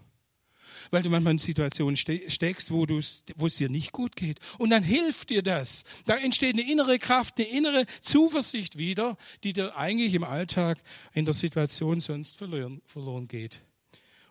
weil 0.91 1.03
du 1.03 1.09
manchmal 1.09 1.33
in 1.33 1.39
Situationen 1.39 1.95
steckst, 1.95 2.71
wo, 2.71 2.87
wo 2.87 3.45
es 3.45 3.57
dir 3.57 3.69
nicht 3.69 3.91
gut 3.91 4.15
geht. 4.15 4.39
Und 4.57 4.69
dann 4.69 4.83
hilft 4.83 5.29
dir 5.29 5.43
das. 5.43 5.83
Da 6.05 6.15
entsteht 6.17 6.55
eine 6.55 6.69
innere 6.69 6.99
Kraft, 6.99 7.37
eine 7.37 7.47
innere 7.47 7.85
Zuversicht 8.01 8.77
wieder, 8.77 9.17
die 9.43 9.53
dir 9.53 9.77
eigentlich 9.77 10.13
im 10.13 10.23
Alltag 10.23 10.79
in 11.13 11.25
der 11.25 11.33
Situation 11.33 11.99
sonst 11.99 12.37
verloren, 12.37 12.81
verloren 12.85 13.27
geht. 13.27 13.61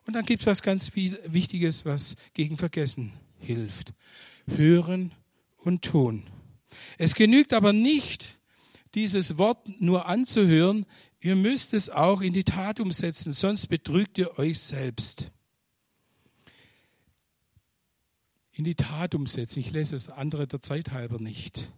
Und 0.07 0.15
dann 0.15 0.25
gibt 0.25 0.41
es 0.41 0.47
was 0.47 0.63
ganz 0.63 0.93
Wichtiges, 0.95 1.85
was 1.85 2.17
gegen 2.33 2.57
Vergessen 2.57 3.13
hilft. 3.39 3.93
Hören 4.47 5.13
und 5.59 5.83
tun. 5.83 6.27
Es 6.97 7.15
genügt 7.15 7.53
aber 7.53 7.73
nicht, 7.73 8.39
dieses 8.95 9.37
Wort 9.39 9.69
nur 9.81 10.07
anzuhören, 10.07 10.87
ihr 11.21 11.37
müsst 11.37 11.75
es 11.75 11.91
auch 11.91 12.21
in 12.21 12.33
die 12.33 12.45
Tat 12.45 12.81
umsetzen, 12.81 13.33
sonst 13.33 13.67
betrügt 13.67 14.19
ihr 14.19 14.39
euch 14.39 14.59
selbst. 14.59 15.31
In 18.59 18.65
die 18.65 18.75
Tat 18.75 19.15
umsetzen. 19.15 19.61
Ich 19.61 19.71
lese 19.71 19.93
das 19.95 20.09
andere 20.09 20.49
der 20.49 20.61
Zeit 20.61 20.91
halber 20.91 21.21
nicht. 21.21 21.71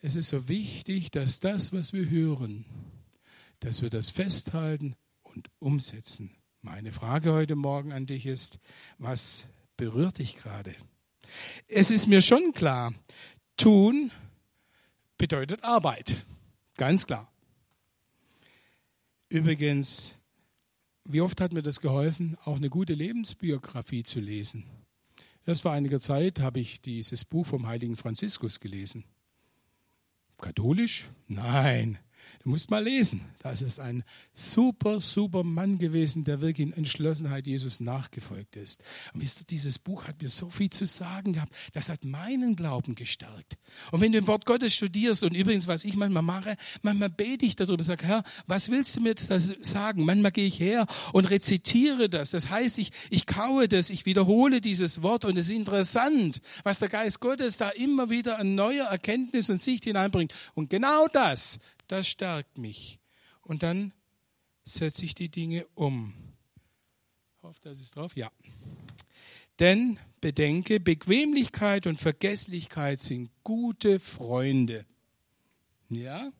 Es 0.00 0.14
ist 0.14 0.28
so 0.28 0.46
wichtig, 0.46 1.10
dass 1.10 1.40
das, 1.40 1.72
was 1.72 1.94
wir 1.94 2.10
hören, 2.10 2.66
dass 3.60 3.80
wir 3.80 3.88
das 3.88 4.10
festhalten 4.10 4.94
und 5.22 5.48
umsetzen. 5.58 6.36
Meine 6.60 6.92
Frage 6.92 7.32
heute 7.32 7.56
Morgen 7.56 7.92
an 7.92 8.04
dich 8.04 8.26
ist, 8.26 8.58
was 8.98 9.46
berührt 9.78 10.18
dich 10.18 10.36
gerade? 10.36 10.74
Es 11.66 11.90
ist 11.90 12.08
mir 12.08 12.20
schon 12.20 12.52
klar, 12.52 12.92
tun 13.56 14.10
bedeutet 15.16 15.64
Arbeit. 15.64 16.26
Ganz 16.76 17.06
klar. 17.06 17.32
Übrigens, 19.30 20.14
wie 21.04 21.22
oft 21.22 21.40
hat 21.40 21.54
mir 21.54 21.62
das 21.62 21.80
geholfen, 21.80 22.36
auch 22.44 22.56
eine 22.56 22.68
gute 22.68 22.92
Lebensbiografie 22.92 24.02
zu 24.02 24.20
lesen? 24.20 24.66
Erst 25.44 25.62
vor 25.62 25.72
einiger 25.72 25.98
Zeit 25.98 26.40
habe 26.40 26.60
ich 26.60 26.80
dieses 26.80 27.24
Buch 27.24 27.46
vom 27.46 27.66
heiligen 27.66 27.96
Franziskus 27.96 28.60
gelesen. 28.60 29.04
Katholisch? 30.38 31.10
Nein, 31.26 31.98
Du 32.42 32.50
musst 32.50 32.70
mal 32.70 32.82
lesen. 32.82 33.20
Das 33.38 33.62
ist 33.62 33.78
ein 33.78 34.02
super, 34.32 35.00
super 35.00 35.44
Mann 35.44 35.78
gewesen, 35.78 36.24
der 36.24 36.40
wirklich 36.40 36.66
in 36.66 36.72
Entschlossenheit 36.72 37.46
Jesus 37.46 37.78
nachgefolgt 37.78 38.56
ist. 38.56 38.82
Und 39.14 39.20
wisst 39.20 39.40
ihr, 39.40 39.46
dieses 39.46 39.78
Buch 39.78 40.08
hat 40.08 40.20
mir 40.20 40.28
so 40.28 40.50
viel 40.50 40.68
zu 40.68 40.84
sagen 40.84 41.34
gehabt. 41.34 41.52
Das 41.72 41.88
hat 41.88 42.04
meinen 42.04 42.56
Glauben 42.56 42.96
gestärkt. 42.96 43.58
Und 43.92 44.00
wenn 44.00 44.10
du 44.10 44.18
im 44.18 44.26
Wort 44.26 44.44
Gottes 44.44 44.74
studierst, 44.74 45.22
und 45.22 45.36
übrigens, 45.36 45.68
was 45.68 45.84
ich 45.84 45.94
manchmal 45.94 46.24
mache, 46.24 46.56
manchmal 46.82 47.10
bete 47.10 47.46
ich 47.46 47.54
darüber, 47.54 47.84
sage, 47.84 48.06
Herr, 48.06 48.24
was 48.48 48.70
willst 48.70 48.96
du 48.96 49.00
mir 49.00 49.10
jetzt 49.10 49.30
das 49.30 49.54
sagen? 49.60 50.04
Manchmal 50.04 50.32
gehe 50.32 50.46
ich 50.46 50.58
her 50.58 50.86
und 51.12 51.26
rezitiere 51.26 52.08
das. 52.08 52.30
Das 52.30 52.50
heißt, 52.50 52.78
ich, 52.78 52.90
ich 53.10 53.26
kaue 53.26 53.68
das, 53.68 53.88
ich 53.88 54.04
wiederhole 54.04 54.60
dieses 54.60 55.02
Wort 55.02 55.24
und 55.24 55.38
es 55.38 55.46
ist 55.46 55.56
interessant, 55.56 56.40
was 56.64 56.80
der 56.80 56.88
Geist 56.88 57.20
Gottes 57.20 57.58
da 57.58 57.68
immer 57.70 58.10
wieder 58.10 58.40
an 58.40 58.56
neuer 58.56 58.86
Erkenntnis 58.86 59.48
und 59.48 59.62
Sicht 59.62 59.84
hineinbringt. 59.84 60.34
Und 60.54 60.70
genau 60.70 61.06
das 61.06 61.60
das 61.92 62.08
stärkt 62.08 62.56
mich. 62.56 62.98
Und 63.42 63.62
dann 63.62 63.92
setze 64.64 65.04
ich 65.04 65.14
die 65.14 65.28
Dinge 65.28 65.66
um. 65.74 66.14
Ich 67.36 67.42
hoffe, 67.42 67.68
ist 67.68 67.96
drauf. 67.96 68.16
Ja. 68.16 68.32
Denn 69.58 70.00
bedenke, 70.22 70.80
Bequemlichkeit 70.80 71.86
und 71.86 72.00
Vergesslichkeit 72.00 73.00
sind 73.00 73.30
gute 73.44 73.98
Freunde. 73.98 74.86
Ja? 75.90 76.32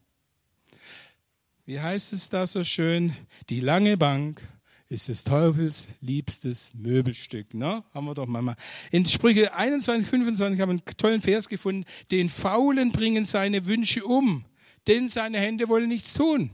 Wie 1.66 1.78
heißt 1.78 2.14
es 2.14 2.30
da 2.30 2.46
so 2.46 2.64
schön? 2.64 3.14
Die 3.50 3.61
lange 3.61 3.98
Bank 3.98 4.42
ist 4.88 5.09
des 5.09 5.24
Teufels 5.24 5.86
liebstes 6.00 6.72
Möbelstück. 6.72 7.53
Ne? 7.53 7.84
Haben 7.92 8.07
wir 8.07 8.14
doch 8.14 8.26
mal. 8.26 8.57
In 8.90 9.07
Sprüche 9.07 9.55
21, 9.55 10.09
25 10.09 10.61
haben 10.61 10.68
wir 10.70 10.72
einen 10.72 10.96
tollen 10.96 11.20
Vers 11.20 11.50
gefunden. 11.50 11.84
Den 12.11 12.30
Faulen 12.30 12.90
bringen 12.90 13.24
seine 13.24 13.66
Wünsche 13.66 14.05
um, 14.07 14.46
denn 14.87 15.09
seine 15.09 15.39
Hände 15.39 15.68
wollen 15.68 15.89
nichts 15.89 16.14
tun. 16.14 16.51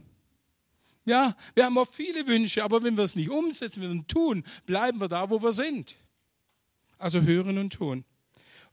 Ja, 1.05 1.37
wir 1.55 1.65
haben 1.65 1.79
auch 1.79 1.91
viele 1.91 2.27
Wünsche, 2.27 2.63
aber 2.63 2.83
wenn 2.83 2.97
wir 2.97 3.05
es 3.05 3.17
nicht 3.17 3.31
umsetzen 3.31 3.91
und 3.91 4.09
tun, 4.09 4.45
bleiben 4.67 5.01
wir 5.01 5.09
da, 5.09 5.31
wo 5.31 5.43
wir 5.43 5.53
sind. 5.53 5.97
Also 6.99 7.23
hören 7.23 7.57
und 7.57 7.73
tun. 7.73 8.05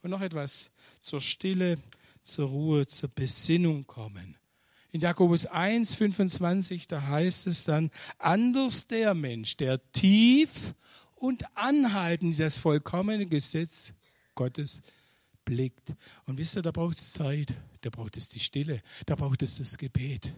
Und 0.02 0.10
noch 0.10 0.22
etwas 0.22 0.70
zur 1.00 1.22
Stille, 1.22 1.82
zur 2.22 2.50
Ruhe, 2.50 2.86
zur 2.86 3.10
Besinnung 3.10 3.88
kommen. 3.88 4.36
In 4.92 5.02
Jakobus 5.02 5.46
1, 5.46 5.96
25, 5.96 6.88
da 6.88 7.02
heißt 7.02 7.48
es 7.48 7.64
dann, 7.64 7.92
anders 8.18 8.88
der 8.88 9.14
Mensch, 9.14 9.56
der 9.58 9.80
tief 9.92 10.74
und 11.16 11.44
anhaltend 11.56 12.40
das 12.40 12.58
vollkommene 12.58 13.26
Gesetz 13.26 13.94
Gottes 14.36 14.82
blickt. 15.46 15.94
Und 16.26 16.38
wisst 16.38 16.58
ihr, 16.58 16.62
da 16.62 16.72
braucht 16.72 16.98
es 16.98 17.14
Zeit, 17.14 17.54
da 17.82 17.90
braucht 17.90 18.18
es 18.18 18.30
die 18.30 18.40
Stille, 18.40 18.82
da 19.06 19.16
braucht 19.16 19.42
es 19.42 19.58
das 19.58 19.78
Gebet. 19.78 20.34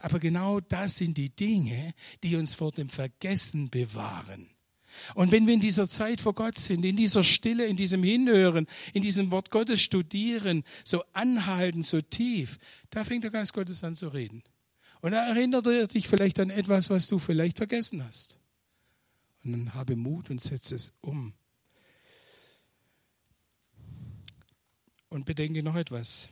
Aber 0.00 0.18
genau 0.18 0.60
das 0.60 0.96
sind 0.96 1.18
die 1.18 1.34
Dinge, 1.34 1.94
die 2.22 2.36
uns 2.36 2.54
vor 2.54 2.72
dem 2.72 2.88
Vergessen 2.88 3.68
bewahren. 3.68 4.50
Und 5.14 5.30
wenn 5.30 5.46
wir 5.46 5.54
in 5.54 5.60
dieser 5.60 5.88
Zeit 5.88 6.20
vor 6.20 6.34
Gott 6.34 6.58
sind, 6.58 6.84
in 6.84 6.96
dieser 6.96 7.22
Stille, 7.22 7.66
in 7.66 7.76
diesem 7.76 8.02
Hinhören, 8.02 8.66
in 8.94 9.02
diesem 9.02 9.30
Wort 9.30 9.50
Gottes 9.50 9.82
studieren, 9.82 10.64
so 10.84 11.02
anhalten, 11.12 11.82
so 11.82 12.00
tief, 12.00 12.58
da 12.90 13.04
fängt 13.04 13.24
der 13.24 13.30
Geist 13.30 13.52
Gottes 13.52 13.84
an 13.84 13.94
zu 13.94 14.08
reden. 14.08 14.42
Und 15.02 15.12
da 15.12 15.26
erinnert 15.28 15.66
er 15.66 15.86
dich 15.86 16.08
vielleicht 16.08 16.40
an 16.40 16.50
etwas, 16.50 16.88
was 16.88 17.08
du 17.08 17.18
vielleicht 17.18 17.58
vergessen 17.58 18.02
hast. 18.04 18.38
Und 19.44 19.52
dann 19.52 19.74
habe 19.74 19.96
Mut 19.96 20.30
und 20.30 20.40
setze 20.40 20.74
es 20.74 20.94
um. 21.02 21.34
Und 25.08 25.24
bedenke 25.24 25.62
noch 25.62 25.76
etwas. 25.76 26.28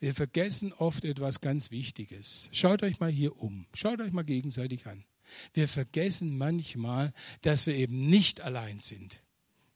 Wir 0.00 0.14
vergessen 0.14 0.72
oft 0.72 1.04
etwas 1.04 1.40
ganz 1.40 1.70
Wichtiges. 1.70 2.48
Schaut 2.52 2.82
euch 2.82 3.00
mal 3.00 3.10
hier 3.10 3.40
um. 3.40 3.66
Schaut 3.74 4.00
euch 4.00 4.12
mal 4.12 4.24
gegenseitig 4.24 4.86
an. 4.86 5.04
Wir 5.52 5.68
vergessen 5.68 6.38
manchmal, 6.38 7.12
dass 7.42 7.66
wir 7.66 7.74
eben 7.74 8.06
nicht 8.08 8.40
allein 8.40 8.78
sind. 8.78 9.20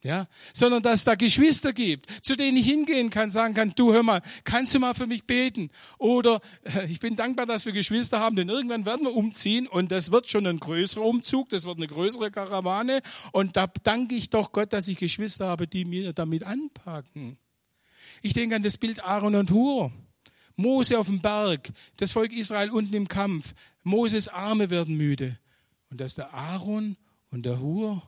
Ja, 0.05 0.27
sondern 0.53 0.83
dass 0.83 1.05
da 1.05 1.15
Geschwister 1.15 1.73
gibt, 1.73 2.11
zu 2.25 2.35
denen 2.35 2.57
ich 2.57 2.67
hingehen 2.67 3.09
kann, 3.09 3.31
sagen 3.31 3.55
kann, 3.55 3.73
du 3.77 3.93
hör 3.93 4.03
mal, 4.03 4.21
kannst 4.43 4.75
du 4.75 4.81
mal 4.81 4.95
für 4.95 5.07
mich 5.07 5.29
beten? 5.29 5.71
Oder 5.97 6.41
äh, 6.65 6.87
ich 6.87 6.99
bin 6.99 7.15
dankbar, 7.15 7.47
dass 7.47 7.67
wir 7.67 7.73
Geschwister 7.73 8.19
haben, 8.19 8.35
denn 8.35 8.49
irgendwann 8.49 8.85
werden 8.85 9.07
wir 9.07 9.15
umziehen 9.15 9.69
und 9.69 9.93
das 9.93 10.11
wird 10.11 10.29
schon 10.29 10.45
ein 10.49 10.59
größerer 10.59 11.05
Umzug, 11.05 11.51
das 11.51 11.67
wird 11.67 11.77
eine 11.77 11.87
größere 11.87 12.33
Karawane 12.33 13.01
und 13.31 13.57
da 13.57 13.69
danke 13.69 14.17
ich 14.17 14.29
doch 14.29 14.51
Gott, 14.51 14.73
dass 14.73 14.89
ich 14.89 14.99
Geschwister 14.99 15.47
habe, 15.47 15.69
die 15.69 15.85
mir 15.85 16.13
damit 16.13 16.43
anpacken. 16.43 17.39
Ich 18.23 18.33
denke 18.33 18.55
an 18.57 18.63
das 18.63 18.79
Bild 18.79 19.03
Aaron 19.03 19.35
und 19.35 19.51
Hur. 19.51 19.93
Mose 20.57 20.99
auf 20.99 21.09
dem 21.09 21.21
Berg, 21.21 21.73
das 21.97 22.13
Volk 22.13 22.33
Israel 22.33 22.71
unten 22.71 22.95
im 22.95 23.09
Kampf. 23.09 23.55
Moses 23.83 24.29
Arme 24.29 24.71
werden 24.71 24.97
müde. 24.97 25.39
Und 25.91 26.01
dass 26.01 26.15
der 26.15 26.33
Aaron 26.33 26.97
und 27.31 27.45
der 27.45 27.61
Hur, 27.61 28.03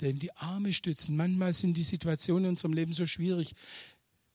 der 0.00 0.10
in 0.10 0.18
die 0.18 0.32
Arme 0.32 0.72
stützen. 0.72 1.16
Manchmal 1.16 1.52
sind 1.52 1.76
die 1.76 1.82
Situationen 1.82 2.44
in 2.44 2.50
unserem 2.50 2.72
Leben 2.72 2.92
so 2.92 3.06
schwierig. 3.06 3.54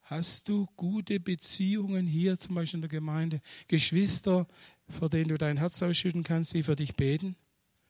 Hast 0.02 0.50
du 0.50 0.68
gute 0.76 1.20
Beziehungen 1.20 2.06
hier 2.06 2.38
zum 2.38 2.56
Beispiel 2.56 2.78
in 2.78 2.82
der 2.82 2.90
Gemeinde? 2.90 3.42
Geschwister, 3.68 4.48
vor 4.90 5.10
denen 5.10 5.30
du 5.30 5.38
dein 5.38 5.58
Herz 5.58 5.82
ausschütten 5.82 6.24
kannst, 6.24 6.54
die 6.54 6.64
für 6.64 6.76
dich 6.76 6.96
beten? 6.96 7.36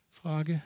Frage. 0.07 0.61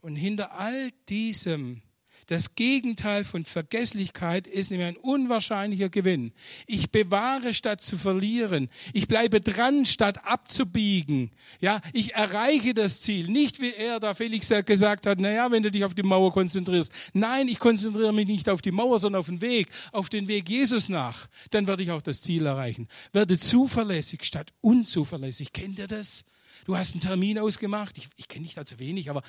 Und 0.00 0.14
hinter 0.14 0.52
all 0.52 0.92
diesem 1.08 1.82
das 2.26 2.56
Gegenteil 2.56 3.22
von 3.24 3.44
Vergesslichkeit 3.44 4.48
ist 4.48 4.70
nämlich 4.70 4.88
ein 4.88 4.96
unwahrscheinlicher 4.96 5.88
Gewinn. 5.88 6.32
Ich 6.66 6.90
bewahre 6.90 7.54
statt 7.54 7.80
zu 7.80 7.96
verlieren. 7.96 8.68
Ich 8.92 9.06
bleibe 9.06 9.40
dran 9.40 9.86
statt 9.86 10.24
abzubiegen. 10.24 11.30
Ja, 11.60 11.80
ich 11.92 12.14
erreiche 12.14 12.74
das 12.74 13.00
Ziel. 13.00 13.28
Nicht 13.28 13.60
wie 13.60 13.72
er 13.72 14.00
da 14.00 14.14
Felix 14.14 14.52
gesagt 14.64 15.06
hat, 15.06 15.20
naja, 15.20 15.52
wenn 15.52 15.62
du 15.62 15.70
dich 15.70 15.84
auf 15.84 15.94
die 15.94 16.02
Mauer 16.02 16.32
konzentrierst. 16.32 16.92
Nein, 17.12 17.46
ich 17.46 17.60
konzentriere 17.60 18.12
mich 18.12 18.26
nicht 18.26 18.48
auf 18.48 18.60
die 18.60 18.72
Mauer, 18.72 18.98
sondern 18.98 19.20
auf 19.20 19.26
den 19.26 19.40
Weg, 19.40 19.68
auf 19.92 20.08
den 20.08 20.26
Weg 20.26 20.48
Jesus 20.48 20.88
nach. 20.88 21.28
Dann 21.50 21.68
werde 21.68 21.84
ich 21.84 21.92
auch 21.92 22.02
das 22.02 22.22
Ziel 22.22 22.46
erreichen. 22.46 22.88
Werde 23.12 23.38
zuverlässig 23.38 24.24
statt 24.24 24.52
unzuverlässig. 24.60 25.52
Kennt 25.52 25.78
ihr 25.78 25.86
das? 25.86 26.24
Du 26.66 26.76
hast 26.76 26.94
einen 26.94 27.00
Termin 27.00 27.38
ausgemacht, 27.38 27.96
ich, 27.96 28.08
ich 28.16 28.28
kenne 28.28 28.44
dich 28.44 28.54
da 28.54 28.64
zu 28.64 28.78
wenig, 28.78 29.08
aber 29.08 29.22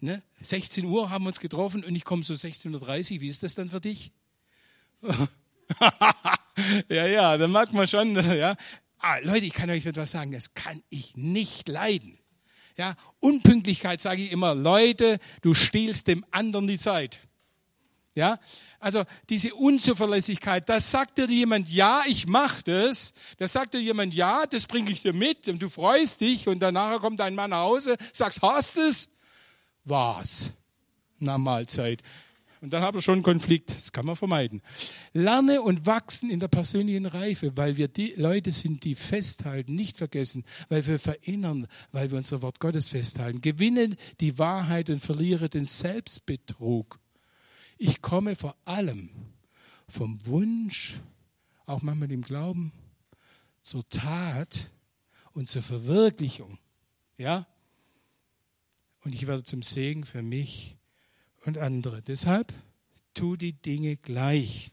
ne, 0.00 0.22
16 0.40 0.84
Uhr 0.86 1.10
haben 1.10 1.24
wir 1.24 1.28
uns 1.28 1.40
getroffen 1.40 1.84
und 1.84 1.94
ich 1.94 2.04
komme 2.04 2.24
so 2.24 2.34
16.30 2.34 3.14
Uhr, 3.14 3.20
wie 3.20 3.28
ist 3.28 3.42
das 3.42 3.54
dann 3.54 3.70
für 3.70 3.80
dich? 3.80 4.12
ja, 6.88 7.06
ja, 7.06 7.36
dann 7.36 7.52
mag 7.52 7.72
man 7.72 7.86
schon, 7.86 8.14
ja. 8.36 8.56
Ah, 8.98 9.18
Leute, 9.18 9.46
ich 9.46 9.52
kann 9.52 9.70
euch 9.70 9.86
etwas 9.86 10.10
sagen, 10.10 10.32
das 10.32 10.54
kann 10.54 10.82
ich 10.90 11.16
nicht 11.16 11.68
leiden. 11.68 12.18
Ja, 12.76 12.96
Unpünktlichkeit 13.18 14.00
sage 14.00 14.22
ich 14.22 14.32
immer, 14.32 14.54
Leute, 14.54 15.18
du 15.42 15.54
stiehlst 15.54 16.06
dem 16.06 16.24
anderen 16.30 16.66
die 16.66 16.78
Zeit. 16.78 17.18
Ja, 18.14 18.40
also 18.80 19.04
diese 19.28 19.54
Unzuverlässigkeit, 19.54 20.66
da 20.68 20.80
sagt 20.80 21.18
dir 21.18 21.26
jemand, 21.26 21.70
ja, 21.70 22.02
ich 22.06 22.26
mache 22.26 22.62
das. 22.64 23.12
Da 23.36 23.46
sagt 23.46 23.74
dir 23.74 23.80
jemand, 23.80 24.14
ja, 24.14 24.46
das 24.46 24.66
bringe 24.66 24.90
ich 24.90 25.02
dir 25.02 25.12
mit 25.12 25.48
und 25.48 25.60
du 25.60 25.68
freust 25.68 26.22
dich 26.22 26.48
und 26.48 26.60
danach 26.60 26.98
kommt 27.00 27.20
dein 27.20 27.34
Mann 27.34 27.50
nach 27.50 27.58
Hause, 27.58 27.96
sagst, 28.12 28.40
hast 28.40 28.78
es? 28.78 29.10
Was? 29.84 30.52
Na 31.18 31.36
Mahlzeit. 31.36 32.02
Und 32.62 32.72
dann 32.72 32.82
habt 32.82 32.94
ihr 32.96 33.02
schon 33.02 33.14
einen 33.14 33.22
Konflikt. 33.22 33.74
Das 33.74 33.92
kann 33.92 34.06
man 34.06 34.16
vermeiden. 34.16 34.62
Lerne 35.12 35.62
und 35.62 35.86
wachsen 35.86 36.30
in 36.30 36.40
der 36.40 36.48
persönlichen 36.48 37.06
Reife, 37.06 37.56
weil 37.56 37.76
wir 37.76 37.88
die 37.88 38.14
Leute 38.16 38.50
sind, 38.50 38.84
die 38.84 38.94
festhalten, 38.94 39.74
nicht 39.74 39.96
vergessen, 39.96 40.44
weil 40.68 40.86
wir 40.86 40.98
verinnern, 40.98 41.66
weil 41.92 42.10
wir 42.10 42.18
unser 42.18 42.42
Wort 42.42 42.60
Gottes 42.60 42.88
festhalten. 42.88 43.40
Gewinne 43.40 43.96
die 44.20 44.38
Wahrheit 44.38 44.90
und 44.90 45.02
verliere 45.02 45.48
den 45.48 45.64
Selbstbetrug. 45.64 46.98
Ich 47.82 48.02
komme 48.02 48.36
vor 48.36 48.54
allem 48.66 49.08
vom 49.88 50.20
Wunsch, 50.26 51.00
auch 51.64 51.80
manchmal 51.80 52.12
im 52.12 52.20
Glauben, 52.20 52.72
zur 53.62 53.88
Tat 53.88 54.70
und 55.32 55.48
zur 55.48 55.62
Verwirklichung. 55.62 56.58
Ja? 57.16 57.46
Und 59.02 59.14
ich 59.14 59.26
werde 59.26 59.44
zum 59.44 59.62
Segen 59.62 60.04
für 60.04 60.20
mich 60.20 60.76
und 61.46 61.56
andere. 61.56 62.02
Deshalb 62.02 62.52
tu 63.14 63.36
die 63.36 63.54
Dinge 63.54 63.96
gleich. 63.96 64.72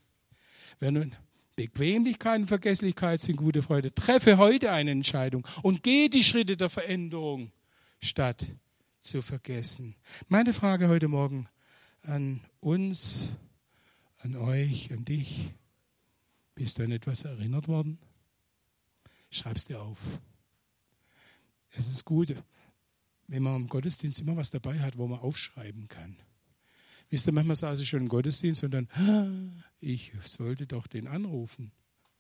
Wenn 0.82 0.95
nun 0.95 1.16
Bequemlichkeit 1.55 2.41
und 2.41 2.47
Vergesslichkeit 2.47 3.22
sind 3.22 3.38
gute 3.38 3.62
Freude, 3.62 3.95
treffe 3.95 4.38
heute 4.38 4.74
eine 4.74 4.91
Entscheidung 4.91 5.47
und 5.62 5.82
gehe 5.82 6.10
die 6.10 6.26
Schritte 6.26 6.58
der 6.58 6.70
Veränderung, 6.70 7.53
statt 8.01 8.47
zu 8.99 9.22
vergessen. 9.22 9.95
Meine 10.28 10.53
Frage 10.53 10.89
heute 10.89 11.08
Morgen, 11.08 11.47
an 12.03 12.41
uns, 12.59 13.33
an 14.19 14.35
euch, 14.35 14.91
an 14.91 15.05
dich. 15.05 15.53
Bist 16.55 16.79
du 16.79 16.83
an 16.83 16.91
etwas 16.91 17.23
erinnert 17.23 17.67
worden? 17.67 17.99
Schreib 19.29 19.57
es 19.57 19.65
dir 19.65 19.81
auf. 19.81 19.99
Es 21.71 21.87
ist 21.87 22.05
gut, 22.05 22.35
wenn 23.27 23.43
man 23.43 23.57
im 23.57 23.67
Gottesdienst 23.67 24.21
immer 24.21 24.37
was 24.37 24.51
dabei 24.51 24.79
hat, 24.79 24.97
wo 24.97 25.07
man 25.07 25.19
aufschreiben 25.19 25.87
kann. 25.87 26.17
Wisst 27.09 27.27
ihr, 27.27 27.33
manchmal 27.33 27.55
saß 27.55 27.79
ich 27.79 27.89
schon 27.89 28.01
im 28.01 28.09
Gottesdienst 28.09 28.63
und 28.63 28.71
dann, 28.71 28.89
ah, 28.93 29.63
ich 29.79 30.11
sollte 30.25 30.65
doch 30.65 30.87
den 30.87 31.07
anrufen. 31.07 31.71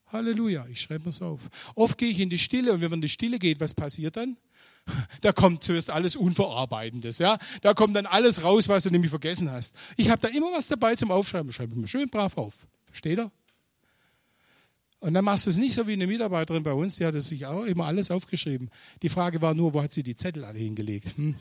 Halleluja, 0.07 0.65
ich 0.67 0.79
schreibe 0.79 1.03
mir 1.03 1.09
es 1.09 1.21
auf. 1.21 1.49
Oft 1.75 1.97
gehe 1.97 2.09
ich 2.09 2.19
in 2.19 2.29
die 2.29 2.37
Stille 2.37 2.71
und 2.71 2.81
wenn 2.81 2.89
man 2.89 2.97
in 2.97 3.01
die 3.01 3.09
Stille 3.09 3.39
geht, 3.39 3.59
was 3.59 3.73
passiert 3.73 4.15
dann? 4.15 4.37
Da 5.21 5.31
kommt 5.31 5.63
zuerst 5.63 5.89
alles 5.89 6.15
Unverarbeitendes, 6.15 7.17
ja. 7.17 7.37
Da 7.61 7.73
kommt 7.73 7.95
dann 7.95 8.05
alles 8.05 8.43
raus, 8.43 8.69
was 8.69 8.83
du 8.83 8.91
nämlich 8.91 9.09
vergessen 9.09 9.51
hast. 9.51 9.75
Ich 9.95 10.09
habe 10.09 10.21
da 10.21 10.27
immer 10.27 10.51
was 10.53 10.67
dabei 10.67 10.95
zum 10.95 11.11
Aufschreiben. 11.11 11.51
Schreibe 11.51 11.73
ich 11.73 11.79
mir 11.79 11.87
schön 11.87 12.09
brav 12.09 12.37
auf. 12.37 12.53
Versteht 12.85 13.19
ihr? 13.19 13.31
Und 14.99 15.13
dann 15.13 15.23
machst 15.23 15.45
du 15.45 15.51
es 15.51 15.57
nicht 15.57 15.75
so 15.75 15.85
wie 15.87 15.93
eine 15.93 16.07
Mitarbeiterin 16.07 16.63
bei 16.63 16.73
uns, 16.73 16.95
die 16.95 17.05
hat 17.05 17.13
sich 17.21 17.45
auch 17.45 17.63
immer 17.63 17.85
alles 17.85 18.09
aufgeschrieben. 18.09 18.71
Die 19.03 19.09
Frage 19.09 19.41
war 19.41 19.53
nur, 19.53 19.73
wo 19.73 19.81
hat 19.81 19.91
sie 19.91 20.03
die 20.03 20.15
Zettel 20.15 20.43
alle 20.43 20.57
hingelegt? 20.57 21.15
Hm. 21.15 21.35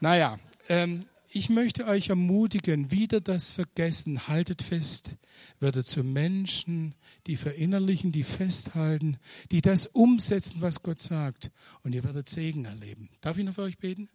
Naja, 0.00 0.38
ähm, 0.68 1.06
ich 1.34 1.48
möchte 1.48 1.86
euch 1.86 2.10
ermutigen, 2.10 2.90
wieder 2.90 3.20
das 3.20 3.52
Vergessen, 3.52 4.28
haltet 4.28 4.60
fest, 4.60 5.16
werdet 5.60 5.86
zu 5.86 6.02
Menschen, 6.02 6.94
die 7.26 7.36
verinnerlichen, 7.36 8.12
die 8.12 8.22
festhalten, 8.22 9.16
die 9.50 9.62
das 9.62 9.86
umsetzen, 9.86 10.60
was 10.60 10.82
Gott 10.82 11.00
sagt. 11.00 11.50
Und 11.82 11.94
ihr 11.94 12.04
werdet 12.04 12.28
Segen 12.28 12.66
erleben. 12.66 13.08
Darf 13.22 13.38
ich 13.38 13.44
noch 13.44 13.54
für 13.54 13.62
euch 13.62 13.78
beten? 13.78 14.10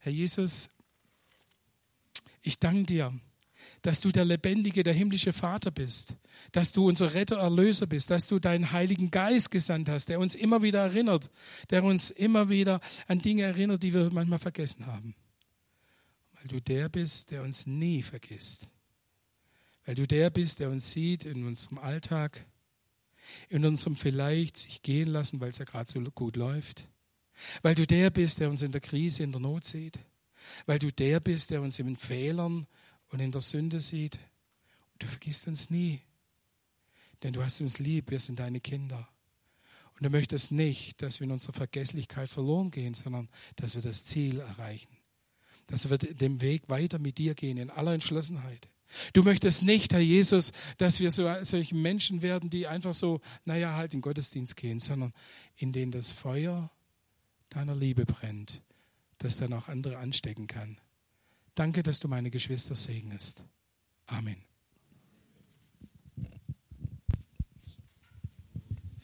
Herr 0.00 0.12
Jesus, 0.12 0.68
ich 2.42 2.58
danke 2.58 2.86
dir, 2.86 3.12
dass 3.82 4.00
du 4.00 4.10
der 4.10 4.24
lebendige, 4.24 4.82
der 4.82 4.94
himmlische 4.94 5.32
Vater 5.32 5.70
bist, 5.70 6.16
dass 6.50 6.72
du 6.72 6.88
unser 6.88 7.14
Retter, 7.14 7.36
Erlöser 7.36 7.86
bist, 7.86 8.10
dass 8.10 8.26
du 8.26 8.40
deinen 8.40 8.72
Heiligen 8.72 9.12
Geist 9.12 9.52
gesandt 9.52 9.88
hast, 9.88 10.08
der 10.08 10.18
uns 10.18 10.34
immer 10.34 10.62
wieder 10.62 10.80
erinnert, 10.80 11.30
der 11.70 11.84
uns 11.84 12.10
immer 12.10 12.48
wieder 12.48 12.80
an 13.06 13.20
Dinge 13.20 13.42
erinnert, 13.42 13.82
die 13.82 13.94
wir 13.94 14.10
manchmal 14.12 14.40
vergessen 14.40 14.86
haben 14.86 15.14
weil 16.42 16.48
du 16.48 16.60
der 16.60 16.88
bist, 16.88 17.30
der 17.30 17.42
uns 17.42 17.66
nie 17.68 18.02
vergisst. 18.02 18.68
Weil 19.84 19.94
du 19.94 20.08
der 20.08 20.28
bist, 20.28 20.58
der 20.58 20.70
uns 20.70 20.90
sieht 20.90 21.24
in 21.24 21.46
unserem 21.46 21.78
Alltag, 21.78 22.44
in 23.48 23.64
unserem 23.64 23.94
vielleicht 23.94 24.56
sich 24.56 24.82
gehen 24.82 25.08
lassen, 25.08 25.40
weil 25.40 25.50
es 25.50 25.58
ja 25.58 25.64
gerade 25.64 25.88
so 25.90 26.00
gut 26.00 26.34
läuft. 26.34 26.88
Weil 27.62 27.76
du 27.76 27.86
der 27.86 28.10
bist, 28.10 28.40
der 28.40 28.50
uns 28.50 28.62
in 28.62 28.72
der 28.72 28.80
Krise, 28.80 29.22
in 29.22 29.30
der 29.30 29.40
Not 29.40 29.64
sieht. 29.64 30.00
Weil 30.66 30.80
du 30.80 30.90
der 30.90 31.20
bist, 31.20 31.52
der 31.52 31.62
uns 31.62 31.78
in 31.78 31.86
den 31.86 31.96
Fehlern 31.96 32.66
und 33.10 33.20
in 33.20 33.30
der 33.30 33.40
Sünde 33.40 33.80
sieht. 33.80 34.18
Und 34.92 35.02
du 35.04 35.06
vergisst 35.06 35.46
uns 35.46 35.70
nie. 35.70 36.00
Denn 37.22 37.32
du 37.32 37.42
hast 37.42 37.60
uns 37.60 37.78
lieb, 37.78 38.10
wir 38.10 38.18
sind 38.18 38.40
deine 38.40 38.60
Kinder. 38.60 39.08
Und 39.94 40.02
du 40.02 40.10
möchtest 40.10 40.50
nicht, 40.50 41.02
dass 41.02 41.20
wir 41.20 41.26
in 41.26 41.32
unserer 41.32 41.52
Vergesslichkeit 41.52 42.28
verloren 42.28 42.72
gehen, 42.72 42.94
sondern 42.94 43.28
dass 43.54 43.76
wir 43.76 43.82
das 43.82 44.04
Ziel 44.04 44.40
erreichen 44.40 45.01
dass 45.66 45.88
wir 45.90 45.98
den 45.98 46.40
Weg 46.40 46.68
weiter 46.68 46.98
mit 46.98 47.18
dir 47.18 47.34
gehen 47.34 47.58
in 47.58 47.70
aller 47.70 47.94
Entschlossenheit. 47.94 48.68
Du 49.12 49.22
möchtest 49.22 49.62
nicht, 49.62 49.92
Herr 49.92 50.00
Jesus, 50.00 50.52
dass 50.76 51.00
wir 51.00 51.10
so 51.10 51.30
solche 51.42 51.74
Menschen 51.74 52.22
werden, 52.22 52.50
die 52.50 52.66
einfach 52.66 52.92
so, 52.92 53.20
naja, 53.44 53.74
halt 53.74 53.94
in 53.94 53.98
den 53.98 54.02
Gottesdienst 54.02 54.56
gehen, 54.56 54.80
sondern 54.80 55.12
in 55.56 55.72
denen 55.72 55.92
das 55.92 56.12
Feuer 56.12 56.70
deiner 57.48 57.74
Liebe 57.74 58.04
brennt, 58.04 58.62
das 59.18 59.38
dann 59.38 59.52
auch 59.52 59.68
andere 59.68 59.98
anstecken 59.98 60.46
kann. 60.46 60.78
Danke, 61.54 61.82
dass 61.82 62.00
du 62.00 62.08
meine 62.08 62.30
Geschwister 62.30 62.74
segnest. 62.74 63.44
Amen. 64.06 64.51